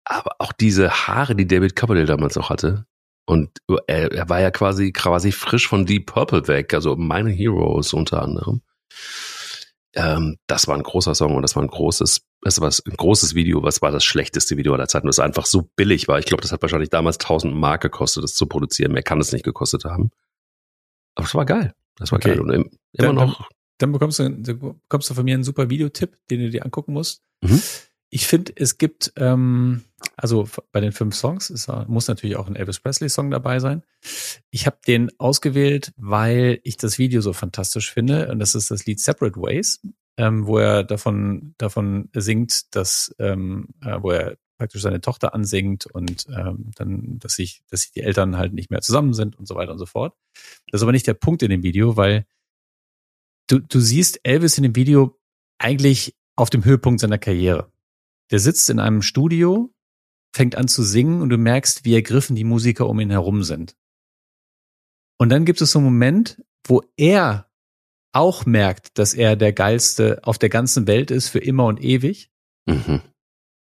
aber 0.05 0.37
auch 0.39 0.53
diese 0.53 0.91
Haare, 0.91 1.35
die 1.37 1.47
David 1.47 1.77
Coverdale 1.77 2.07
damals 2.07 2.37
auch 2.37 2.51
hatte. 2.51 2.87
Und 3.27 3.59
er, 3.87 4.11
er 4.13 4.29
war 4.29 4.41
ja 4.41 4.51
quasi, 4.51 4.93
quasi 4.93 5.31
frisch 5.31 5.69
von 5.69 5.87
Deep 5.87 6.07
Purple 6.07 6.49
weg, 6.49 6.75
also 6.75 6.97
meine 6.97 7.31
Heroes 7.31 7.93
unter 7.93 8.23
anderem. 8.23 8.63
Ähm, 9.95 10.37
das 10.47 10.69
war 10.69 10.77
ein 10.77 10.83
großer 10.83 11.15
Song 11.15 11.35
und 11.35 11.43
das 11.43 11.57
war 11.57 11.63
ein 11.63 11.69
großes, 11.69 12.23
das 12.43 12.61
war 12.61 12.69
ein 12.69 12.97
großes 12.97 13.35
Video. 13.35 13.63
Was 13.63 13.83
war 13.83 13.91
das 13.91 14.05
schlechteste 14.05 14.57
Video 14.57 14.73
aller 14.73 14.89
Zeiten? 14.89 15.07
Das 15.07 15.19
einfach 15.19 15.47
so 15.47 15.71
billig 15.77 16.09
war. 16.09 16.19
Ich 16.19 16.27
glaube, 16.27 16.43
das 16.43 16.53
hat 16.53 16.63
wahrscheinlich 16.63 16.91
damals 16.91 17.19
1000 17.19 17.55
Mark 17.55 17.83
gekostet, 17.83 18.25
das 18.25 18.35
zu 18.35 18.47
produzieren. 18.47 18.93
Mehr 18.93 19.03
kann 19.03 19.21
es 19.21 19.33
nicht 19.33 19.45
gekostet 19.45 19.85
haben. 19.85 20.11
Aber 21.15 21.27
es 21.27 21.35
war 21.35 21.45
geil. 21.45 21.75
Das 21.97 22.13
war 22.13 22.19
okay. 22.19 22.31
geil. 22.31 22.41
Und 22.41 22.51
immer 22.53 22.69
dann, 22.93 23.15
noch. 23.15 23.39
Dann, 23.39 23.49
dann 23.79 23.93
bekommst 23.93 24.19
du, 24.21 24.31
bekommst 24.31 25.11
du 25.11 25.15
von 25.15 25.25
mir 25.25 25.35
einen 25.35 25.45
super 25.45 25.71
Videotipp, 25.71 26.17
den 26.31 26.41
du 26.41 26.51
dir 26.51 26.65
angucken 26.65 26.93
musst. 26.93 27.23
Mhm. 27.43 27.61
Ich 28.11 28.27
finde, 28.27 28.53
es 28.57 28.77
gibt, 28.77 29.13
ähm, 29.17 29.85
also 30.17 30.49
bei 30.73 30.81
den 30.81 30.93
fünf 30.93 31.15
Songs 31.15 31.49
ist, 31.49 31.69
muss 31.87 32.09
natürlich 32.09 32.37
auch 32.37 32.49
ein 32.49 32.57
Elvis 32.57 32.81
Presley-Song 32.81 33.31
dabei 33.31 33.61
sein. 33.61 33.83
Ich 34.51 34.67
habe 34.67 34.79
den 34.87 35.11
ausgewählt, 35.19 35.93
weil 35.97 36.61
ich 36.65 36.77
das 36.77 36.99
Video 36.99 37.21
so 37.21 37.33
fantastisch 37.33 37.93
finde. 37.93 38.29
Und 38.31 38.41
das 38.41 38.55
ist 38.55 38.71
das 38.71 38.85
Lied 38.87 39.01
Separate 39.01 39.41
Ways. 39.41 39.81
ähm, 40.21 40.47
wo 40.47 40.59
er 40.59 40.85
davon, 40.85 41.55
davon 41.57 42.11
singt, 42.15 42.75
dass, 42.75 43.15
ähm, 43.19 43.69
äh, 43.83 43.97
wo 44.03 44.11
er 44.11 44.37
praktisch 44.59 44.83
seine 44.83 45.01
Tochter 45.01 45.33
ansingt 45.33 45.87
und 45.87 46.27
ähm, 46.29 46.73
dann, 46.77 47.19
dass 47.19 47.37
sich, 47.37 47.63
dass 47.71 47.81
sich 47.83 47.93
die 47.93 48.03
Eltern 48.03 48.37
halt 48.37 48.53
nicht 48.53 48.71
mehr 48.71 48.83
zusammen 48.83 49.15
sind 49.15 49.39
und 49.39 49.49
so 49.49 49.55
weiter 49.55 49.73
und 49.73 49.79
so 49.79 49.87
fort. 49.87 50.15
Das 50.71 50.81
ist 50.81 50.83
aber 50.83 50.93
nicht 50.93 51.07
der 51.07 51.15
Punkt 51.15 51.43
in 51.43 51.49
dem 51.49 51.63
Video, 51.63 51.97
weil 51.97 52.27
du, 53.49 53.61
du 53.61 53.81
siehst 53.81 54.21
Elvis 54.23 54.59
in 54.59 54.65
dem 54.65 54.77
Video 54.77 55.19
eigentlich 55.59 56.15
auf 56.37 56.51
dem 56.51 56.67
Höhepunkt 56.67 57.01
seiner 57.01 57.19
Karriere. 57.19 57.73
Der 58.31 58.39
sitzt 58.39 58.71
in 58.71 58.79
einem 58.79 59.03
Studio, 59.03 59.73
fängt 60.35 60.57
an 60.57 60.69
zu 60.69 60.83
singen 60.83 61.23
und 61.23 61.31
du 61.31 61.39
merkst, 61.39 61.85
wie 61.85 61.95
ergriffen 61.95 62.37
die 62.37 62.45
Musiker 62.45 62.89
um 62.89 63.01
ihn 63.01 63.11
herum 63.11 63.43
sind. 63.43 63.77
Und 65.19 65.29
dann 65.29 65.45
gibt 65.45 65.61
es 65.61 65.73
so 65.73 65.79
einen 65.79 65.87
Moment, 65.87 66.43
wo 66.67 66.83
er 66.97 67.51
auch 68.13 68.47
merkt, 68.47 68.99
dass 68.99 69.15
er 69.15 69.37
der 69.37 69.53
geilste 69.53 70.21
auf 70.23 70.39
der 70.39 70.49
ganzen 70.49 70.87
Welt 70.87 71.11
ist 71.11 71.29
für 71.29 71.39
immer 71.39 71.67
und 71.67 71.83
ewig. 71.83 72.31
Mhm. 72.67 73.03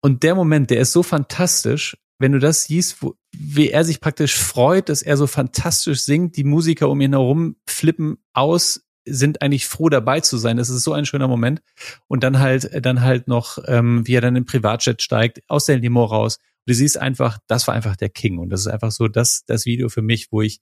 Und 0.03 0.23
der 0.23 0.35
Moment, 0.35 0.71
der 0.71 0.81
ist 0.81 0.93
so 0.93 1.03
fantastisch, 1.03 1.97
wenn 2.19 2.33
du 2.33 2.39
das 2.39 2.65
siehst, 2.65 3.03
wo, 3.03 3.17
wie 3.35 3.71
er 3.71 3.85
sich 3.85 4.01
praktisch 4.01 4.37
freut, 4.39 4.89
dass 4.89 5.03
er 5.03 5.17
so 5.17 5.27
fantastisch 5.27 6.03
singt, 6.03 6.37
die 6.37 6.45
Musiker 6.45 6.89
um 6.89 7.01
ihn 7.01 7.13
herum 7.13 7.57
flippen 7.67 8.19
aus, 8.33 8.87
sind 9.05 9.43
eigentlich 9.43 9.67
froh 9.67 9.89
dabei 9.89 10.21
zu 10.21 10.37
sein. 10.37 10.57
Das 10.57 10.69
ist 10.69 10.85
so 10.85 10.93
ein 10.93 11.07
schöner 11.07 11.29
Moment. 11.29 11.63
Und 12.09 12.23
dann 12.23 12.39
halt, 12.39 12.85
dann 12.85 13.03
halt 13.03 13.29
noch, 13.29 13.59
ähm, 13.67 14.07
wie 14.07 14.15
er 14.15 14.21
dann 14.21 14.37
im 14.37 14.45
Privatjet 14.45 15.03
steigt, 15.03 15.43
aus 15.49 15.65
der 15.67 15.79
Limo 15.79 16.05
raus. 16.05 16.37
Und 16.37 16.71
du 16.71 16.75
siehst 16.75 16.99
einfach, 16.99 17.39
das 17.47 17.67
war 17.67 17.75
einfach 17.75 17.97
der 17.97 18.11
King. 18.11 18.39
Und 18.39 18.51
das 18.51 18.61
ist 18.61 18.67
einfach 18.67 18.91
so 18.91 19.09
das, 19.09 19.45
das 19.47 19.67
Video 19.67 19.89
für 19.89 20.03
mich, 20.03 20.29
wo 20.31 20.43
ich, 20.43 20.61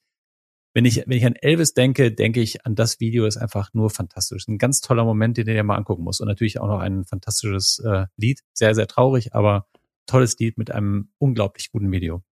wenn 0.74 0.84
ich, 0.84 1.04
wenn 1.06 1.16
ich 1.16 1.26
an 1.26 1.34
Elvis 1.34 1.74
denke, 1.74 2.12
denke 2.12 2.40
ich 2.40 2.64
an 2.64 2.74
das 2.74 3.00
Video, 3.00 3.26
ist 3.26 3.36
einfach 3.36 3.74
nur 3.74 3.90
fantastisch. 3.90 4.46
Ein 4.46 4.58
ganz 4.58 4.80
toller 4.80 5.04
Moment, 5.04 5.36
den 5.36 5.46
du 5.46 5.52
dir 5.52 5.64
mal 5.64 5.76
angucken 5.76 6.04
musst. 6.04 6.20
Und 6.20 6.28
natürlich 6.28 6.60
auch 6.60 6.68
noch 6.68 6.80
ein 6.80 7.04
fantastisches 7.04 7.80
äh, 7.84 8.06
Lied. 8.16 8.40
Sehr, 8.52 8.74
sehr 8.74 8.86
traurig, 8.86 9.34
aber 9.34 9.66
tolles 10.06 10.38
Lied 10.38 10.58
mit 10.58 10.70
einem 10.70 11.10
unglaublich 11.18 11.70
guten 11.70 11.90
Video. 11.90 12.22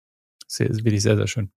Sehr, 0.47 0.69
wirklich 0.69 1.03
sehr, 1.03 1.17
sehr 1.17 1.27
schön. 1.27 1.51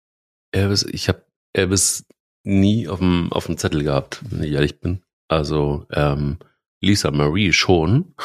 Elvis, 0.52 0.84
ich 0.84 1.10
habe 1.10 1.26
Elvis 1.54 2.06
nie 2.48 2.88
auf 2.88 3.00
dem, 3.00 3.32
auf 3.32 3.46
dem 3.46 3.58
Zettel 3.58 3.84
gehabt, 3.84 4.22
wenn 4.30 4.44
ich 4.44 4.54
ehrlich 4.54 4.80
bin. 4.80 5.04
Also 5.28 5.86
ähm, 5.92 6.38
Lisa 6.82 7.12
Marie 7.12 7.52
schon, 7.52 8.16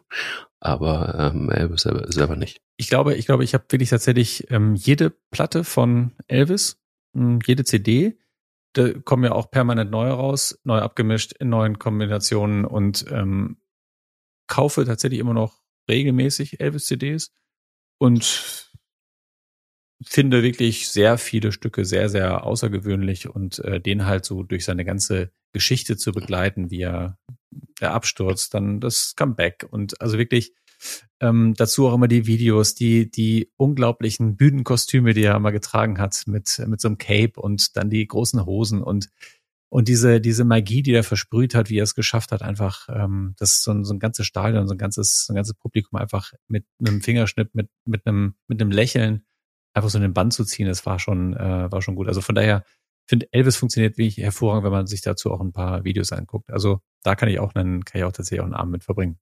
aber 0.60 1.32
ähm, 1.32 1.50
Elvis 1.50 1.82
selber, 1.82 2.12
selber 2.12 2.36
nicht. 2.36 2.60
Ich 2.76 2.88
glaube, 2.88 3.14
ich 3.14 3.26
glaube, 3.26 3.44
ich 3.44 3.54
habe 3.54 3.64
wirklich 3.70 3.90
tatsächlich 3.90 4.50
ähm, 4.50 4.74
jede 4.74 5.10
Platte 5.30 5.64
von 5.64 6.12
Elvis, 6.28 6.78
hm, 7.14 7.40
jede 7.46 7.64
CD. 7.64 8.18
Da 8.74 8.92
kommen 8.92 9.24
ja 9.24 9.32
auch 9.32 9.50
permanent 9.50 9.90
neue 9.90 10.12
raus, 10.12 10.60
neu 10.64 10.78
abgemischt 10.78 11.32
in 11.32 11.48
neuen 11.48 11.78
Kombinationen 11.78 12.64
und 12.64 13.06
ähm, 13.10 13.56
kaufe 14.46 14.84
tatsächlich 14.84 15.20
immer 15.20 15.34
noch 15.34 15.62
regelmäßig 15.88 16.60
Elvis-CDs 16.60 17.32
und 17.98 18.69
finde 20.04 20.42
wirklich 20.42 20.88
sehr 20.88 21.18
viele 21.18 21.52
Stücke 21.52 21.84
sehr, 21.84 22.08
sehr 22.08 22.44
außergewöhnlich 22.44 23.28
und 23.28 23.58
äh, 23.60 23.80
den 23.80 24.06
halt 24.06 24.24
so 24.24 24.42
durch 24.42 24.64
seine 24.64 24.84
ganze 24.84 25.30
Geschichte 25.52 25.96
zu 25.96 26.12
begleiten, 26.12 26.70
wie 26.70 26.82
er 26.82 27.18
der 27.80 27.92
Absturz, 27.92 28.50
dann 28.50 28.80
das 28.80 29.14
Comeback 29.16 29.66
und 29.70 30.00
also 30.00 30.18
wirklich 30.18 30.52
ähm, 31.20 31.54
dazu 31.56 31.88
auch 31.88 31.94
immer 31.94 32.08
die 32.08 32.26
Videos, 32.26 32.74
die 32.74 33.10
die 33.10 33.50
unglaublichen 33.56 34.36
Bühnenkostüme, 34.36 35.12
die 35.12 35.24
er 35.24 35.38
mal 35.38 35.50
getragen 35.50 35.98
hat 35.98 36.22
mit 36.26 36.62
mit 36.66 36.80
so 36.80 36.88
einem 36.88 36.98
Cape 36.98 37.40
und 37.40 37.76
dann 37.76 37.90
die 37.90 38.06
großen 38.06 38.46
Hosen 38.46 38.82
und 38.82 39.10
und 39.68 39.88
diese 39.88 40.20
diese 40.20 40.44
Magie, 40.44 40.82
die 40.82 40.92
er 40.92 41.04
versprüht 41.04 41.54
hat, 41.54 41.68
wie 41.70 41.78
er 41.78 41.84
es 41.84 41.94
geschafft 41.94 42.32
hat, 42.32 42.42
einfach 42.42 42.88
ähm, 42.88 43.34
das 43.38 43.62
so 43.62 43.72
ein, 43.72 43.84
so 43.84 43.92
ein 43.94 43.98
ganzes 44.00 44.26
Stadion, 44.26 44.66
so 44.66 44.74
ein 44.74 44.78
ganzes 44.78 45.26
so 45.26 45.32
ein 45.32 45.36
ganzes 45.36 45.54
Publikum 45.54 45.98
einfach 45.98 46.32
mit 46.48 46.64
einem 46.78 47.02
Fingerschnipp, 47.02 47.54
mit 47.54 47.68
mit 47.84 48.06
einem 48.06 48.34
mit 48.48 48.60
einem 48.60 48.70
Lächeln 48.70 49.24
einfach 49.74 49.90
so 49.90 49.98
in 49.98 50.02
den 50.02 50.14
Band 50.14 50.32
zu 50.32 50.44
ziehen, 50.44 50.66
das 50.66 50.86
war 50.86 50.98
schon, 50.98 51.34
äh, 51.36 51.70
war 51.70 51.82
schon 51.82 51.94
gut. 51.94 52.08
Also 52.08 52.20
von 52.20 52.34
daher 52.34 52.64
finde 53.06 53.28
Elvis 53.32 53.56
funktioniert 53.56 53.98
wirklich 53.98 54.18
hervorragend, 54.18 54.64
wenn 54.64 54.72
man 54.72 54.86
sich 54.86 55.02
dazu 55.02 55.32
auch 55.32 55.40
ein 55.40 55.52
paar 55.52 55.84
Videos 55.84 56.12
anguckt. 56.12 56.50
Also 56.50 56.80
da 57.02 57.16
kann 57.16 57.28
ich 57.28 57.40
auch 57.40 57.54
einen, 57.54 57.84
kann 57.84 58.00
ich 58.00 58.04
auch 58.04 58.12
tatsächlich 58.12 58.40
auch 58.40 58.44
einen 58.44 58.54
Abend 58.54 58.72
mit 58.72 58.84
verbringen. 58.84 59.18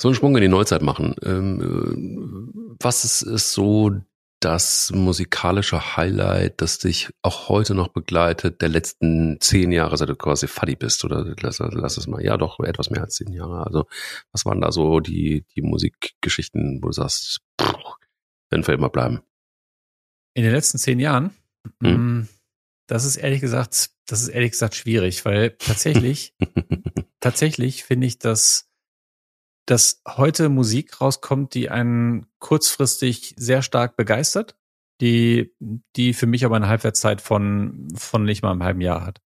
So 0.00 0.08
einen 0.08 0.14
Sprung 0.14 0.36
in 0.36 0.42
die 0.42 0.48
Neuzeit 0.48 0.82
machen. 0.82 1.16
Ähm, 1.24 1.60
äh, 1.60 2.76
was 2.80 3.04
ist, 3.04 3.22
ist 3.22 3.52
so 3.52 3.92
das 4.40 4.92
musikalische 4.94 5.96
Highlight, 5.96 6.60
das 6.60 6.78
dich 6.78 7.08
auch 7.22 7.48
heute 7.48 7.74
noch 7.74 7.88
begleitet, 7.88 8.60
der 8.60 8.68
letzten 8.68 9.38
zehn 9.40 9.72
Jahre, 9.72 9.96
seit 9.96 10.10
du 10.10 10.14
quasi 10.14 10.46
Fuddy 10.46 10.76
bist? 10.76 11.04
Oder 11.04 11.34
lass, 11.40 11.58
lass 11.58 11.96
es 11.96 12.06
mal, 12.06 12.22
ja 12.22 12.36
doch, 12.36 12.60
etwas 12.60 12.90
mehr 12.90 13.02
als 13.02 13.14
zehn 13.14 13.32
Jahre. 13.32 13.66
Also 13.66 13.86
was 14.32 14.44
waren 14.44 14.60
da 14.60 14.70
so 14.70 15.00
die, 15.00 15.46
die 15.56 15.62
Musikgeschichten, 15.62 16.80
wo 16.82 16.88
du 16.88 16.92
sagst, 16.92 17.40
pff, 17.60 17.74
werden 18.50 18.64
für 18.64 18.72
immer 18.72 18.90
bleiben. 18.90 19.22
In 20.34 20.44
den 20.44 20.52
letzten 20.52 20.78
zehn 20.78 21.00
Jahren? 21.00 21.34
Hm? 21.82 22.28
Das 22.86 23.04
ist 23.04 23.16
ehrlich 23.16 23.40
gesagt, 23.40 23.90
das 24.06 24.22
ist 24.22 24.28
ehrlich 24.28 24.52
gesagt 24.52 24.74
schwierig, 24.74 25.24
weil 25.24 25.56
tatsächlich, 25.58 26.34
tatsächlich 27.20 27.84
finde 27.84 28.06
ich, 28.06 28.18
dass, 28.18 28.70
dass 29.66 30.02
heute 30.06 30.48
Musik 30.48 31.00
rauskommt, 31.00 31.54
die 31.54 31.70
einen 31.70 32.26
kurzfristig 32.38 33.34
sehr 33.36 33.62
stark 33.62 33.96
begeistert, 33.96 34.56
die, 35.00 35.54
die 35.96 36.14
für 36.14 36.26
mich 36.26 36.44
aber 36.44 36.56
eine 36.56 36.68
Halbwertszeit 36.68 37.20
von, 37.20 37.88
von 37.96 38.24
nicht 38.24 38.42
mal 38.42 38.52
einem 38.52 38.62
halben 38.62 38.80
Jahr 38.80 39.04
hat. 39.04 39.20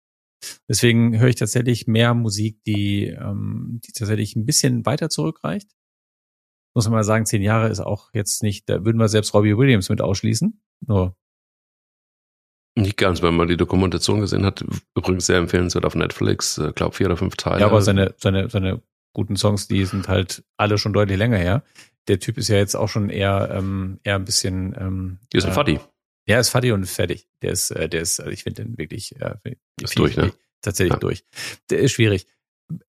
Deswegen 0.70 1.18
höre 1.20 1.30
ich 1.30 1.36
tatsächlich 1.36 1.88
mehr 1.88 2.14
Musik, 2.14 2.64
die, 2.66 3.08
ähm, 3.08 3.82
die 3.86 3.92
tatsächlich 3.92 4.36
ein 4.36 4.46
bisschen 4.46 4.86
weiter 4.86 5.10
zurückreicht 5.10 5.72
muss 6.78 6.86
man 6.86 6.94
mal 6.94 7.04
sagen, 7.04 7.26
zehn 7.26 7.42
Jahre 7.42 7.70
ist 7.70 7.80
auch 7.80 8.12
jetzt 8.14 8.44
nicht, 8.44 8.70
da 8.70 8.86
würden 8.86 9.00
wir 9.00 9.08
selbst 9.08 9.34
Robbie 9.34 9.58
Williams 9.58 9.90
mit 9.90 10.00
ausschließen. 10.00 10.62
Nur. 10.86 11.16
Nicht 12.76 12.98
ganz, 12.98 13.24
wenn 13.24 13.36
man 13.36 13.48
die 13.48 13.58
Dokumentation 13.58 14.22
gesehen 14.22 14.46
hat, 14.46 14.64
übrigens 14.96 15.26
sehr 15.26 15.40
empfehlenswert 15.40 15.86
auf 15.86 15.96
Netflix, 15.96 16.62
glaube 16.76 16.96
vier 16.96 17.08
oder 17.08 17.18
fünf 17.18 17.36
Teile. 17.36 17.62
Ja, 17.62 17.66
aber 17.66 17.82
seine, 17.82 18.14
seine, 18.20 18.52
seine 18.52 18.84
guten 19.12 19.38
Songs, 19.38 19.68
die 19.68 19.86
sind 19.86 20.08
halt 20.08 20.44
alle 20.56 20.78
schon 20.78 20.94
deutlich 20.94 21.18
länger 21.18 21.38
her. 21.38 21.64
Der 22.08 22.20
Typ 22.20 22.38
ist 22.38 22.48
ja 22.48 22.58
jetzt 22.58 22.76
auch 22.76 22.90
schon 22.90 23.10
eher, 23.10 23.50
ähm, 23.52 24.00
eher 24.04 24.14
ein 24.14 24.26
bisschen. 24.26 24.76
Ähm, 24.80 25.18
ist 25.34 25.46
ein 25.46 25.52
äh, 25.54 25.56
Faddy. 25.56 25.80
Ja, 26.28 26.40
ist 26.40 26.50
Faddy 26.50 26.74
und 26.74 26.86
fertig. 26.86 27.28
Der 27.42 27.54
ist, 27.54 27.72
äh, 27.72 27.90
der 27.90 28.02
ist, 28.02 28.20
also 28.20 28.32
ich 28.32 28.44
finde 28.44 28.64
den 28.64 28.78
wirklich 28.78 29.20
äh, 29.20 29.34
ist 29.82 29.94
viel, 29.94 30.04
durch, 30.04 30.16
ne? 30.16 30.32
Tatsächlich 30.62 30.94
ja. 30.94 31.00
durch. 31.00 31.26
Der 31.72 31.80
ist 31.80 31.94
schwierig. 31.94 32.28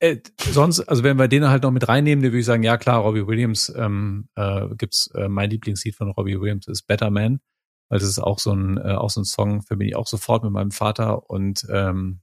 Äh, 0.01 0.19
sonst, 0.39 0.81
also 0.81 1.05
wenn 1.05 1.19
wir 1.19 1.29
den 1.29 1.49
halt 1.49 1.63
noch 1.63 1.71
mit 1.71 1.87
reinnehmen, 1.87 2.23
dann 2.23 2.33
würde 2.33 2.41
ich 2.41 2.47
sagen, 2.47 2.63
ja 2.65 2.77
klar, 2.77 3.01
Robbie 3.01 3.27
Williams 3.27 3.73
ähm, 3.77 4.29
äh, 4.35 4.67
gibt's 4.77 5.09
äh, 5.15 5.29
mein 5.29 5.51
Lieblingslied 5.51 5.95
von 5.95 6.11
Robbie 6.11 6.41
Williams 6.41 6.67
ist 6.67 6.83
Better 6.83 7.11
Man, 7.11 7.41
weil 7.89 8.01
das 8.01 8.09
ist 8.09 8.19
auch 8.19 8.39
so 8.39 8.53
ein 8.53 8.77
äh, 8.77 8.95
auch 8.95 9.11
so 9.11 9.21
ein 9.21 9.25
Song, 9.25 9.63
verbinde 9.63 9.91
ich 9.91 9.97
auch 9.97 10.07
sofort 10.07 10.43
mit 10.43 10.53
meinem 10.53 10.73
Vater 10.73 11.31
und 11.31 11.67
ähm, 11.71 12.21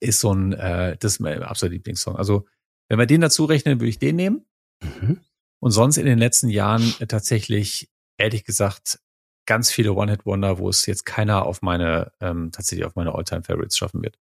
ist 0.00 0.20
so 0.20 0.32
ein 0.32 0.52
äh, 0.52 0.96
das 0.98 1.14
ist 1.14 1.20
mein 1.20 1.42
absoluter 1.42 1.74
Lieblingssong. 1.74 2.16
Also 2.16 2.46
wenn 2.88 2.98
wir 2.98 3.06
den 3.06 3.22
dazu 3.22 3.46
rechnen, 3.46 3.80
würde 3.80 3.88
ich 3.88 3.98
den 3.98 4.16
nehmen. 4.16 4.44
Mhm. 4.82 5.20
Und 5.60 5.70
sonst 5.70 5.96
in 5.96 6.06
den 6.06 6.18
letzten 6.18 6.50
Jahren 6.50 6.94
äh, 7.00 7.06
tatsächlich 7.06 7.90
ehrlich 8.18 8.44
gesagt 8.44 9.00
ganz 9.46 9.70
viele 9.70 9.94
One-Hit-Wonder, 9.94 10.58
wo 10.58 10.68
es 10.68 10.86
jetzt 10.86 11.06
keiner 11.06 11.46
auf 11.46 11.62
meine 11.62 12.12
ähm, 12.20 12.50
tatsächlich 12.52 12.84
auf 12.84 12.94
meine 12.94 13.14
All-Time-Favorites 13.14 13.78
schaffen 13.78 14.02
wird. 14.02 14.18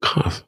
Krass. 0.00 0.46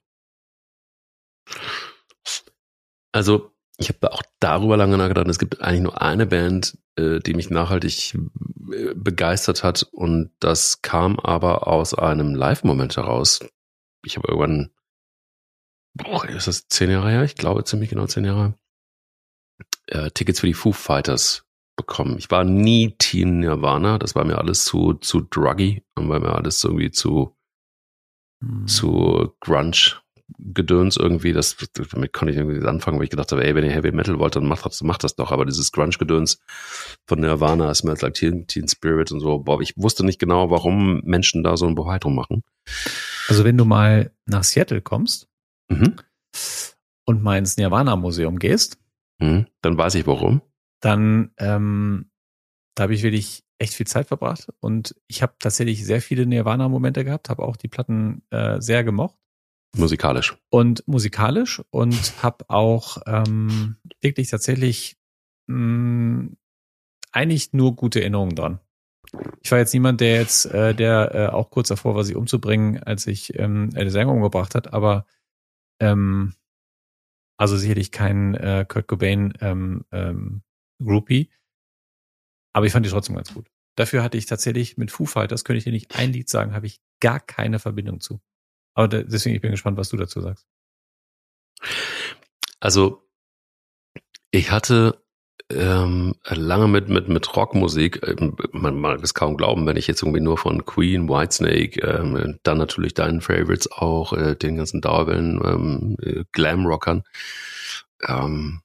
Also, 3.13 3.53
ich 3.79 3.89
habe 3.89 4.13
auch 4.13 4.23
darüber 4.41 4.77
lange 4.77 4.97
nachgedacht. 4.99 5.27
Es 5.29 5.39
gibt 5.39 5.61
eigentlich 5.63 5.81
nur 5.81 6.01
eine 6.03 6.27
Band, 6.27 6.79
äh, 6.97 7.21
die 7.21 7.35
mich 7.35 7.51
nachhaltig 7.51 8.15
äh, 8.73 8.95
begeistert 8.95 9.65
hat 9.65 9.83
und 9.91 10.31
das 10.39 10.83
kam 10.83 11.19
aber 11.19 11.67
aus 11.67 11.95
einem 11.95 12.35
Live-Moment 12.35 12.97
heraus. 12.97 13.41
Ich 14.05 14.17
habe 14.17 14.29
irgendwann, 14.29 14.71
boah, 15.95 16.29
ist 16.29 16.47
das 16.47 16.69
zehn 16.69 16.91
Jahre 16.91 17.11
her? 17.11 17.25
Ich 17.25 17.37
glaube 17.37 17.65
ziemlich 17.65 17.91
genau 17.91 18.07
zehn 18.07 18.25
Jahre. 18.25 18.55
Äh, 19.87 20.11
Tickets 20.11 20.41
für 20.41 20.47
die 20.47 20.55
Foo 20.55 20.73
Fighters 20.73 21.47
bekommen. 21.77 22.19
Ich 22.19 22.31
war 22.31 22.45
nie 22.45 22.95
Team 22.99 23.41
Nirvana, 23.41 23.99
das 23.99 24.15
war 24.15 24.25
mir 24.25 24.39
alles 24.39 24.65
zu 24.65 24.95
zu 24.95 25.23
druggy 25.23 25.83
und 25.95 26.11
war 26.11 26.21
mir 26.21 26.35
alles 26.35 26.63
irgendwie 26.63 26.91
zu 26.91 27.35
hm. 28.43 28.67
zu 28.67 29.35
Grunge 29.41 29.97
Gedöns 30.39 30.97
irgendwie, 30.97 31.33
das, 31.33 31.57
damit 31.93 32.13
konnte 32.13 32.33
ich 32.33 32.39
irgendwie 32.39 32.67
anfangen, 32.67 32.99
weil 32.99 33.05
ich 33.05 33.11
gedacht 33.11 33.33
habe, 33.33 33.45
ey, 33.45 33.55
wenn 33.55 33.65
ihr 33.65 33.73
Heavy 33.73 33.93
Metal 33.93 34.19
wollt, 34.19 34.37
dann 34.37 34.47
macht 34.47 34.65
das, 34.65 34.83
macht 34.83 35.05
das 35.05 35.17
doch. 35.17 35.33
Aber 35.33 35.45
dieses 35.45 35.73
Grunge-Gedöns 35.73 36.41
von 37.07 37.21
Nirvana, 37.21 37.75
Smells 37.75 38.03
Like 38.03 38.15
Teen, 38.15 38.47
Teen 38.47 38.69
Spirit 38.69 39.13
und 39.13 39.21
so, 39.21 39.39
boah, 39.39 39.61
ich 39.61 39.77
wusste 39.77 40.05
nicht 40.05 40.19
genau, 40.19 40.51
warum 40.51 41.01
Menschen 41.05 41.43
da 41.43 41.57
so 41.57 41.67
ein 41.67 41.75
Bohai 41.75 41.99
drum 41.99 42.15
machen. 42.15 42.43
Also 43.29 43.45
wenn 43.45 43.57
du 43.57 43.65
mal 43.65 44.13
nach 44.27 44.45
Seattle 44.45 44.81
kommst 44.81 45.29
mhm. 45.69 45.97
und 47.05 47.23
mal 47.23 47.39
ins 47.39 47.57
Nirvana-Museum 47.57 48.39
gehst, 48.39 48.79
mhm, 49.19 49.47
dann 49.63 49.79
weiß 49.79 49.95
ich 49.95 50.07
warum. 50.07 50.43
Dann, 50.81 51.31
ähm, 51.39 52.11
da 52.75 52.85
habe 52.85 52.95
ich 52.95 53.03
wirklich 53.03 53.45
echt 53.59 53.75
viel 53.75 53.87
Zeit 53.87 54.09
verbracht 54.09 54.49
und 54.61 54.95
ich 55.07 55.23
habe 55.23 55.35
tatsächlich 55.39 55.85
sehr 55.85 56.01
viele 56.01 56.25
Nirvana-Momente 56.25 57.05
gehabt, 57.05 57.29
habe 57.29 57.43
auch 57.43 57.57
die 57.57 57.69
Platten 57.69 58.23
äh, 58.31 58.61
sehr 58.61 58.85
gemocht 58.85 59.20
Musikalisch. 59.77 60.37
Und 60.51 60.87
musikalisch 60.87 61.63
und 61.71 62.23
habe 62.23 62.45
auch 62.49 62.99
ähm, 63.07 63.77
wirklich 64.01 64.29
tatsächlich 64.29 64.99
mh, 65.47 66.31
eigentlich 67.13 67.53
nur 67.53 67.77
gute 67.77 68.01
Erinnerungen 68.01 68.35
dran. 68.35 68.61
Ich 69.43 69.51
war 69.51 69.59
jetzt 69.59 69.73
niemand, 69.73 70.01
der 70.01 70.17
jetzt, 70.17 70.47
äh, 70.47 70.75
der 70.75 71.15
äh, 71.15 71.27
auch 71.29 71.51
kurz 71.51 71.69
davor 71.69 71.95
war, 71.95 72.05
sich 72.05 72.17
umzubringen, 72.17 72.83
als 72.83 73.07
ich 73.07 73.39
ähm, 73.39 73.71
eine 73.75 73.91
Sänger 73.91 74.13
umgebracht 74.13 74.55
hat, 74.55 74.73
aber 74.73 75.07
ähm, 75.81 76.35
also 77.37 77.57
sicherlich 77.57 77.91
kein 77.91 78.35
äh, 78.35 78.65
Kurt 78.69 78.87
Cobain 78.87 79.33
ähm, 79.41 79.85
ähm, 79.91 80.43
Groupie, 80.83 81.31
aber 82.53 82.67
ich 82.67 82.73
fand 82.73 82.87
die 82.87 82.91
trotzdem 82.91 83.17
ganz 83.17 83.33
gut. 83.33 83.51
Dafür 83.77 84.03
hatte 84.03 84.19
ich 84.19 84.27
tatsächlich 84.27 84.77
mit 84.77 84.91
Foo 84.91 85.07
Fighters, 85.07 85.45
könnte 85.45 85.59
ich 85.59 85.65
dir 85.65 85.73
nicht 85.73 85.97
ein 85.97 86.13
Lied 86.13 86.29
sagen, 86.29 86.55
habe 86.55 86.67
ich 86.67 86.81
gar 87.01 87.21
keine 87.21 87.59
Verbindung 87.59 88.01
zu. 88.01 88.21
Aber 88.75 88.89
deswegen, 88.89 89.37
ich 89.37 89.43
bin 89.43 89.51
gespannt, 89.51 89.77
was 89.77 89.89
du 89.89 89.97
dazu 89.97 90.21
sagst. 90.21 90.47
Also, 92.61 93.03
ich 94.31 94.51
hatte 94.51 95.03
ähm, 95.51 96.15
lange 96.29 96.69
mit, 96.69 96.89
mit, 96.89 97.09
mit 97.09 97.37
Rockmusik, 97.37 98.07
ähm, 98.07 98.37
man 98.53 98.79
mag 98.79 99.03
es 99.03 99.15
kaum 99.15 99.37
glauben, 99.37 99.67
wenn 99.67 99.77
ich 99.77 99.87
jetzt 99.87 100.03
irgendwie 100.03 100.21
nur 100.21 100.39
von 100.39 100.65
Queen, 100.65 101.09
Whitesnake, 101.09 101.81
ähm, 101.81 102.39
dann 102.45 102.59
natürlich 102.59 102.95
deinen 102.95 103.21
Favorites 103.21 103.71
auch, 103.71 104.13
äh, 104.13 104.37
den 104.37 104.57
ganzen 104.57 104.81
Dauerwellen, 104.81 105.41
ähm, 105.45 105.97
äh, 106.01 106.25
Glam-Rockern. 106.33 107.03
Ähm, 108.07 108.61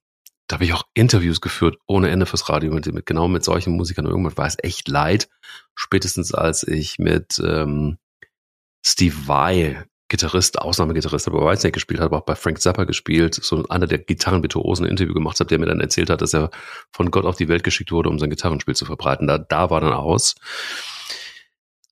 da 0.47 0.55
habe 0.55 0.65
ich 0.65 0.73
auch 0.73 0.83
Interviews 0.93 1.41
geführt 1.41 1.77
ohne 1.87 2.09
Ende 2.11 2.27
fürs 2.27 2.49
Radio 2.49 2.71
mit, 2.71 2.85
mit 2.93 3.07
genau 3.07 3.27
mit 3.27 3.43
solchen 3.43 3.75
Musikern. 3.75 4.05
Und 4.05 4.11
irgendwann 4.11 4.37
war 4.37 4.45
es 4.45 4.57
echt 4.61 4.87
leid, 4.87 5.27
spätestens 5.73 6.35
als 6.35 6.61
ich 6.63 6.99
mit 6.99 7.41
ähm, 7.43 7.97
Steve 8.85 9.15
Vai 9.25 9.85
Gitarrist, 10.15 10.59
Ausnahmegitarrist, 10.59 11.27
aber 11.27 11.45
Whitesnake 11.45 11.73
gespielt 11.73 11.99
hat, 11.99 12.05
aber 12.05 12.19
auch 12.19 12.25
bei 12.25 12.35
Frank 12.35 12.61
Zappa 12.61 12.85
gespielt, 12.85 13.35
so 13.35 13.67
einer 13.67 13.85
der 13.85 13.97
Gitarrenvirtuosen 13.97 14.85
ein 14.85 14.91
Interview 14.91 15.13
gemacht 15.13 15.41
hat, 15.41 15.51
der 15.51 15.59
mir 15.59 15.65
dann 15.65 15.81
erzählt 15.81 16.09
hat, 16.09 16.21
dass 16.21 16.33
er 16.33 16.51
von 16.91 17.11
Gott 17.11 17.25
auf 17.25 17.35
die 17.35 17.49
Welt 17.49 17.65
geschickt 17.65 17.91
wurde, 17.91 18.09
um 18.09 18.17
sein 18.17 18.29
Gitarrenspiel 18.29 18.77
zu 18.77 18.85
verbreiten. 18.85 19.27
Da, 19.27 19.37
da 19.37 19.69
war 19.69 19.81
dann 19.81 19.91
aus. 19.91 20.35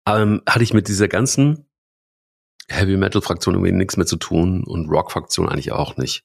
Ähm, 0.08 0.42
hatte 0.48 0.64
ich 0.64 0.74
mit 0.74 0.88
dieser 0.88 1.10
ganzen 1.10 1.66
Heavy 2.70 2.96
Metal 2.96 3.22
Fraktion 3.22 3.56
irgendwie 3.56 3.74
nichts 3.74 3.98
mehr 3.98 4.06
zu 4.06 4.16
tun 4.16 4.64
und 4.64 4.90
Rock 4.90 5.12
Fraktion 5.12 5.50
eigentlich 5.50 5.74
auch 5.74 5.98
nicht. 5.98 6.24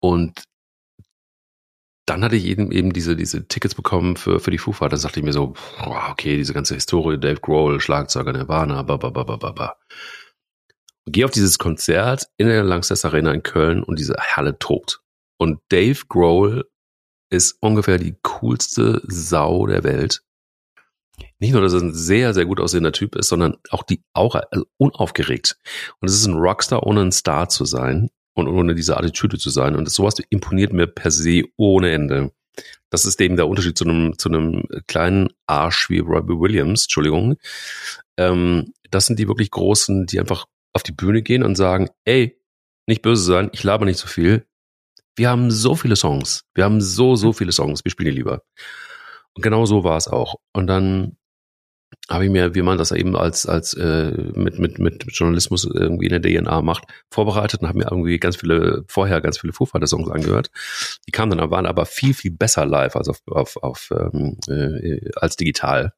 Und 0.00 0.44
dann 2.04 2.22
hatte 2.24 2.36
ich 2.36 2.44
eben, 2.44 2.72
eben 2.72 2.92
diese, 2.92 3.16
diese 3.16 3.48
Tickets 3.48 3.74
bekommen 3.74 4.16
für, 4.16 4.38
für 4.38 4.50
die 4.50 4.58
Foo 4.58 4.72
Fighters. 4.72 5.00
Da 5.00 5.08
dachte 5.08 5.20
ich 5.20 5.24
mir 5.24 5.32
so, 5.32 5.54
okay, 6.10 6.36
diese 6.36 6.52
ganze 6.52 6.74
Historie, 6.74 7.18
Dave 7.18 7.40
Grohl, 7.40 7.80
Schlagzeuger, 7.80 8.34
Nirvana, 8.34 8.82
ba, 8.82 8.98
ba, 8.98 9.08
ba, 9.08 9.24
ba, 9.24 9.36
ba, 9.36 9.52
ba 9.52 9.76
gehe 11.10 11.24
auf 11.24 11.30
dieses 11.30 11.58
Konzert 11.58 12.28
in 12.36 12.48
der 12.48 12.64
Langsess 12.64 13.04
Arena 13.04 13.32
in 13.32 13.42
Köln 13.42 13.82
und 13.82 13.98
diese 13.98 14.14
Halle 14.14 14.58
tobt. 14.58 15.00
Und 15.38 15.60
Dave 15.68 16.00
Grohl 16.08 16.68
ist 17.30 17.56
ungefähr 17.60 17.98
die 17.98 18.16
coolste 18.22 19.02
Sau 19.06 19.66
der 19.66 19.84
Welt. 19.84 20.22
Nicht 21.40 21.52
nur, 21.52 21.62
dass 21.62 21.74
er 21.74 21.80
ein 21.80 21.94
sehr, 21.94 22.34
sehr 22.34 22.46
gut 22.46 22.60
aussehender 22.60 22.92
Typ 22.92 23.16
ist, 23.16 23.28
sondern 23.28 23.56
auch 23.70 23.82
die 23.82 24.02
Aura, 24.12 24.42
also 24.50 24.66
unaufgeregt. 24.76 25.58
Und 26.00 26.08
es 26.08 26.14
ist 26.14 26.26
ein 26.26 26.34
Rockstar, 26.34 26.84
ohne 26.84 27.02
ein 27.02 27.12
Star 27.12 27.48
zu 27.48 27.64
sein 27.64 28.08
und 28.34 28.48
ohne 28.48 28.74
diese 28.74 28.96
Attitüde 28.96 29.38
zu 29.38 29.50
sein. 29.50 29.76
Und 29.76 29.90
sowas 29.90 30.14
imponiert 30.30 30.72
mir 30.72 30.86
per 30.86 31.10
se 31.10 31.44
ohne 31.56 31.92
Ende. 31.92 32.32
Das 32.90 33.04
ist 33.04 33.20
eben 33.20 33.36
der 33.36 33.48
Unterschied 33.48 33.76
zu 33.76 33.84
einem, 33.84 34.18
zu 34.18 34.28
einem 34.28 34.64
kleinen 34.86 35.28
Arsch 35.46 35.90
wie 35.90 35.98
Robbie 35.98 36.40
Williams, 36.40 36.84
Entschuldigung. 36.84 37.36
Ähm, 38.16 38.72
das 38.90 39.06
sind 39.06 39.18
die 39.18 39.28
wirklich 39.28 39.50
großen, 39.50 40.06
die 40.06 40.18
einfach 40.18 40.46
auf 40.72 40.82
die 40.82 40.92
Bühne 40.92 41.22
gehen 41.22 41.42
und 41.42 41.56
sagen, 41.56 41.88
ey, 42.04 42.40
nicht 42.86 43.02
böse 43.02 43.22
sein, 43.22 43.50
ich 43.52 43.64
laber 43.64 43.84
nicht 43.84 43.98
so 43.98 44.06
viel. 44.06 44.46
Wir 45.16 45.30
haben 45.30 45.50
so 45.50 45.74
viele 45.74 45.96
Songs. 45.96 46.44
Wir 46.54 46.64
haben 46.64 46.80
so, 46.80 47.16
so 47.16 47.32
viele 47.32 47.52
Songs. 47.52 47.84
Wir 47.84 47.90
spielen 47.90 48.10
die 48.10 48.16
lieber. 48.16 48.42
Und 49.34 49.42
genau 49.42 49.66
so 49.66 49.84
war 49.84 49.96
es 49.96 50.08
auch. 50.08 50.36
Und 50.52 50.68
dann 50.68 51.16
habe 52.08 52.24
ich 52.24 52.30
mir, 52.30 52.54
wie 52.54 52.62
man 52.62 52.78
das 52.78 52.92
eben 52.92 53.16
als, 53.16 53.46
als 53.46 53.74
äh, 53.74 54.12
mit, 54.34 54.58
mit, 54.58 54.78
mit 54.78 55.04
Journalismus 55.08 55.64
irgendwie 55.64 56.06
in 56.06 56.22
der 56.22 56.42
DNA 56.42 56.62
macht, 56.62 56.84
vorbereitet 57.10 57.60
und 57.60 57.68
habe 57.68 57.78
mir 57.78 57.90
irgendwie 57.90 58.18
ganz 58.18 58.36
viele, 58.36 58.84
vorher 58.88 59.20
ganz 59.20 59.38
viele 59.38 59.52
Foo 59.52 59.66
Songs 59.66 60.10
angehört. 60.10 60.50
Die 61.06 61.12
kamen 61.12 61.36
dann, 61.36 61.50
waren 61.50 61.66
aber 61.66 61.86
viel, 61.86 62.14
viel 62.14 62.30
besser 62.30 62.66
live 62.66 62.96
als 62.96 63.08
auf, 63.08 63.20
auf, 63.26 63.56
auf 63.58 63.90
ähm, 63.92 64.38
äh, 64.48 65.10
als 65.16 65.36
digital. 65.36 65.92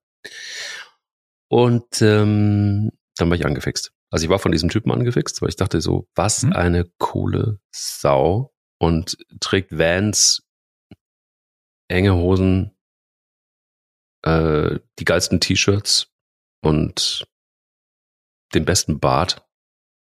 Und 1.48 2.02
ähm, 2.02 2.90
dann 3.16 3.28
war 3.28 3.36
ich 3.36 3.46
angefixt. 3.46 3.92
Also 4.10 4.24
ich 4.24 4.30
war 4.30 4.38
von 4.38 4.52
diesem 4.52 4.68
Typen 4.68 4.90
angefixt, 4.90 5.40
weil 5.40 5.48
ich 5.48 5.56
dachte 5.56 5.80
so, 5.80 6.08
was 6.14 6.42
hm? 6.42 6.52
eine 6.52 6.84
coole 6.98 7.60
Sau 7.70 8.52
und 8.78 9.16
trägt 9.40 9.76
Vans, 9.76 10.42
enge 11.88 12.14
Hosen, 12.14 12.76
äh, 14.22 14.78
die 14.98 15.04
geilsten 15.04 15.40
T-Shirts 15.40 16.08
und 16.62 17.26
den 18.54 18.64
besten 18.64 18.98
Bart. 18.98 19.46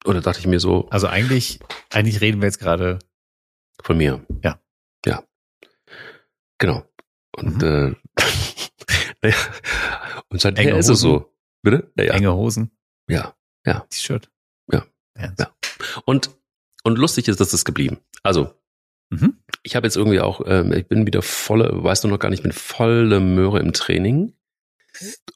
Da 0.03 0.13
dachte 0.19 0.39
ich 0.39 0.47
mir 0.47 0.59
so. 0.59 0.87
Also 0.89 1.07
eigentlich, 1.07 1.59
eigentlich 1.89 2.21
reden 2.21 2.41
wir 2.41 2.47
jetzt 2.47 2.59
gerade 2.59 2.99
von 3.81 3.97
mir. 3.97 4.25
Ja. 4.43 4.59
Ja. 5.05 5.23
Genau. 6.59 6.83
Und 7.35 7.61
mhm. 7.61 7.97
äh, 8.17 8.21
naja, 9.21 9.37
und 10.29 10.41
seitdem 10.41 10.75
ist 10.75 10.89
es 10.89 10.99
so. 10.99 11.33
Bitte? 11.63 11.91
Naja. 11.95 12.13
Enge 12.13 12.33
Hosen. 12.33 12.77
Ja. 13.09 13.35
Ja. 13.66 13.86
T-Shirt. 13.89 14.30
Ja. 14.72 14.86
Ernst. 15.16 15.39
ja. 15.39 15.51
Und, 16.05 16.30
und 16.84 16.97
lustig 16.97 17.28
ist, 17.28 17.39
dass 17.39 17.51
das 17.51 17.66
geblieben. 17.66 17.99
Also, 18.24 18.53
mhm. 19.09 19.39
ich 19.63 19.76
habe 19.76 19.88
jetzt 19.88 19.97
irgendwie 19.97 20.22
auch, 20.22 20.41
ähm, 20.45 20.72
ich 20.74 20.88
bin 20.88 21.05
wieder 21.05 21.22
volle, 21.22 21.84
weißt 21.84 22.03
du 22.03 22.07
noch 22.07 22.20
gar 22.20 22.30
nicht, 22.30 22.39
ich 22.39 22.43
bin 22.43 22.51
volle 22.51 23.20
Möhre 23.20 23.59
im 23.59 23.74
Training. 23.74 24.34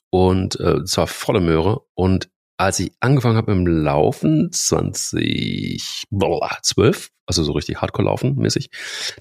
Und 0.10 0.60
äh, 0.60 0.84
zwar 0.86 1.06
volle 1.08 1.42
Möhre. 1.42 1.82
Und 1.94 2.30
als 2.58 2.80
ich 2.80 2.94
angefangen 3.00 3.38
habe 3.38 3.52
im 3.52 3.68
Laufen, 3.68 4.52
2012, 4.52 7.12
also 7.26 7.44
so 7.44 7.52
richtig 7.54 7.82
Hardcore 7.82 8.08
laufen 8.08 8.36
mäßig, 8.36 8.70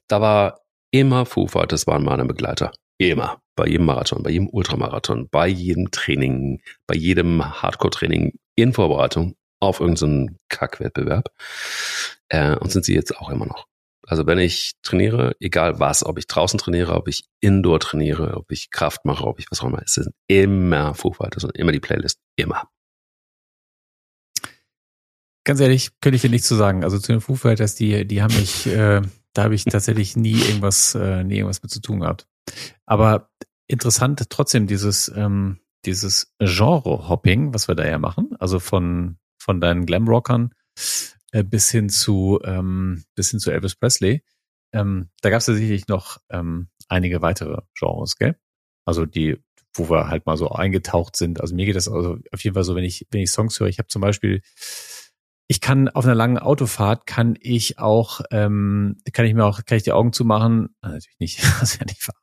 da 0.09 0.21
war 0.21 0.61
immer 0.91 1.25
Foo 1.27 1.47
Fighters 1.47 1.87
waren 1.87 2.05
meine 2.05 2.25
Begleiter. 2.25 2.73
Immer. 2.99 3.41
Bei 3.57 3.67
jedem 3.67 3.87
Marathon, 3.87 4.23
bei 4.23 4.31
jedem 4.31 4.49
Ultramarathon, 4.49 5.29
bei 5.29 5.49
jedem 5.49 5.91
Training, 5.91 6.61
bei 6.87 6.95
jedem 6.95 7.43
Hardcore-Training 7.63 8.39
in 8.57 8.73
Vorbereitung 8.73 9.37
auf 9.61 9.81
irgendeinen 9.81 10.37
Kackwettbewerb. 10.49 11.33
Äh, 12.29 12.57
und 12.57 12.71
sind 12.71 12.85
sie 12.85 12.95
jetzt 12.95 13.17
auch 13.17 13.31
immer 13.31 13.47
noch. 13.47 13.67
Also 14.07 14.27
wenn 14.27 14.39
ich 14.39 14.73
trainiere, 14.83 15.37
egal 15.39 15.81
was, 15.81 16.05
ob 16.05 16.19
ich 16.19 16.27
draußen 16.27 16.59
trainiere, 16.59 16.95
ob 16.95 17.09
ich 17.09 17.25
Indoor 17.41 17.79
trainiere, 17.79 18.37
ob 18.37 18.51
ich 18.51 18.71
Kraft 18.71 19.05
mache, 19.05 19.25
ob 19.25 19.39
ich 19.39 19.51
was 19.51 19.61
auch 19.61 19.67
immer, 19.67 19.83
es 19.85 19.95
sind 19.95 20.15
immer 20.29 20.95
Foo 20.95 21.13
Fighters 21.13 21.45
und 21.45 21.55
immer 21.57 21.73
die 21.73 21.81
Playlist. 21.81 22.19
Immer. 22.37 22.69
Ganz 25.45 25.61
ehrlich, 25.61 25.91
könnte 26.01 26.17
ich 26.17 26.23
dir 26.23 26.31
nichts 26.31 26.49
zu 26.49 26.55
sagen. 26.55 26.85
Also 26.85 26.99
zu 26.99 27.13
den 27.13 27.21
Foo 27.21 27.35
Fighters, 27.35 27.75
die, 27.75 28.07
die 28.07 28.23
haben 28.23 28.35
mich, 28.35 28.67
äh, 28.67 29.03
da 29.35 29.45
habe 29.45 29.55
ich 29.55 29.65
tatsächlich 29.65 30.17
nie 30.17 30.41
irgendwas, 30.41 30.95
äh, 30.95 31.23
nie 31.25 31.37
irgendwas 31.37 31.63
mit 31.63 31.71
zu 31.71 31.81
tun 31.81 32.01
gehabt. 32.01 32.27
Aber 32.87 33.31
interessant 33.67 34.31
trotzdem 34.31 34.67
dieses, 34.67 35.09
ähm, 35.15 35.61
dieses 35.85 36.35
Genre-Hopping, 36.39 37.55
was 37.55 37.69
wir 37.69 37.75
da 37.75 37.87
ja 37.87 37.99
machen, 37.99 38.31
also 38.39 38.61
von, 38.61 39.19
von 39.39 39.61
deinen 39.61 39.87
Glamrockern 39.87 40.53
äh, 41.33 41.45
bis 41.45 41.71
hin 41.71 41.89
zu, 41.89 42.41
ähm, 42.45 43.05
bis 43.15 43.31
hin 43.31 43.41
zu 43.41 43.51
Elvis 43.51 43.77
Presley. 43.77 44.23
Ähm, 44.73 45.09
da 45.23 45.31
gab 45.31 45.41
es 45.41 45.47
ja 45.47 45.55
sicherlich 45.55 45.89
noch 45.89 46.19
ähm, 46.31 46.69
einige 46.89 47.23
weitere 47.23 47.63
Genres, 47.79 48.17
gell? 48.17 48.37
Also 48.85 49.07
die, 49.07 49.39
wo 49.75 49.91
wir 49.91 50.09
halt 50.09 50.27
mal 50.27 50.37
so 50.37 50.51
eingetaucht 50.51 51.17
sind. 51.17 51.41
Also 51.41 51.55
mir 51.55 51.67
geht 51.67 51.77
das 51.77 51.89
also 51.89 52.19
auf 52.33 52.43
jeden 52.43 52.55
Fall 52.55 52.65
so, 52.65 52.75
wenn 52.75 52.85
ich, 52.85 53.07
wenn 53.11 53.21
ich 53.21 53.31
Songs 53.31 53.59
höre. 53.61 53.69
Ich 53.69 53.79
habe 53.79 53.89
zum 53.89 54.03
Beispiel 54.03 54.43
ich 55.51 55.63
kann 55.63 55.89
auf 55.89 56.05
einer 56.05 56.15
langen 56.15 56.39
Autofahrt 56.39 57.07
kann 57.07 57.35
ich 57.41 57.79
auch 57.79 58.21
ähm, 58.31 58.99
kann 59.15 59.25
ich 59.25 59.33
mir 59.33 59.47
auch 59.47 59.65
kann 59.65 59.79
ich 59.79 59.83
die 59.83 59.93
Augen 59.93 60.13
zumachen. 60.13 60.77
Ah, 60.83 60.89
natürlich 60.91 61.19
nicht. 61.19 61.43
Das 61.61 61.79
ja 61.79 61.87
nicht 61.87 62.07
wahr. 62.07 62.17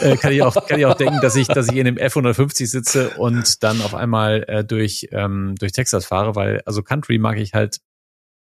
äh, 0.00 0.16
kann 0.16 0.32
ich 0.32 0.42
auch 0.42 0.66
kann 0.66 0.80
ich 0.80 0.86
auch 0.86 0.94
denken 0.94 1.20
dass 1.20 1.36
ich 1.36 1.48
dass 1.48 1.68
ich 1.68 1.76
in 1.76 1.86
einem 1.86 1.98
F150 1.98 2.66
sitze 2.66 3.10
und 3.10 3.62
dann 3.62 3.82
auf 3.82 3.94
einmal 3.94 4.44
äh, 4.48 4.64
durch 4.64 5.08
ähm, 5.12 5.54
durch 5.58 5.72
Texas 5.72 6.06
fahre 6.06 6.34
weil 6.34 6.62
also 6.64 6.82
Country 6.82 7.18
mag 7.18 7.36
ich 7.36 7.52
halt 7.52 7.80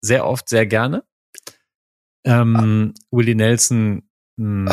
sehr 0.00 0.24
oft 0.26 0.48
sehr 0.48 0.66
gerne. 0.66 1.02
Ähm, 2.24 2.94
Willie 3.10 3.34
Nelson 3.34 4.08
hm, 4.38 4.70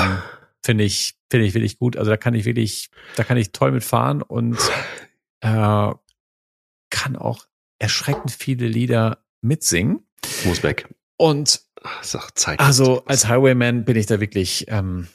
finde 0.64 0.84
ich 0.84 1.16
finde 1.32 1.48
ich 1.48 1.56
wirklich 1.56 1.80
gut. 1.80 1.98
Also 1.98 2.12
da 2.12 2.18
kann 2.18 2.36
ich 2.36 2.46
wirklich 2.46 2.92
da 3.16 3.24
kann 3.24 3.38
ich 3.38 3.54
toll 3.54 3.72
mitfahren 3.72 4.22
und 4.22 4.60
äh, 5.42 5.92
kann 6.92 7.16
auch 7.16 7.48
erschreckend 7.80 8.32
viele 8.32 8.68
Lieder 8.68 9.26
mitsingen. 9.42 10.08
Muss 10.46 10.64
weg. 10.64 10.94
Und 11.18 11.62
Zeit 12.04 12.60
also 12.60 13.06
als 13.06 13.28
Highwayman 13.28 13.86
bin 13.86 13.96
ich 13.96 14.06
da 14.06 14.20
wirklich, 14.20 14.66
ähm, 14.70 15.08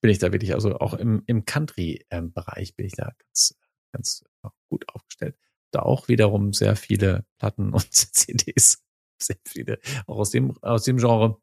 bin 0.00 0.10
ich 0.10 0.18
da 0.18 0.32
wirklich, 0.32 0.54
also 0.54 0.78
auch 0.78 0.94
im, 0.94 1.22
im 1.26 1.44
Country-Bereich 1.44 2.74
bin 2.76 2.86
ich 2.86 2.92
da 2.92 3.12
ganz, 3.18 3.56
ganz 3.92 4.24
gut 4.68 4.88
aufgestellt. 4.88 5.36
Da 5.70 5.80
auch 5.80 6.08
wiederum 6.08 6.52
sehr 6.52 6.76
viele 6.76 7.24
Platten 7.38 7.70
und 7.72 7.92
CDs. 7.92 8.82
sehr 9.20 9.36
viele, 9.46 9.78
auch 10.06 10.18
aus 10.18 10.30
dem, 10.30 10.56
aus 10.62 10.84
dem 10.84 10.98
Genre. 10.98 11.40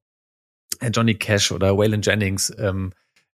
Äh, 0.79 0.89
Johnny 0.89 1.15
Cash 1.15 1.51
oder 1.51 1.77
Waylon 1.77 2.01
Jennings, 2.01 2.53
ähm, 2.57 2.93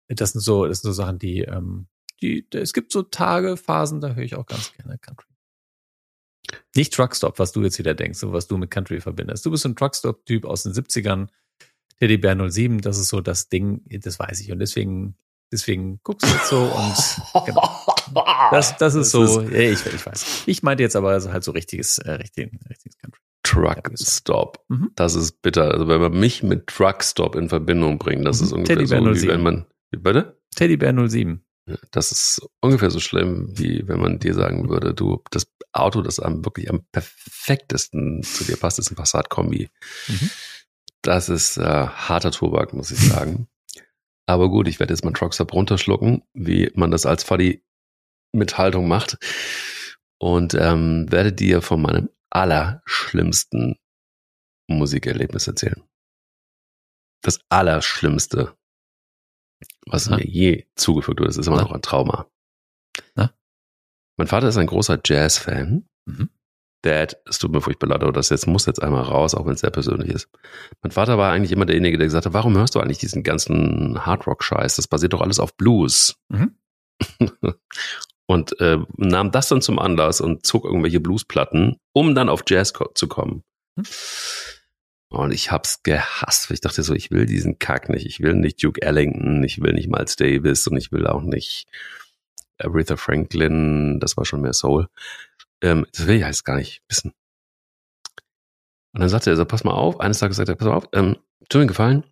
das 0.09 0.33
sind 0.33 0.43
so, 0.43 0.67
das 0.67 0.83
sind 0.83 0.91
so 0.91 0.93
Sachen, 0.93 1.19
die, 1.19 1.41
ähm, 1.41 1.89
die, 2.21 2.47
es 2.53 2.73
gibt 2.73 2.93
so 2.93 3.03
Tage, 3.03 3.57
Phasen, 3.57 4.01
da 4.01 4.15
höre 4.15 4.25
ich 4.25 4.35
auch 4.35 4.47
ganz 4.47 4.73
gerne 4.75 4.99
Country. 4.99 5.32
Nicht 6.75 6.93
Truckstop, 6.95 7.39
was 7.39 7.53
du 7.53 7.63
jetzt 7.63 7.79
wieder 7.79 7.95
denkst, 7.95 8.19
so 8.19 8.33
was 8.33 8.47
du 8.47 8.57
mit 8.57 8.71
Country 8.71 9.01
verbindest. 9.01 9.47
Du 9.47 9.51
bist 9.51 9.63
so 9.63 9.69
ein 9.69 9.77
Truckstop-Typ 9.77 10.45
aus 10.45 10.65
den 10.65 10.73
70ern, 10.73 11.29
Teddy 11.99 12.19
Bär 12.19 12.37
07, 12.51 12.81
das 12.81 12.99
ist 12.99 13.09
so 13.09 13.21
das 13.21 13.49
Ding, 13.49 13.83
das 13.89 14.19
weiß 14.19 14.41
ich. 14.41 14.51
Und 14.51 14.59
deswegen, 14.59 15.17
deswegen 15.53 16.01
guckst 16.03 16.29
du 16.29 16.33
jetzt 16.33 16.49
so 16.49 16.63
und 16.63 17.45
genau. 17.47 17.71
das, 18.51 18.77
das 18.77 18.95
ist 18.95 19.15
das 19.15 19.33
so, 19.35 19.41
ist, 19.41 19.53
ja, 19.53 19.61
ich, 19.61 19.87
ich 19.87 20.07
weiß. 20.07 20.43
Ich 20.47 20.63
meinte 20.63 20.83
jetzt 20.83 20.97
aber 20.97 21.13
halt 21.13 21.45
so 21.45 21.53
richtiges, 21.53 21.99
äh, 21.99 22.13
richtig, 22.13 22.51
richtiges 22.69 22.99
Country. 22.99 23.21
Truckstop. 23.45 24.65
Mhm. 24.69 24.93
Das 24.95 25.15
ist 25.15 25.43
bitter. 25.43 25.73
Also 25.73 25.89
wenn 25.89 26.01
man 26.01 26.19
mich 26.19 26.43
mit 26.43 26.69
Truckstop 26.69 27.35
in 27.35 27.49
Verbindung 27.49 27.99
bringt, 27.99 28.27
das 28.27 28.41
mhm. 28.41 28.47
ist 28.47 28.53
ungefähr 28.53 28.87
so, 28.87 28.97
wie 28.97 29.29
wenn 29.29 29.43
man, 29.43 29.67
wie 29.91 29.99
bitte? 29.99 30.39
Teddybär 30.55 30.95
07. 31.09 31.45
Das 31.93 32.11
ist 32.11 32.43
ungefähr 32.61 32.91
so 32.91 32.99
schlimm, 32.99 33.47
wie 33.57 33.87
wenn 33.87 34.01
man 34.01 34.19
dir 34.19 34.35
sagen 34.35 34.69
würde, 34.69 34.95
du, 34.95 35.23
das 35.31 35.47
Auto, 35.73 36.03
das 36.03 36.19
am 36.19 36.45
wirklich 36.45 36.69
am 36.69 36.85
perfektesten 36.91 38.23
zu 38.23 38.45
dir 38.45 38.57
passt, 38.57 38.79
ist 38.79 38.91
ein 38.91 38.97
Passat-Kombi. 38.97 39.71
Mhm. 40.09 40.31
Das 41.03 41.29
ist 41.29 41.57
äh, 41.57 41.63
harter 41.63 42.31
Tobak, 42.31 42.73
muss 42.73 42.91
ich 42.91 42.99
sagen. 42.99 43.49
Aber 44.27 44.49
gut, 44.49 44.69
ich 44.69 44.81
werde 44.81 44.93
jetzt 44.93 45.05
mal 45.05 45.13
Truckstop 45.13 45.53
runterschlucken, 45.53 46.23
wie 46.33 46.71
man 46.75 46.91
das 46.91 47.07
als 47.07 47.25
Fuddy 47.25 47.65
mit 48.33 48.59
Haltung 48.59 48.89
macht. 48.89 49.19
Und 50.19 50.55
ähm, 50.55 51.11
werde 51.11 51.33
dir 51.33 51.63
von 51.63 51.83
meinem 51.83 52.09
allerschlimmsten 52.31 53.77
Musikerlebnis 54.69 55.49
erzählen. 55.49 55.83
Das 57.23 57.41
Allerschlimmste, 57.49 58.57
was 59.87 60.09
Aha. 60.09 60.17
mir 60.17 60.27
je 60.27 60.67
zugefügt 60.75 61.21
wurde. 61.21 61.29
Das 61.29 61.37
ist 61.37 61.47
immer 61.47 61.57
Na? 61.57 61.63
noch 61.63 61.73
ein 61.73 61.83
Trauma. 61.83 62.27
Na? 63.15 63.33
Mein 64.17 64.29
Vater 64.29 64.49
ist 64.49 64.57
ein 64.57 64.67
großer 64.67 65.01
Jazz-Fan. 65.05 65.85
Mhm. 66.07 66.31
Dad, 66.83 67.17
es 67.27 67.39
tut 67.39 67.53
mir 67.53 67.61
furchtbar 67.61 67.89
leid, 67.89 68.03
aber 68.03 68.13
das 68.13 68.29
jetzt 68.31 68.47
muss 68.47 68.67
jetzt 68.67 68.83
einmal 68.83 69.03
raus, 69.03 69.35
auch 69.35 69.47
wenn 69.47 69.55
es 69.55 69.61
sehr 69.61 69.71
persönlich 69.71 70.11
ist. 70.11 70.29
Mein 70.83 70.91
Vater 70.91 71.17
war 71.17 71.33
eigentlich 71.33 71.53
immer 71.53 71.65
derjenige, 71.65 71.97
der 71.97 72.09
gesagt 72.09 72.27
hat, 72.27 72.33
warum 72.33 72.57
hörst 72.57 72.75
du 72.75 72.81
eigentlich 72.81 72.99
diesen 72.99 73.23
ganzen 73.23 74.05
Hardrock-Scheiß? 74.05 74.77
Das 74.77 74.89
basiert 74.89 75.13
doch 75.13 75.21
alles 75.21 75.39
auf 75.39 75.57
Blues. 75.57 76.17
Mhm. 76.29 76.57
und 78.27 78.61
äh, 78.61 78.79
nahm 78.97 79.31
das 79.31 79.49
dann 79.49 79.63
zum 79.63 79.79
Anlass 79.79 80.21
und 80.21 80.45
zog 80.45 80.65
irgendwelche 80.65 81.01
Bluesplatten, 81.01 81.77
um 81.93 82.15
dann 82.17 82.29
auf 82.29 82.43
Jazz 82.49 82.73
zu 82.95 83.09
kommen. 83.09 83.45
Mhm. 83.77 83.85
Und 85.13 85.31
ich 85.31 85.51
hab's 85.51 85.83
gehasst. 85.83 86.51
Ich 86.51 86.63
dachte 86.63 86.83
so, 86.83 86.95
ich 86.95 87.11
will 87.11 87.27
diesen 87.27 87.59
Kack 87.59 87.91
nicht. 87.91 88.07
Ich 88.07 88.21
will 88.21 88.33
nicht 88.33 88.63
Duke 88.65 88.81
Ellington, 88.81 89.45
ich 89.45 89.61
will 89.61 89.75
nicht 89.75 89.89
Miles 89.89 90.17
Davis 90.17 90.67
und 90.67 90.79
ich 90.79 90.91
will 90.91 91.07
auch 91.07 91.21
nicht 91.21 91.67
Aretha 92.57 92.97
Franklin. 92.97 94.01
Das 94.01 94.17
war 94.17 94.25
schon 94.25 94.41
mehr 94.41 94.55
Soul. 94.55 94.89
Ähm, 95.61 95.87
das 95.93 96.07
will 96.07 96.17
ich 96.17 96.23
jetzt 96.23 96.47
gar 96.47 96.57
nicht 96.57 96.83
wissen. 96.89 97.13
Und 98.95 99.01
dann 99.03 99.11
sagte 99.11 99.29
er 99.29 99.37
so, 99.37 99.45
pass 99.45 99.65
mal 99.65 99.75
auf. 99.75 100.01
Eines 100.01 100.19
Tages 100.19 100.39
sagte 100.39 100.53
er, 100.53 100.57
pass 100.57 100.69
mal 100.69 100.77
auf, 100.77 100.89
ähm, 100.95 101.19
tu 101.51 101.59
mir 101.59 101.67
gefallen. 101.67 102.05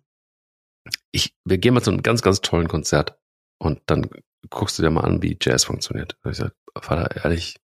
Ich, 1.11 1.33
wir 1.43 1.57
gehen 1.57 1.73
mal 1.73 1.81
zu 1.81 1.89
einem 1.89 2.03
ganz, 2.03 2.21
ganz 2.21 2.41
tollen 2.41 2.67
Konzert. 2.67 3.17
Und 3.57 3.81
dann 3.87 4.11
guckst 4.51 4.77
du 4.77 4.83
dir 4.83 4.91
mal 4.91 5.05
an, 5.05 5.23
wie 5.23 5.39
Jazz 5.41 5.63
funktioniert. 5.63 6.17
Und 6.21 6.31
ich 6.31 6.37
sag, 6.37 6.53
Vater, 6.79 7.23
ehrlich, 7.23 7.55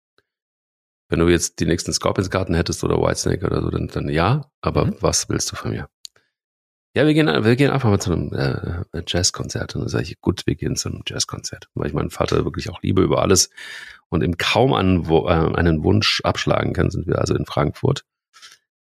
wenn 1.09 1.19
du 1.19 1.27
jetzt 1.27 1.59
die 1.59 1.65
nächsten 1.65 1.93
Scorpions 1.93 2.29
Garten 2.29 2.53
hättest 2.53 2.83
oder 2.83 2.97
Whitesnake 2.97 3.45
oder 3.45 3.61
so, 3.61 3.69
dann, 3.69 3.87
dann 3.87 4.09
ja, 4.09 4.51
aber 4.61 4.85
mhm. 4.85 4.97
was 4.99 5.29
willst 5.29 5.51
du 5.51 5.55
von 5.55 5.71
mir? 5.71 5.89
Ja, 6.95 7.05
wir 7.05 7.13
gehen, 7.13 7.27
wir 7.27 7.55
gehen 7.55 7.69
einfach 7.69 7.89
mal 7.89 7.99
zu 7.99 8.11
einem 8.11 8.33
äh, 8.33 9.03
Jazzkonzert. 9.05 9.75
Und 9.75 9.81
dann 9.81 9.89
sage 9.89 10.05
ich, 10.05 10.19
gut, 10.19 10.47
wir 10.47 10.55
gehen 10.55 10.75
zu 10.75 10.89
einem 10.89 11.03
Jazzkonzert. 11.05 11.69
Weil 11.75 11.87
ich 11.87 11.93
meinen 11.93 12.09
Vater 12.09 12.43
wirklich 12.43 12.69
auch 12.71 12.81
liebe 12.81 13.03
über 13.03 13.21
alles 13.21 13.51
und 14.09 14.23
ihm 14.23 14.37
kaum 14.37 14.73
einen, 14.73 15.05
äh, 15.05 15.55
einen 15.55 15.83
Wunsch 15.83 16.21
abschlagen 16.23 16.73
kann, 16.73 16.89
sind 16.89 17.05
wir 17.05 17.19
also 17.19 17.35
in 17.35 17.45
Frankfurt 17.45 18.03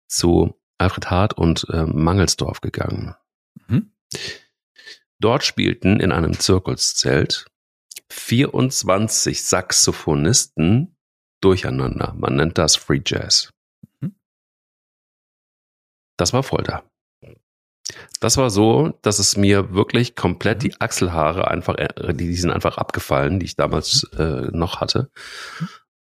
zu 0.08 0.56
Alfred 0.78 1.10
Hart 1.10 1.34
und 1.34 1.68
äh, 1.70 1.86
Mangelsdorf 1.86 2.62
gegangen. 2.62 3.16
Mhm. 3.68 3.92
Dort 5.20 5.44
spielten 5.44 6.00
in 6.00 6.14
einem 6.14 6.40
Zirkelszelt 6.40 7.48
24 8.10 9.44
Saxophonisten 9.44 10.95
durcheinander. 11.42 12.14
Man 12.18 12.36
nennt 12.36 12.58
das 12.58 12.76
Free 12.76 13.02
Jazz. 13.06 13.52
Mhm. 14.00 14.16
Das 16.18 16.34
war 16.34 16.44
Folter. 16.44 16.84
Das 18.20 18.38
war 18.38 18.50
so, 18.50 18.98
dass 19.02 19.20
es 19.20 19.38
mir 19.38 19.74
wirklich 19.74 20.16
komplett 20.16 20.64
die 20.64 20.80
Achselhaare 20.80 21.48
einfach, 21.50 21.76
äh, 21.78 22.14
die, 22.14 22.34
sind 22.36 22.52
einfach 22.52 22.78
abgefallen, 22.78 23.40
die 23.40 23.46
ich 23.46 23.56
damals 23.56 24.04
äh, 24.18 24.50
noch 24.52 24.82
hatte. 24.82 25.12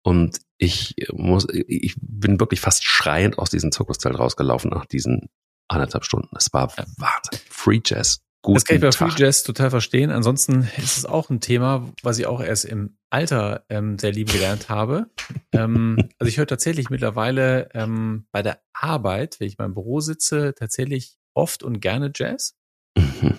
Und 0.02 0.40
ich 0.58 0.96
muss, 1.12 1.48
ich 1.52 1.96
bin 2.00 2.40
wirklich 2.40 2.62
fast 2.62 2.84
schreiend 2.84 3.38
aus 3.38 3.50
diesem 3.50 3.72
Zirkuszelt 3.72 4.18
rausgelaufen 4.18 4.72
nach 4.72 4.86
diesen 4.86 5.30
anderthalb 5.68 6.06
Stunden. 6.06 6.36
Es 6.36 6.52
war 6.54 6.76
Wahnsinn. 6.78 7.40
Free 7.50 7.82
Jazz. 7.86 8.22
Guten 8.42 8.56
das 8.56 8.66
kann 8.66 8.76
ich 8.78 8.82
bei 8.82 8.92
Free 8.92 9.14
Jazz 9.18 9.44
total 9.44 9.70
verstehen. 9.70 10.12
Ansonsten 10.12 10.70
ist 10.78 10.98
es 10.98 11.06
auch 11.06 11.30
ein 11.30 11.42
Thema, 11.42 11.92
was 12.04 12.20
ich 12.20 12.28
auch 12.28 12.42
erst 12.42 12.66
im 12.66 12.98
Alter 13.10 13.66
ähm, 13.70 13.98
sehr 13.98 14.12
lieben 14.12 14.32
gelernt 14.32 14.70
habe. 14.70 15.10
ähm, 15.52 15.98
also 16.20 16.30
ich 16.30 16.38
höre 16.38 16.48
tatsächlich 16.48 16.90
mittlerweile 16.90 17.70
ähm, 17.74 18.28
bei 18.32 18.42
der 18.42 18.62
Arbeit, 18.74 19.40
wenn 19.40 19.48
ich 19.48 19.58
mal 19.58 19.66
im 19.66 19.74
Büro 19.74 20.00
sitze, 20.00 20.54
tatsächlich 20.56 21.18
oft 21.34 21.64
und 21.64 21.82
gerne 21.82 22.12
Jazz. 22.16 22.56
Mhm. 22.98 23.38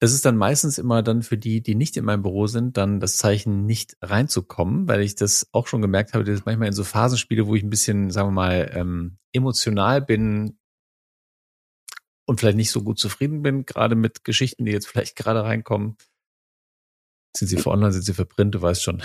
Das 0.00 0.12
ist 0.12 0.24
dann 0.26 0.36
meistens 0.36 0.76
immer 0.76 1.02
dann 1.02 1.22
für 1.22 1.38
die, 1.38 1.62
die 1.62 1.74
nicht 1.74 1.96
in 1.96 2.04
meinem 2.04 2.22
Büro 2.22 2.46
sind, 2.46 2.76
dann 2.76 3.00
das 3.00 3.16
Zeichen, 3.16 3.64
nicht 3.64 3.96
reinzukommen, 4.02 4.86
weil 4.88 5.00
ich 5.00 5.14
das 5.14 5.48
auch 5.52 5.66
schon 5.66 5.80
gemerkt 5.80 6.12
habe, 6.12 6.24
dass 6.24 6.40
ich 6.40 6.44
manchmal 6.44 6.68
in 6.68 6.74
so 6.74 6.84
Phasen 6.84 7.16
spiele, 7.16 7.46
wo 7.46 7.54
ich 7.54 7.62
ein 7.62 7.70
bisschen, 7.70 8.10
sagen 8.10 8.28
wir 8.28 8.32
mal, 8.32 8.70
ähm, 8.74 9.16
emotional 9.32 10.02
bin 10.02 10.58
und 12.26 12.40
vielleicht 12.40 12.56
nicht 12.56 12.70
so 12.70 12.82
gut 12.82 12.98
zufrieden 12.98 13.42
bin, 13.42 13.66
gerade 13.66 13.94
mit 13.94 14.24
Geschichten, 14.24 14.64
die 14.64 14.72
jetzt 14.72 14.86
vielleicht 14.88 15.16
gerade 15.16 15.44
reinkommen. 15.44 15.96
Sind 17.36 17.48
sie 17.48 17.56
für 17.56 17.70
online, 17.70 17.92
sind 17.92 18.02
sie 18.02 18.14
für 18.14 18.24
Print, 18.24 18.54
du 18.54 18.62
weißt 18.62 18.82
schon, 18.82 19.02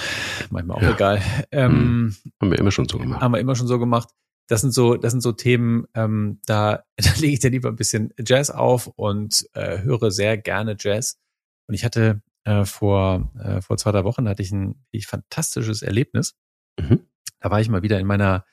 manchmal 0.51 0.77
auch 0.77 0.81
ja. 0.81 0.93
egal. 0.93 1.21
Ähm, 1.51 1.71
hm. 1.71 2.15
haben 2.41 2.51
wir 2.51 2.59
immer 2.59 2.71
schon 2.71 2.87
so 2.87 2.99
gemacht. 2.99 3.21
Haben 3.21 3.33
wir 3.33 3.39
immer 3.39 3.55
schon 3.55 3.67
so 3.67 3.79
gemacht 3.79 4.09
das 4.49 4.61
sind 4.61 4.73
so, 4.73 4.95
das 4.95 5.11
sind 5.11 5.21
so 5.21 5.31
Themen, 5.31 5.85
ähm, 5.93 6.41
da, 6.45 6.83
da 6.97 7.11
lege 7.17 7.33
ich 7.33 7.39
dann 7.39 7.53
lieber 7.53 7.69
ein 7.69 7.75
bisschen 7.75 8.13
Jazz 8.19 8.49
auf 8.49 8.87
und 8.87 9.47
äh, 9.53 9.81
höre 9.83 10.11
sehr 10.11 10.37
gerne 10.37 10.75
Jazz. 10.77 11.19
Und 11.67 11.75
ich 11.75 11.85
hatte 11.85 12.21
äh, 12.43 12.65
vor, 12.65 13.31
äh, 13.39 13.61
vor 13.61 13.77
zwei, 13.77 13.91
drei 13.91 14.03
Wochen 14.03 14.27
hatte 14.27 14.41
ich 14.41 14.51
ein 14.51 14.83
ich, 14.91 15.07
fantastisches 15.07 15.83
Erlebnis. 15.83 16.35
Mhm. 16.79 17.01
Da 17.39 17.51
war 17.51 17.61
ich 17.61 17.69
mal 17.69 17.83
wieder 17.83 17.99
in 17.99 18.07
meiner, 18.07 18.43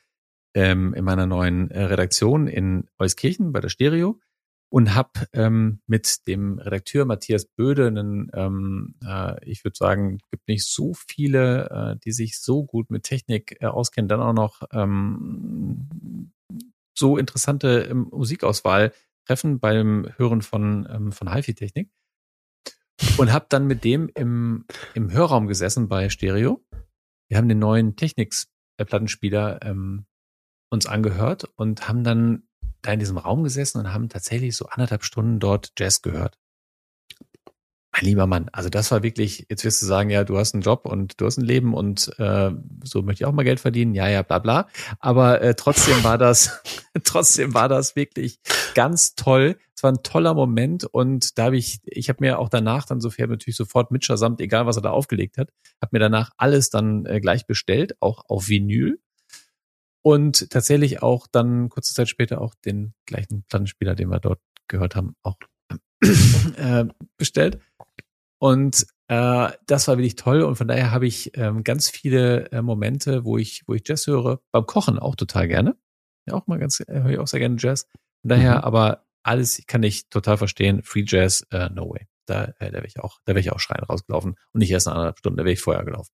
ähm, 0.55 0.93
in 0.93 1.05
meiner 1.05 1.27
neuen 1.27 1.71
äh, 1.71 1.85
Redaktion 1.85 2.47
in 2.47 2.89
Euskirchen 2.99 3.53
bei 3.53 3.61
der 3.61 3.71
Stereo 3.71 4.21
und 4.69 4.95
habe 4.95 5.27
ähm, 5.33 5.81
mit 5.87 6.27
dem 6.27 6.59
Redakteur 6.59 7.05
Matthias 7.05 7.47
Böde 7.47 7.87
einen, 7.87 8.31
ähm, 8.35 8.95
äh, 9.05 9.43
ich 9.49 9.64
würde 9.64 9.77
sagen, 9.77 10.19
gibt 10.31 10.49
nicht 10.49 10.67
so 10.67 10.93
viele, 10.95 11.71
äh, 11.71 11.97
die 12.05 12.12
sich 12.12 12.41
so 12.41 12.64
gut 12.64 12.91
mit 12.91 13.05
Technik 13.05 13.59
äh, 13.61 13.67
auskennen, 13.67 14.09
dann 14.09 14.21
auch 14.21 14.33
noch 14.33 14.62
ähm, 14.73 16.33
so 16.99 17.17
interessante 17.17 17.83
ähm, 17.83 18.09
Musikauswahl 18.11 18.93
treffen 19.27 19.61
beim 19.61 20.09
Hören 20.17 20.43
von 20.43 20.89
ähm, 20.91 21.12
von 21.12 21.33
HiFi-Technik 21.33 21.91
und 23.19 23.33
habe 23.33 23.47
dann 23.49 23.67
mit 23.67 23.85
dem 23.85 24.11
im 24.14 24.64
im 24.95 25.11
Hörraum 25.12 25.47
gesessen 25.47 25.89
bei 25.89 26.09
Stereo. 26.09 26.64
Wir 27.29 27.39
haben 27.39 27.49
den 27.49 27.59
neuen 27.59 27.97
Technics-Plattenspieler 27.97 29.61
ähm, 29.62 30.07
uns 30.71 30.87
angehört 30.87 31.45
und 31.57 31.89
haben 31.89 32.05
dann 32.05 32.45
da 32.87 32.93
in 32.93 33.01
diesem 33.01 33.18
Raum 33.18 33.43
gesessen 33.43 33.78
und 33.78 33.93
haben 33.93 34.09
tatsächlich 34.09 34.57
so 34.57 34.66
anderthalb 34.66 35.05
Stunden 35.05 35.41
dort 35.41 35.72
Jazz 35.78 36.03
gehört. 36.03 36.39
Mein 37.93 38.05
lieber 38.05 38.26
Mann, 38.26 38.51
also 38.53 38.68
das 38.68 38.91
war 38.91 39.03
wirklich, 39.03 39.47
jetzt 39.49 39.64
wirst 39.64 39.80
du 39.80 39.87
sagen, 39.87 40.11
ja, 40.11 40.22
du 40.22 40.37
hast 40.37 40.53
einen 40.53 40.62
Job 40.62 40.84
und 40.84 41.18
du 41.18 41.24
hast 41.24 41.39
ein 41.39 41.45
Leben 41.47 41.72
und 41.72 42.12
äh, 42.18 42.51
so 42.84 43.01
möchte 43.01 43.22
ich 43.22 43.26
auch 43.26 43.32
mal 43.32 43.43
Geld 43.43 43.59
verdienen, 43.59 43.95
ja, 43.95 44.07
ja, 44.07 44.20
bla 44.20 44.39
bla. 44.39 44.68
Aber 44.99 45.41
äh, 45.41 45.55
trotzdem 45.55 46.05
war 46.05 46.18
das, 46.18 46.62
trotzdem 47.05 47.55
war 47.55 47.70
das 47.70 47.97
wirklich 47.97 48.39
ganz 48.74 49.14
toll. 49.14 49.57
Es 49.74 49.82
war 49.82 49.93
ein 49.93 50.03
toller 50.03 50.34
Moment 50.34 50.84
und 50.84 51.39
da 51.39 51.45
habe 51.45 51.57
ich, 51.57 51.80
ich 51.87 52.11
habe 52.11 52.18
mir 52.20 52.39
auch 52.39 52.51
danach 52.51 52.84
dann 52.84 53.01
so 53.01 53.09
fair 53.09 53.28
natürlich 53.28 53.57
sofort 53.57 53.91
mit 53.91 54.05
samt, 54.05 54.43
egal 54.43 54.66
was 54.66 54.76
er 54.76 54.82
da 54.82 54.91
aufgelegt 54.91 55.39
hat, 55.39 55.49
habe 55.80 55.91
mir 55.93 56.01
danach 56.01 56.32
alles 56.37 56.68
dann 56.68 57.07
äh, 57.07 57.18
gleich 57.20 57.47
bestellt, 57.47 57.97
auch 58.01 58.24
auf 58.28 58.49
Vinyl 58.49 58.99
und 60.07 60.50
tatsächlich 60.50 61.02
auch 61.02 61.26
dann 61.26 61.68
kurze 61.68 61.92
Zeit 61.92 62.09
später 62.09 62.40
auch 62.40 62.54
den 62.54 62.94
gleichen 63.07 63.42
Plattenspieler, 63.48 63.96
den 63.96 64.09
wir 64.09 64.20
dort 64.20 64.38
gehört 64.68 64.94
haben, 64.94 65.16
auch 65.24 65.36
äh, 66.57 66.84
bestellt. 67.18 67.59
Und 68.38 68.86
äh, 69.09 69.50
das 69.66 69.88
war 69.88 69.98
wirklich 69.98 70.14
toll 70.14 70.42
und 70.42 70.54
von 70.54 70.68
daher 70.68 70.92
habe 70.92 71.09
ich 71.09 71.36
ähm, 71.36 71.64
ganz 71.64 71.90
viele 71.90 72.52
äh, 72.52 72.62
Momente, 72.62 73.24
wo 73.24 73.36
ich, 73.36 73.64
wo 73.66 73.74
ich 73.74 73.82
Jazz 73.84 74.07
höre, 74.07 74.38
beim 74.52 74.64
Kochen 74.64 75.00
auch 75.00 75.16
total 75.16 75.48
gerne. 75.48 75.76
Ja, 76.28 76.34
auch 76.34 76.46
mal 76.46 76.61
ganz, 76.61 76.78
äh, 76.78 77.02
höre 77.02 77.11
ich 77.11 77.18
auch 77.18 77.26
sehr 77.26 77.40
gerne 77.40 77.57
Jazz. 77.59 77.88
Von 78.22 78.28
daher, 78.28 78.59
Mhm. 78.59 78.62
aber 78.64 79.07
alles 79.24 79.61
kann 79.66 79.82
ich 79.82 80.09
total 80.09 80.38
verstehen. 80.38 80.84
Free 80.84 81.04
Jazz, 81.04 81.44
äh, 81.50 81.68
no 81.70 81.90
way. 81.90 82.07
Da, 82.26 82.44
äh, 82.61 82.70
da 82.70 82.74
wäre 82.74 82.86
ich 82.86 83.00
auch, 83.00 83.18
da 83.24 83.32
wäre 83.32 83.40
ich 83.40 83.50
auch 83.50 83.59
schreien 83.59 83.82
rausgelaufen 83.82 84.36
und 84.52 84.59
nicht 84.61 84.70
erst 84.70 84.86
eine 84.86 84.94
anderthalb 84.94 85.18
Stunden, 85.18 85.38
da 85.38 85.42
wäre 85.44 85.54
ich 85.54 85.61
vorher 85.61 85.84
gelaufen. 85.84 86.12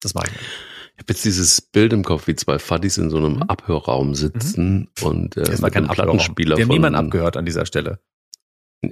Das 0.00 0.14
mag 0.14 0.28
ich 0.28 0.32
nicht. 0.32 0.73
Ich 0.96 1.00
habe 1.02 1.12
jetzt 1.12 1.24
dieses 1.24 1.60
Bild 1.60 1.92
im 1.92 2.04
Kopf, 2.04 2.26
wie 2.28 2.36
zwei 2.36 2.58
Fuddies 2.58 2.98
in 2.98 3.10
so 3.10 3.16
einem 3.16 3.34
Mhm. 3.36 3.42
Abhörraum 3.42 4.14
sitzen 4.14 4.88
und 5.02 5.36
äh, 5.36 5.40
Es 5.42 5.60
war 5.60 5.66
mit 5.68 5.74
kein. 5.74 5.88
Plattenspieler 5.88 6.56
Wir 6.56 6.64
haben 6.64 6.70
niemanden 6.72 6.96
abgehört 6.98 7.36
an 7.36 7.44
dieser 7.44 7.66
Stelle. 7.66 7.98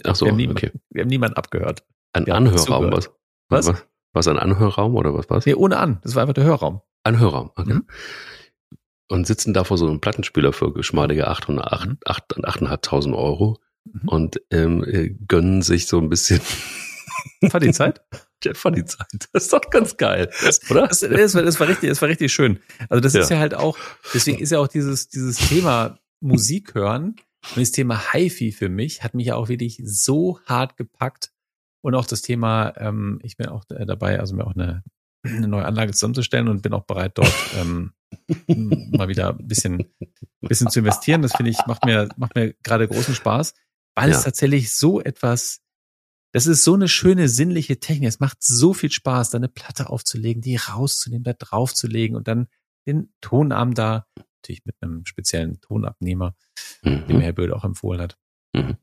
Ach 0.05 0.17
so, 0.17 0.25
wir, 0.27 0.33
haben 0.33 0.37
niemand, 0.37 0.59
okay. 0.59 0.73
wir 0.91 1.03
haben 1.03 1.09
niemanden 1.09 1.37
abgehört. 1.37 1.85
Ein 2.13 2.27
wir 2.27 2.35
Anhörraum, 2.35 2.91
was? 2.93 3.11
Was? 3.49 3.67
was? 3.69 3.87
Was 4.15 4.29
ein 4.29 4.39
Anhörraum 4.39 4.97
oder 4.97 5.15
was 5.15 5.31
was? 5.31 5.47
Nee, 5.47 5.55
ohne 5.55 5.79
an. 5.79 6.01
Das 6.03 6.15
war 6.15 6.23
einfach 6.23 6.35
der 6.35 6.45
Hörraum. 6.45 6.81
Ein 7.05 7.19
Hörraum, 7.19 7.51
okay. 7.57 7.75
Mhm. 7.75 7.87
Und 9.09 9.27
sitzen 9.27 9.53
da 9.55 9.65
vor 9.65 9.79
so 9.79 9.87
einem 9.87 10.01
Plattenspieler 10.01 10.53
für 10.53 10.73
geschmeidige 10.73 11.29
800, 11.29 11.87
Mhm. 11.87 11.99
8, 12.05 12.37
8.500 12.45 13.15
Euro 13.15 13.59
Mhm. 13.85 14.09
und 14.09 14.43
ähm, 14.51 14.85
äh, 14.85 15.11
gönnen 15.29 15.63
sich 15.63 15.87
so 15.87 15.99
ein 15.99 16.09
bisschen 16.09 16.41
War 17.43 17.61
die 17.61 17.73
Zeit? 17.73 18.01
Jeff 18.43 18.63
die 18.75 18.85
Zeit. 18.85 19.29
Das 19.33 19.45
ist 19.45 19.53
doch 19.53 19.61
ganz 19.71 19.97
geil, 19.97 20.31
oder? 20.71 20.89
Das, 20.89 21.01
das, 21.01 21.35
war, 21.35 21.43
das 21.43 21.61
war 21.61 21.69
richtig, 21.69 21.89
das 21.89 22.01
war 22.03 22.09
richtig 22.09 22.33
schön. 22.33 22.59
Also 22.89 23.01
das 23.01 23.13
Ja. 23.15 23.21
ist 23.23 23.31
ja 23.31 23.39
halt 23.39 23.55
auch, 23.55 23.77
deswegen 24.15 24.39
ist 24.39 24.51
ja 24.51 24.59
auch 24.59 24.69
dieses, 24.69 25.09
dieses 25.09 25.37
Thema 25.37 25.99
Musik 26.21 26.75
hören 26.75 27.17
und 27.55 27.57
das 27.61 27.73
Thema 27.73 28.13
HiFi 28.13 28.53
für 28.53 28.69
mich 28.69 29.03
hat 29.03 29.15
mich 29.15 29.27
ja 29.27 29.35
auch 29.37 29.49
wirklich 29.49 29.81
so 29.85 30.39
hart 30.47 30.77
gepackt. 30.77 31.31
Und 31.85 31.97
auch 31.97 32.07
das 32.07 32.23
Thema, 32.23 32.75
ähm, 32.77 33.19
ich 33.25 33.37
bin 33.37 33.49
auch 33.49 33.65
äh, 33.71 33.85
dabei, 33.85 34.21
also 34.21 34.37
mir 34.37 34.47
auch 34.47 34.55
eine, 34.55 34.85
eine 35.25 35.49
neue 35.49 35.65
Anlage 35.65 35.93
zusammenzustellen 35.93 36.47
und 36.47 36.63
bin 36.63 36.73
auch 36.75 36.85
bereit, 36.85 37.19
dort 37.19 37.35
ähm, 37.57 37.93
mal 38.47 39.09
wieder 39.09 39.31
ein 39.31 39.49
bisschen, 39.49 39.93
bisschen 40.41 40.71
zu 40.71 40.79
investieren. 40.79 41.23
Das 41.23 41.33
finde 41.33 41.51
ich, 41.51 41.59
macht 41.67 41.85
mir, 41.85 42.09
macht 42.17 42.37
mir 42.37 42.55
gerade 42.63 42.87
großen 42.87 43.15
Spaß, 43.17 43.55
weil 43.97 44.11
Ja. 44.11 44.17
es 44.17 44.23
tatsächlich 44.23 44.73
so 44.73 45.01
etwas 45.01 45.62
das 46.33 46.47
ist 46.47 46.65
so 46.65 46.75
eine 46.75 46.89
schöne 46.89 47.29
sinnliche 47.29 47.79
Technik. 47.81 48.09
Es 48.09 48.21
macht 48.21 48.43
so 48.43 48.73
viel 48.75 48.91
Spaß, 48.91 49.31
da 49.31 49.39
eine 49.39 49.49
Platte 49.49 49.89
aufzulegen, 49.91 50.43
die 50.43 50.57
rauszunehmen, 50.57 51.25
da 51.25 51.33
draufzulegen 51.35 52.17
und 52.17 52.27
dann 52.29 52.49
den 52.87 53.13
Tonarm 53.21 53.75
da, 53.75 54.07
natürlich 54.43 54.65
mit 54.65 54.75
einem 54.81 55.05
speziellen 55.07 55.61
Tonabnehmer, 55.61 56.35
den 56.85 57.07
mir 57.07 57.15
Mhm. 57.15 57.21
Herr 57.21 57.33
Böhl 57.33 57.53
auch 57.53 57.65
empfohlen 57.65 58.01
hat, 58.01 58.19
Mhm. 58.55 58.77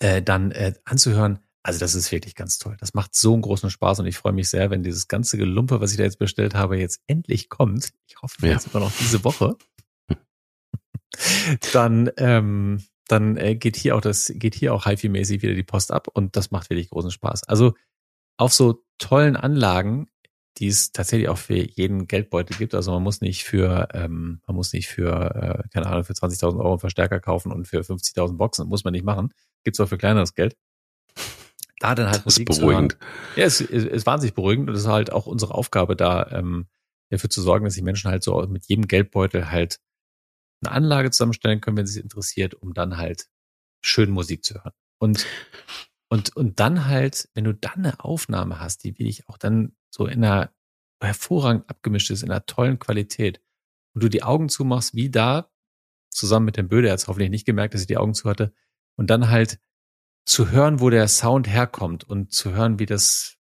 äh, 0.00 0.20
dann 0.22 0.50
äh, 0.50 0.74
anzuhören. 0.84 1.38
Also 1.62 1.78
das 1.78 1.94
ist 1.94 2.10
wirklich 2.10 2.34
ganz 2.34 2.58
toll. 2.58 2.76
Das 2.80 2.94
macht 2.94 3.14
so 3.14 3.34
einen 3.34 3.42
großen 3.42 3.68
Spaß 3.70 4.00
und 4.00 4.06
ich 4.06 4.16
freue 4.16 4.32
mich 4.32 4.48
sehr, 4.48 4.70
wenn 4.70 4.82
dieses 4.82 5.08
ganze 5.08 5.36
Gelumpe, 5.36 5.80
was 5.80 5.90
ich 5.92 5.98
da 5.98 6.04
jetzt 6.04 6.18
bestellt 6.18 6.54
habe, 6.54 6.78
jetzt 6.78 7.00
endlich 7.06 7.48
kommt. 7.50 7.92
Ich 8.08 8.16
hoffe, 8.22 8.46
Ja. 8.46 8.52
jetzt 8.54 8.64
sogar 8.64 8.80
noch 8.82 8.92
diese 8.98 9.22
Woche. 9.24 9.56
Dann, 11.72 12.10
ähm, 12.16 12.82
dann 13.10 13.36
äh, 13.36 13.56
geht 13.56 13.76
hier 13.76 13.96
auch 13.96 14.00
das, 14.00 14.32
geht 14.34 14.54
hier 14.54 14.74
auch 14.74 14.86
HiFi-mäßig 14.86 15.42
wieder 15.42 15.54
die 15.54 15.62
Post 15.62 15.92
ab 15.92 16.08
und 16.08 16.36
das 16.36 16.50
macht 16.50 16.70
wirklich 16.70 16.90
großen 16.90 17.10
Spaß. 17.10 17.44
Also 17.44 17.74
auf 18.36 18.52
so 18.52 18.84
tollen 18.98 19.36
Anlagen, 19.36 20.08
die 20.58 20.68
es 20.68 20.92
tatsächlich 20.92 21.28
auch 21.28 21.38
für 21.38 21.56
jeden 21.56 22.06
Geldbeutel 22.06 22.56
gibt. 22.56 22.74
Also 22.74 22.92
man 22.92 23.02
muss 23.02 23.20
nicht 23.20 23.44
für, 23.44 23.88
ähm, 23.92 24.40
man 24.46 24.56
muss 24.56 24.72
nicht 24.72 24.88
für, 24.88 25.34
äh, 25.34 25.68
keine 25.72 25.86
Ahnung, 25.86 26.04
für 26.04 26.12
20.000 26.12 26.58
Euro 26.58 26.72
einen 26.72 26.78
Verstärker 26.78 27.20
kaufen 27.20 27.52
und 27.52 27.66
für 27.66 27.80
50.000 27.80 28.36
Boxen. 28.36 28.68
Muss 28.68 28.84
man 28.84 28.92
nicht 28.92 29.04
machen. 29.04 29.32
Gibt's 29.64 29.80
auch 29.80 29.88
für 29.88 29.98
kleineres 29.98 30.34
Geld. 30.34 30.56
Da 31.78 31.94
dann 31.94 32.10
halt 32.10 32.16
Das 32.26 32.36
ist 32.36 32.48
Musik 32.48 32.60
beruhigend. 32.60 32.98
Ja, 33.36 33.44
es 33.44 33.60
ist, 33.60 33.86
ist 33.86 34.06
wahnsinnig 34.06 34.34
beruhigend 34.34 34.68
und 34.68 34.74
es 34.74 34.82
ist 34.82 34.88
halt 34.88 35.12
auch 35.12 35.26
unsere 35.26 35.54
Aufgabe 35.54 35.96
da, 35.96 36.28
ähm, 36.30 36.66
dafür 37.10 37.30
zu 37.30 37.42
sorgen, 37.42 37.64
dass 37.64 37.74
die 37.74 37.82
Menschen 37.82 38.10
halt 38.10 38.22
so 38.22 38.40
mit 38.48 38.66
jedem 38.66 38.86
Geldbeutel 38.86 39.50
halt 39.50 39.80
eine 40.62 40.72
Anlage 40.72 41.10
zusammenstellen 41.10 41.60
können, 41.60 41.76
wenn 41.76 41.86
sie 41.86 41.98
es 41.98 42.02
interessiert, 42.02 42.54
um 42.54 42.74
dann 42.74 42.96
halt 42.96 43.28
schön 43.82 44.10
Musik 44.10 44.44
zu 44.44 44.54
hören. 44.54 44.72
Und, 44.98 45.26
und, 46.08 46.36
und 46.36 46.60
dann 46.60 46.86
halt, 46.86 47.28
wenn 47.34 47.44
du 47.44 47.54
dann 47.54 47.84
eine 47.84 48.04
Aufnahme 48.04 48.60
hast, 48.60 48.84
die 48.84 48.98
wirklich 48.98 49.28
auch 49.28 49.38
dann 49.38 49.74
so 49.90 50.06
in 50.06 50.24
einer 50.24 50.52
hervorragend 51.02 51.68
abgemischt 51.68 52.10
ist, 52.10 52.22
in 52.22 52.30
einer 52.30 52.44
tollen 52.46 52.78
Qualität, 52.78 53.40
und 53.94 54.04
du 54.04 54.08
die 54.08 54.22
Augen 54.22 54.48
zumachst, 54.48 54.94
wie 54.94 55.10
da, 55.10 55.50
zusammen 56.10 56.46
mit 56.46 56.56
dem 56.56 56.68
Böde, 56.68 56.88
er 56.88 56.92
hat 56.92 57.06
hoffentlich 57.08 57.30
nicht 57.30 57.46
gemerkt, 57.46 57.74
dass 57.74 57.80
ich 57.80 57.86
die 57.86 57.96
Augen 57.96 58.14
zu 58.14 58.28
hatte, 58.28 58.52
und 58.96 59.08
dann 59.08 59.30
halt 59.30 59.58
zu 60.26 60.50
hören, 60.50 60.80
wo 60.80 60.90
der 60.90 61.08
Sound 61.08 61.48
herkommt 61.48 62.04
und 62.04 62.32
zu 62.32 62.52
hören, 62.52 62.78
wie 62.78 62.86
das, 62.86 63.36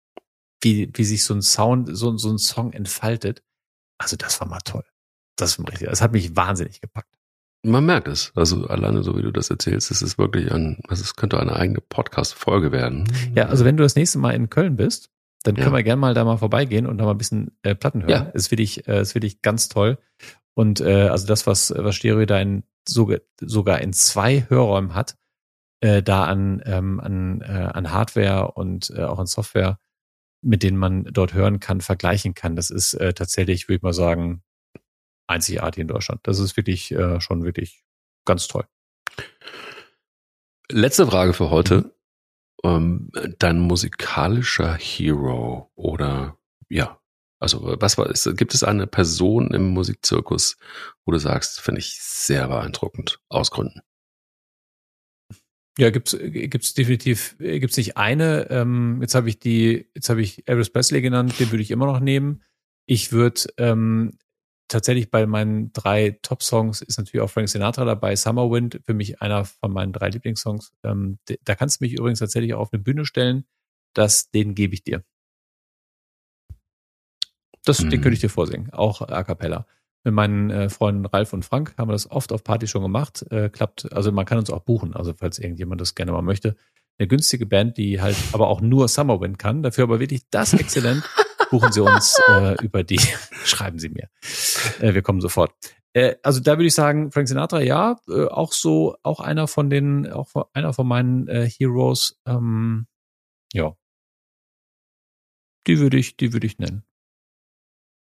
wie, 0.61 0.91
wie 0.93 1.05
sich 1.05 1.25
so 1.25 1.35
ein 1.35 1.43
Sound, 1.43 1.89
so, 1.97 2.17
so 2.17 2.31
ein 2.31 2.39
Song 2.39 2.73
entfaltet. 2.73 3.43
Also 3.99 4.17
das 4.17 4.41
war 4.41 4.49
mal 4.49 4.61
toll. 4.61 4.85
Das. 5.37 5.61
Das 5.81 6.01
hat 6.01 6.13
mich 6.13 6.37
wahnsinnig 6.37 6.81
gepackt. 6.81 7.15
Man 7.63 7.87
merkt 7.87 8.09
es. 8.09 8.31
Also 8.35 8.67
alleine 8.67 9.03
so 9.03 9.17
wie 9.17 9.23
du 9.23 9.31
das 9.33 9.49
erzählst, 9.51 9.91
es 9.91 10.03
ist 10.03 10.19
wirklich 10.19 10.53
ein, 10.53 10.81
also 10.87 11.03
es 11.03 11.17
könnte 11.17 11.41
eine 11.41 11.57
eigene 11.57 11.81
Podcast-Folge 11.81 12.73
werden. 12.73 13.11
Ja, 13.35 13.47
also 13.47 13.65
wenn 13.65 13.77
du 13.77 13.83
das 13.83 13.97
nächste 13.97 14.19
Mal 14.19 14.33
in 14.33 14.51
Köln 14.51 14.77
bist, 14.77 15.11
dann 15.45 15.55
können 15.55 15.69
Ja. 15.69 15.73
wir 15.73 15.83
gerne 15.83 16.01
mal 16.01 16.15
da 16.15 16.25
mal 16.25 16.37
vorbeigehen 16.37 16.87
und 16.87 16.99
da 16.99 17.05
mal 17.05 17.13
ein 17.13 17.19
bisschen 17.19 17.57
äh, 17.63 17.75
Platten 17.75 18.03
hören. 18.03 18.11
Ja. 18.11 18.31
Es 18.35 18.45
ist 18.45 18.51
wirklich, 18.51 18.87
äh, 18.87 19.01
ist 19.01 19.15
wirklich 19.15 19.41
ganz 19.43 19.69
toll. 19.69 19.99
Und 20.55 20.81
äh, 20.81 21.09
also 21.09 21.27
das, 21.27 21.47
was, 21.47 21.73
was 21.77 21.97
Stereo 21.97 22.27
da 22.27 22.39
in, 22.39 22.65
sogar, 22.87 23.19
sogar 23.41 23.81
in 23.81 23.93
zwei 23.95 24.47
Hörräumen 24.49 24.95
hat, 24.95 25.17
äh, 25.81 26.03
da 26.03 26.25
an, 26.25 26.63
ähm, 26.67 27.01
an, 27.01 27.41
äh, 27.41 27.71
an 27.73 27.91
Hardware 27.93 28.53
und 28.53 28.91
äh, 28.91 29.03
auch 29.05 29.19
an 29.19 29.27
Software, 29.27 29.79
mit 30.43 30.63
denen 30.63 30.77
man 30.77 31.05
dort 31.05 31.33
hören 31.33 31.61
kann, 31.61 31.81
vergleichen 31.81 32.35
kann, 32.35 32.57
das 32.57 32.69
ist 32.71 32.93
äh, 32.95 33.15
tatsächlich, 33.15 33.69
würde 33.69 33.77
ich 33.77 33.83
mal 33.83 33.95
sagen, 33.95 34.43
einzigartig 35.27 35.81
in 35.81 35.89
Deutschland. 35.89 36.21
Das 36.25 36.39
ist 36.39 36.57
wirklich 36.57 36.93
äh, 36.93 37.21
schon 37.21 37.45
wirklich 37.45 37.85
ganz 38.25 38.49
toll. 38.49 38.65
Letzte 40.71 41.07
Frage 41.07 41.33
für 41.33 41.51
heute. 41.51 41.95
Ähm, 42.63 43.11
dein 43.39 43.61
musikalischer 43.61 44.75
Hero 44.75 45.71
oder 45.75 46.39
ja, 46.71 46.99
also 47.39 47.77
was 47.79 47.99
war 47.99 48.09
ist, 48.09 48.37
gibt 48.39 48.55
es 48.55 48.65
eine 48.65 48.87
Person 48.87 49.53
im 49.53 49.69
Musikzirkus, 49.69 50.57
wo 51.05 51.13
du 51.13 51.19
sagst, 51.19 51.61
finde 51.61 51.81
ich 51.81 51.99
sehr 52.01 52.49
beeindruckend 52.49 53.21
aus 53.29 53.51
Gründen? 53.51 53.81
Ja, 55.77 55.91
gibt's 55.91 56.17
gibt's 56.19 56.73
definitiv 56.73 57.37
äh, 57.41 57.59
gibt's 57.59 57.77
nicht 57.77 57.99
eine. 57.99 58.49
Ähm, 58.51 58.99
jetzt 59.03 59.15
habe 59.15 59.29
ich 59.29 59.41
die, 59.41 59.91
jetzt 59.95 60.09
habe 60.09 60.23
ich 60.23 60.49
Elvis 60.49 60.71
Presley 60.71 61.03
genannt, 61.03 61.39
den 61.39 61.51
würde 61.51 61.63
ich 61.63 61.71
immer 61.71 61.87
noch 61.87 62.01
nehmen. 62.01 62.43
Ich 62.87 63.13
würde 63.13 63.43
ähm, 63.59 64.17
tatsächlich 64.69 65.11
bei 65.11 65.27
meinen 65.27 65.73
drei 65.73 66.19
Top-Songs 66.23 66.83
ist 66.83 66.99
natürlich 66.99 67.23
auch 67.23 67.31
Frank 67.31 67.49
Sinatra 67.49 67.85
dabei. 67.85 68.17
Summer 68.17 68.51
Wind 68.51 68.81
für 68.85 68.95
mich 68.95 69.21
einer 69.21 69.45
von 69.45 69.73
meinen 69.73 69.93
drei 69.93 70.09
Lieblingssongs. 70.09 70.73
Ähm, 70.83 71.19
da 71.45 71.55
kannst 71.55 71.81
du 71.81 71.85
mich 71.85 71.93
übrigens 71.95 72.19
tatsächlich 72.21 72.55
auch 72.55 72.61
auf 72.61 72.73
eine 72.73 72.83
Bühne 72.83 73.05
stellen. 73.05 73.45
Das, 73.95 74.31
den 74.31 74.55
gebe 74.55 74.75
ich 74.75 74.83
dir. 74.83 75.05
Das, 77.65 77.79
den 77.79 77.89
Mhm. 77.89 77.91
könnte 77.93 78.13
ich 78.13 78.21
dir 78.21 78.29
vorsingen, 78.31 78.71
auch 78.73 79.01
a 79.01 79.23
cappella. 79.25 79.67
Mit 80.05 80.13
meinen 80.13 80.51
äh, 80.51 80.69
Freunden 80.69 81.07
Ralf 81.07 81.33
und 81.33 81.45
Frank 81.47 81.75
haben 81.79 81.89
wir 81.89 81.93
das 81.93 82.11
oft 82.11 82.31
auf 82.33 82.45
Party 82.45 82.67
schon 82.67 82.83
gemacht. 82.83 83.25
Äh, 83.31 83.49
klappt, 83.49 83.91
also 83.93 84.13
man 84.13 84.27
kann 84.27 84.37
uns 84.39 84.51
auch 84.51 84.61
buchen, 84.61 84.95
also 84.95 85.15
falls 85.15 85.39
irgendjemand 85.39 85.81
das 85.81 85.95
gerne 85.95 86.13
mal 86.13 86.21
möchte. 86.21 86.57
Eine 86.99 87.09
günstige 87.09 87.47
Band, 87.47 87.79
die 87.79 88.01
halt 88.03 88.17
aber 88.33 88.49
auch 88.49 88.61
nur 88.61 88.87
Summerwind 88.89 89.39
kann, 89.39 89.63
dafür 89.63 89.85
aber 89.85 90.01
wirklich 90.01 90.29
das 90.31 90.53
exzellent. 90.53 91.03
Buchen 91.51 91.73
Sie 91.73 91.81
uns 91.81 92.19
äh, 92.29 92.55
über 92.65 92.83
die, 92.83 92.99
schreiben 93.45 93.79
Sie 93.79 93.89
mir. 93.89 94.09
Äh, 94.81 94.95
wir 94.95 95.03
kommen 95.03 95.21
sofort. 95.21 95.53
Äh, 95.93 96.17
also 96.23 96.41
da 96.41 96.53
würde 96.53 96.67
ich 96.67 96.75
sagen, 96.75 97.13
Frank 97.13 97.29
Sinatra, 97.29 97.61
ja, 97.61 98.01
äh, 98.09 98.27
auch 98.27 98.53
so, 98.53 98.97
auch 99.03 99.21
einer 99.21 99.47
von 99.49 99.71
den, 99.71 100.11
auch 100.11 100.29
von- 100.29 100.45
einer 100.53 100.73
von 100.73 100.87
meinen 100.87 101.29
äh, 101.29 101.49
Heroes. 101.49 102.21
Ähm, 102.27 102.87
ja, 103.53 103.77
die 105.67 105.79
würde 105.79 105.97
ich, 105.99 106.17
die 106.17 106.33
würde 106.33 106.47
ich 106.47 106.59
nennen. 106.59 106.85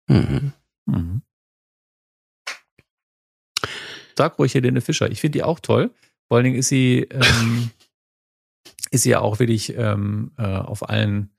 Mhm. 0.07 0.53
Mhm. 0.85 1.21
Sag 4.17 4.39
ruhig 4.39 4.53
Helene 4.53 4.81
Fischer. 4.81 5.11
Ich 5.11 5.19
finde 5.21 5.39
die 5.39 5.43
auch 5.43 5.59
toll. 5.59 5.91
Vor 6.27 6.37
allen 6.37 6.45
Dingen 6.45 6.55
ist 6.57 6.69
sie, 6.69 6.99
ähm, 7.11 7.71
ist 8.91 9.03
sie 9.03 9.09
ja 9.09 9.19
auch 9.19 9.39
wirklich 9.39 9.75
ähm, 9.75 10.31
äh, 10.37 10.43
auf 10.43 10.87
allen 10.89 11.34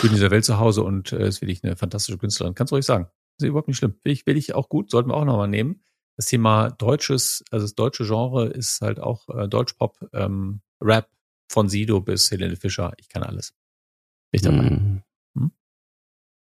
Bühnen 0.00 0.14
dieser 0.14 0.30
Welt 0.30 0.44
zu 0.44 0.58
Hause 0.58 0.82
und 0.82 1.12
äh, 1.12 1.28
ist 1.28 1.40
wirklich 1.40 1.62
eine 1.64 1.76
fantastische 1.76 2.18
Künstlerin. 2.18 2.54
Kannst 2.54 2.70
du 2.72 2.76
ruhig 2.76 2.86
sagen. 2.86 3.08
Ist 3.38 3.46
überhaupt 3.46 3.68
nicht 3.68 3.78
schlimm. 3.78 3.94
Will 4.02 4.12
ich, 4.12 4.26
will 4.26 4.36
ich 4.36 4.54
auch 4.54 4.68
gut, 4.68 4.90
sollten 4.90 5.10
wir 5.10 5.14
auch 5.14 5.24
nochmal 5.24 5.48
nehmen. 5.48 5.82
Das 6.16 6.26
Thema 6.26 6.70
deutsches, 6.70 7.44
also 7.50 7.64
das 7.64 7.74
deutsche 7.74 8.04
Genre 8.04 8.46
ist 8.46 8.80
halt 8.80 9.00
auch 9.00 9.28
äh, 9.28 9.48
Deutschpop, 9.48 9.98
ähm, 10.12 10.60
Rap 10.80 11.08
von 11.48 11.68
Sido 11.68 12.00
bis 12.00 12.30
Helene 12.30 12.56
Fischer. 12.56 12.92
Ich 12.98 13.08
kann 13.08 13.22
alles. 13.22 13.54
Bin 14.30 14.38
ich 14.38 14.42
dabei. 14.42 14.70
Mhm. 14.70 15.02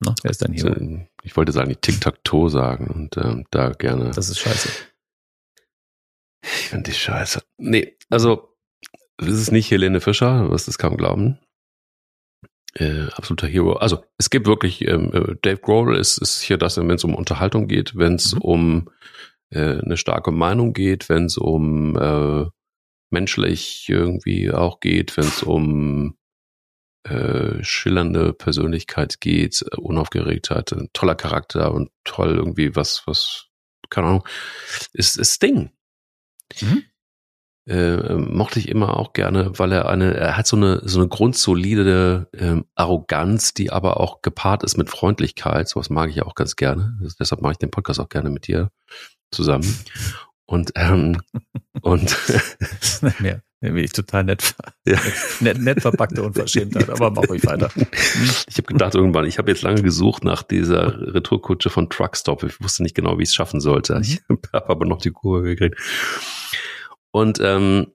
Na, 0.03 0.15
wer 0.23 0.31
ist 0.31 0.43
dein 0.43 0.53
Hero? 0.53 0.69
Also, 0.69 1.07
Ich 1.23 1.37
wollte 1.37 1.53
sagen, 1.53 1.69
die 1.69 1.77
Tic-Tac-Toe 1.77 2.49
sagen 2.49 2.87
und 2.89 3.17
ähm, 3.19 3.47
da 3.51 3.71
gerne. 3.71 4.11
Das 4.13 4.31
ist 4.31 4.39
scheiße. 4.39 4.71
Ich 6.43 6.69
finde 6.69 6.91
die 6.91 6.97
scheiße. 6.97 7.43
Nee, 7.59 7.99
also 8.09 8.57
es 9.19 9.29
ist 9.29 9.53
nicht 9.53 9.71
Helene 9.71 10.01
Fischer, 10.01 10.45
du 10.45 10.51
wirst 10.51 10.69
es 10.69 10.79
kaum 10.79 10.97
glauben. 10.97 11.39
Äh, 12.75 13.07
absoluter 13.15 13.49
Hero. 13.49 13.73
Also 13.75 14.05
es 14.17 14.31
gibt 14.31 14.47
wirklich, 14.47 14.87
ähm, 14.87 15.11
äh, 15.13 15.35
Dave 15.43 15.59
Grohl 15.61 15.97
ist, 15.97 16.19
ist 16.19 16.41
hier 16.41 16.57
das, 16.57 16.77
wenn 16.77 16.91
es 16.91 17.05
um 17.05 17.15
Unterhaltung 17.15 17.67
geht, 17.67 17.97
wenn 17.97 18.15
es 18.15 18.35
Mhm. 18.35 18.41
um 18.41 18.91
äh, 19.51 19.79
eine 19.81 19.97
starke 19.97 20.31
Meinung 20.31 20.73
geht, 20.73 21.09
wenn 21.09 21.25
es 21.25 21.37
um 21.37 21.97
äh, 21.97 22.47
menschlich 23.11 23.87
irgendwie 23.89 24.53
auch 24.53 24.79
geht, 24.79 25.17
wenn 25.17 25.25
es 25.25 25.43
um 25.43 26.17
äh, 27.05 27.63
schillernde 27.65 28.33
Persönlichkeit 28.35 29.21
geht, 29.21 29.63
äh, 29.73 29.77
Unaufgeregtheit, 29.77 30.73
ein 30.73 30.91
toller 30.93 31.17
Charakter 31.17 31.73
und 31.75 31.91
toll 32.05 32.37
irgendwie 32.37 32.77
was, 32.77 33.03
was, 33.07 33.47
keine 33.89 34.07
Ahnung, 34.09 34.29
ist, 34.93 35.17
ist 35.17 35.35
Sting. 35.35 35.71
Mhm. 36.61 36.85
Äh, 37.71 38.15
mochte 38.17 38.59
ich 38.59 38.69
immer 38.69 38.97
auch 38.97 39.13
gerne, 39.13 39.53
weil 39.57 39.71
er 39.71 39.89
eine, 39.89 40.15
er 40.15 40.37
hat 40.37 40.49
so 40.49 40.57
eine, 40.57 40.81
so 40.83 40.99
eine 40.99 41.09
grundsolide 41.09 42.27
ähm, 42.37 42.65
Arroganz, 42.75 43.55
die 43.55 43.71
aber 43.71 44.01
auch 44.01 44.23
gepaart 44.23 44.65
ist 44.65 44.77
mit 44.77 44.91
Freundlichkeit. 44.91 45.69
Sowas 45.69 45.89
mag 45.89 46.11
ich 46.11 46.23
auch 46.23 46.35
ganz 46.35 46.57
gerne. 46.57 46.99
Deshalb 47.21 47.43
mache 47.43 47.53
ich 47.53 47.59
den 47.59 47.71
Podcast 47.71 48.01
auch 48.01 48.09
gerne 48.09 48.29
mit 48.29 48.49
dir 48.49 48.73
zusammen. 49.31 49.73
Und, 50.47 50.73
ähm, 50.75 51.21
und 51.83 52.17
mehr. 53.21 53.41
Nämlich 53.61 53.85
ich 53.85 53.93
total 53.93 54.25
nett, 54.25 54.57
ja. 54.85 54.99
nett, 55.39 55.59
nett 55.61 55.81
verpackte 55.81 56.25
Unverschämtheit, 56.25 56.91
aber 56.91 57.13
mach 57.13 57.29
euch 57.29 57.47
weiter. 57.47 57.71
Ich 58.49 58.57
habe 58.57 58.67
gedacht 58.67 58.97
irgendwann, 58.97 59.27
ich 59.27 59.39
habe 59.39 59.51
jetzt 59.51 59.63
lange 59.63 59.83
gesucht 59.83 60.25
nach 60.25 60.43
dieser 60.43 61.15
Retourkutsche 61.15 61.71
von 61.71 61.89
Truckstop. 61.89 62.43
Ich 62.43 62.61
wusste 62.61 62.83
nicht 62.83 62.97
genau, 62.97 63.19
wie 63.19 63.23
ich 63.23 63.29
es 63.29 63.35
schaffen 63.37 63.61
sollte. 63.61 64.01
Ich 64.03 64.23
mhm. 64.29 64.41
habe 64.53 64.71
aber 64.71 64.87
noch 64.87 65.01
die 65.01 65.13
Kurve 65.13 65.55
gekriegt. 65.55 65.79
Und 67.13 67.41
ähm, 67.41 67.93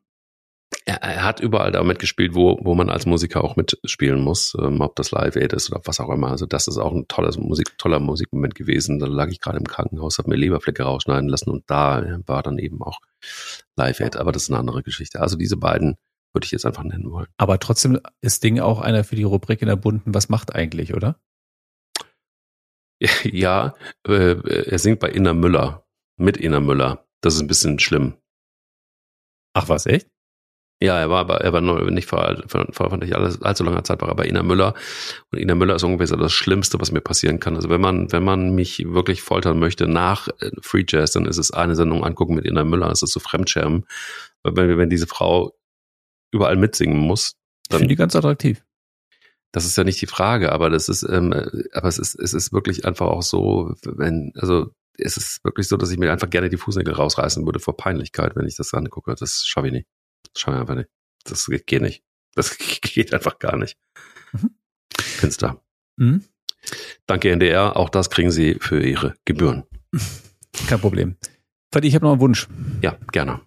er, 0.86 1.01
er 1.01 1.24
hat 1.24 1.39
überall 1.39 1.72
damit 1.72 1.99
gespielt, 1.99 2.36
wo, 2.36 2.59
wo 2.61 2.76
man 2.76 2.89
als 2.89 3.05
Musiker 3.05 3.43
auch 3.43 3.55
mitspielen 3.55 4.22
muss, 4.22 4.55
ähm, 4.59 4.82
ob 4.82 4.95
das 4.95 5.11
Live 5.11 5.36
Aid 5.36 5.53
ist 5.53 5.72
oder 5.72 5.82
was 5.86 5.99
auch 5.99 6.09
immer. 6.09 6.30
Also 6.32 6.45
das 6.45 6.68
ist 6.68 6.78
auch 6.78 6.93
ein 6.93 7.07
tolles 7.07 7.38
Musik, 7.38 7.78
toller 7.78 7.99
Musikmoment 7.99 8.55
gewesen. 8.55 8.99
Da 8.99 9.05
lag 9.07 9.30
ich 9.30 9.39
gerade 9.39 9.57
im 9.57 9.66
Krankenhaus, 9.66 10.18
habe 10.18 10.30
mir 10.30 10.36
Leberflecke 10.36 10.84
rausschneiden 10.84 11.30
lassen 11.30 11.49
und 11.49 11.63
da 11.68 12.20
war 12.26 12.43
dann 12.43 12.57
eben 12.57 12.82
auch 12.82 12.99
Live 13.76 13.99
Aid. 13.99 14.18
Aber 14.18 14.32
das 14.32 14.43
ist 14.43 14.49
eine 14.49 14.59
andere 14.59 14.84
Geschichte. 14.84 15.22
Also 15.22 15.38
diese 15.38 15.57
beiden 15.57 15.95
würde 16.34 16.45
ich 16.45 16.51
jetzt 16.51 16.66
einfach 16.66 16.84
nennen 16.84 17.09
wollen. 17.11 17.28
Aber 17.38 17.59
trotzdem 17.59 17.99
ist 18.22 18.43
Ding 18.43 18.59
auch 18.59 18.82
einer 18.82 19.03
für 19.03 19.16
die 19.16 19.24
Rubrik 19.24 19.61
in 19.61 19.68
der 19.68 19.78
Bunten. 19.78 20.13
Was 20.13 20.30
macht 20.30 20.53
eigentlich, 20.53 20.93
oder? 20.93 21.20
Ja, 23.24 23.76
äh, 24.07 24.70
er 24.70 24.80
singt 24.80 24.99
bei 24.99 25.09
Inna 25.09 25.34
Müller, 25.34 25.86
mit 26.18 26.38
Inna 26.38 26.61
Müller. 26.61 27.05
Das 27.20 27.36
ist 27.36 27.41
ein 27.41 27.47
bisschen 27.47 27.78
schlimm. 27.78 28.16
Ach 29.55 29.69
was, 29.69 29.85
echt? 29.85 30.07
Ja, 30.81 30.99
er 30.99 31.09
war 31.09 31.19
aber, 31.19 31.39
er 31.39 31.53
war 31.53 31.61
nicht 31.61 32.09
vor, 32.09 32.43
vor, 32.47 32.67
vor 32.73 32.97
nicht 32.97 33.15
alles, 33.15 33.41
allzu 33.41 33.63
langer 33.63 33.85
Zeit 33.85 34.01
war 34.01 34.09
er 34.09 34.15
bei 34.15 34.27
Ina 34.27 34.43
Müller. 34.43 34.73
Und 35.31 35.39
Ina 35.39 35.55
Müller 35.55 35.75
ist 35.75 35.83
ungefähr 35.83 36.07
so 36.07 36.17
das 36.17 36.33
Schlimmste, 36.33 36.81
was 36.81 36.91
mir 36.91 36.99
passieren 36.99 37.39
kann. 37.39 37.55
Also 37.55 37.69
wenn 37.69 37.79
man, 37.79 38.11
wenn 38.11 38.23
man 38.23 38.53
mich 38.53 38.83
wirklich 38.85 39.21
foltern 39.21 39.57
möchte 39.57 39.87
nach 39.87 40.27
äh, 40.41 40.51
Free 40.61 40.83
Jazz, 40.85 41.13
dann 41.13 41.25
ist 41.25 41.37
es 41.37 41.51
eine 41.51 41.75
Sendung 41.75 42.03
angucken 42.03 42.35
mit 42.35 42.45
Ina 42.45 42.65
Müller. 42.65 42.89
Das 42.89 43.01
ist 43.01 43.13
so 43.13 43.21
Fremdschirmen. 43.21 43.85
Weil 44.43 44.55
wenn, 44.57 44.77
wenn 44.77 44.89
diese 44.89 45.07
Frau 45.07 45.53
überall 46.33 46.57
mitsingen 46.57 46.99
muss, 46.99 47.35
dann. 47.69 47.77
Ich 47.77 47.79
finde 47.83 47.93
die 47.93 47.95
ganz 47.95 48.15
attraktiv. 48.17 48.61
Das 49.53 49.65
ist 49.65 49.77
ja 49.77 49.85
nicht 49.85 50.01
die 50.01 50.07
Frage, 50.07 50.51
aber 50.51 50.69
das 50.69 50.89
ist, 50.89 51.03
ähm, 51.03 51.33
aber 51.71 51.87
es 51.87 51.97
ist, 51.97 52.19
es 52.19 52.33
ist 52.33 52.51
wirklich 52.51 52.83
einfach 52.83 53.07
auch 53.07 53.23
so, 53.23 53.73
wenn, 53.85 54.33
also 54.35 54.71
es 54.97 55.17
ist 55.17 55.43
wirklich 55.43 55.67
so, 55.67 55.77
dass 55.77 55.91
ich 55.91 55.97
mir 55.97 56.11
einfach 56.11 56.29
gerne 56.29 56.49
die 56.49 56.57
Fußnägel 56.57 56.93
rausreißen 56.93 57.45
würde 57.45 57.59
vor 57.59 57.77
Peinlichkeit, 57.77 58.35
wenn 58.35 58.47
ich 58.47 58.55
das 58.55 58.73
angucke. 58.73 59.15
Das 59.15 59.45
schaffe 59.45 59.67
ich 59.67 59.73
nicht. 59.73 59.87
Das 60.33 60.41
schaffe 60.41 60.57
ich 60.57 60.61
einfach 60.61 60.75
nicht. 60.75 60.89
Das 61.23 61.49
geht 61.65 61.81
nicht. 61.81 62.03
Das 62.33 62.57
geht 62.57 63.13
einfach 63.13 63.39
gar 63.39 63.57
nicht. 63.57 63.77
Mhm. 64.33 64.55
Finster. 64.97 65.61
Mhm. 65.97 66.23
Danke 67.05 67.31
NDR. 67.31 67.77
Auch 67.77 67.89
das 67.89 68.09
kriegen 68.09 68.31
Sie 68.31 68.57
für 68.59 68.81
Ihre 68.81 69.15
Gebühren. 69.25 69.63
Kein 70.67 70.79
Problem. 70.79 71.17
Ich 71.81 71.93
habe 71.93 72.05
noch 72.05 72.13
einen 72.13 72.21
Wunsch. 72.21 72.47
Ja, 72.81 72.97
gerne. 73.11 73.41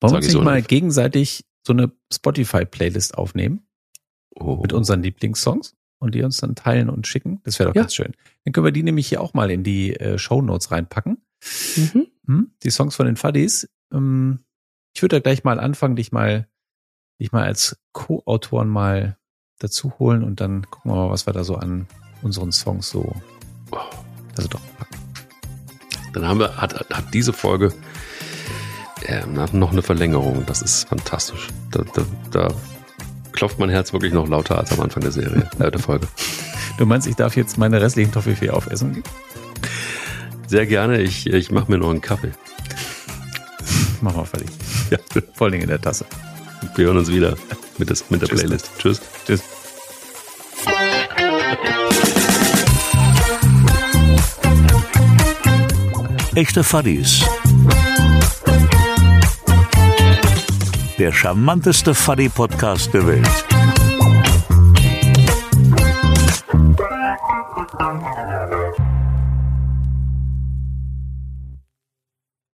Wollen 0.00 0.12
wir 0.12 0.16
uns 0.16 0.26
nicht 0.26 0.42
mal 0.42 0.62
gegenseitig 0.62 1.44
so 1.66 1.74
eine 1.74 1.92
Spotify-Playlist 2.12 3.18
aufnehmen? 3.18 3.68
Oh. 4.34 4.56
Mit 4.62 4.72
unseren 4.72 5.02
Lieblingssongs? 5.02 5.76
Und 5.98 6.14
die 6.14 6.22
uns 6.22 6.38
dann 6.38 6.54
teilen 6.54 6.90
und 6.90 7.06
schicken. 7.06 7.40
Das 7.44 7.58
wäre 7.58 7.70
doch 7.70 7.74
ja. 7.74 7.82
ganz 7.82 7.94
schön. 7.94 8.12
Dann 8.44 8.52
können 8.52 8.66
wir 8.66 8.72
die 8.72 8.82
nämlich 8.82 9.08
hier 9.08 9.20
auch 9.20 9.34
mal 9.34 9.50
in 9.50 9.62
die 9.62 9.94
äh, 9.96 10.18
Show 10.18 10.42
Notes 10.42 10.70
reinpacken. 10.70 11.18
Mhm. 11.76 12.06
Hm? 12.26 12.50
Die 12.62 12.70
Songs 12.70 12.96
von 12.96 13.06
den 13.06 13.16
Fuddies. 13.16 13.68
Ähm, 13.92 14.40
ich 14.94 15.02
würde 15.02 15.16
da 15.16 15.20
gleich 15.20 15.44
mal 15.44 15.60
anfangen, 15.60 15.96
dich 15.96 16.12
mal, 16.12 16.48
dich 17.20 17.32
mal 17.32 17.44
als 17.44 17.78
Co-Autoren 17.92 18.68
mal 18.68 19.18
dazu 19.58 19.98
holen 19.98 20.22
und 20.22 20.40
dann 20.40 20.68
gucken 20.70 20.90
wir 20.90 20.96
mal, 20.96 21.10
was 21.10 21.26
wir 21.26 21.32
da 21.32 21.44
so 21.44 21.56
an 21.56 21.86
unseren 22.22 22.52
Songs 22.52 22.88
so, 22.90 23.14
also 24.36 24.48
doch 24.48 24.60
packen. 24.78 24.96
Dann 26.12 26.26
haben 26.26 26.40
wir, 26.40 26.56
hat, 26.56 26.74
hat 26.90 27.12
diese 27.12 27.32
Folge 27.32 27.74
äh, 29.06 29.24
noch 29.26 29.72
eine 29.72 29.82
Verlängerung. 29.82 30.44
Das 30.46 30.62
ist 30.62 30.88
fantastisch. 30.88 31.48
Da, 31.70 31.84
da, 31.94 32.06
da 32.30 32.54
klopft 33.36 33.58
mein 33.60 33.68
Herz 33.68 33.92
wirklich 33.92 34.12
noch 34.12 34.26
lauter 34.28 34.58
als 34.58 34.72
am 34.72 34.80
Anfang 34.80 35.02
der 35.02 35.12
Serie, 35.12 35.48
äh, 35.60 35.70
der 35.70 35.78
Folge. 35.78 36.08
Du 36.78 36.86
meinst, 36.86 37.06
ich 37.06 37.14
darf 37.14 37.36
jetzt 37.36 37.56
meine 37.58 37.80
restlichen 37.80 38.10
Toffifee 38.10 38.50
aufessen? 38.50 39.04
Sehr 40.48 40.66
gerne. 40.66 41.00
Ich, 41.00 41.26
ich 41.26 41.50
mache 41.50 41.70
mir 41.70 41.78
noch 41.78 41.90
einen 41.90 42.00
Kaffee. 42.00 42.32
Mach 44.00 44.16
mal 44.16 44.24
fertig. 44.24 44.48
Ja. 44.90 44.98
Vor 45.34 45.46
allem 45.46 45.60
in 45.60 45.68
der 45.68 45.80
Tasse. 45.80 46.06
Wir 46.74 46.86
hören 46.86 46.98
uns 46.98 47.10
wieder 47.10 47.36
mit, 47.78 47.90
des, 47.90 48.10
mit 48.10 48.22
der 48.22 48.28
Tschüss. 48.28 48.40
Playlist. 48.40 48.70
Tschüss. 48.78 49.00
Tschüss. 49.26 49.42
Echte 56.34 56.62
Fuddies 56.62 57.24
der 60.98 61.12
charmanteste 61.12 61.94
Fuddy-Podcast 61.94 62.92
der 62.94 63.06
Welt. 63.06 63.46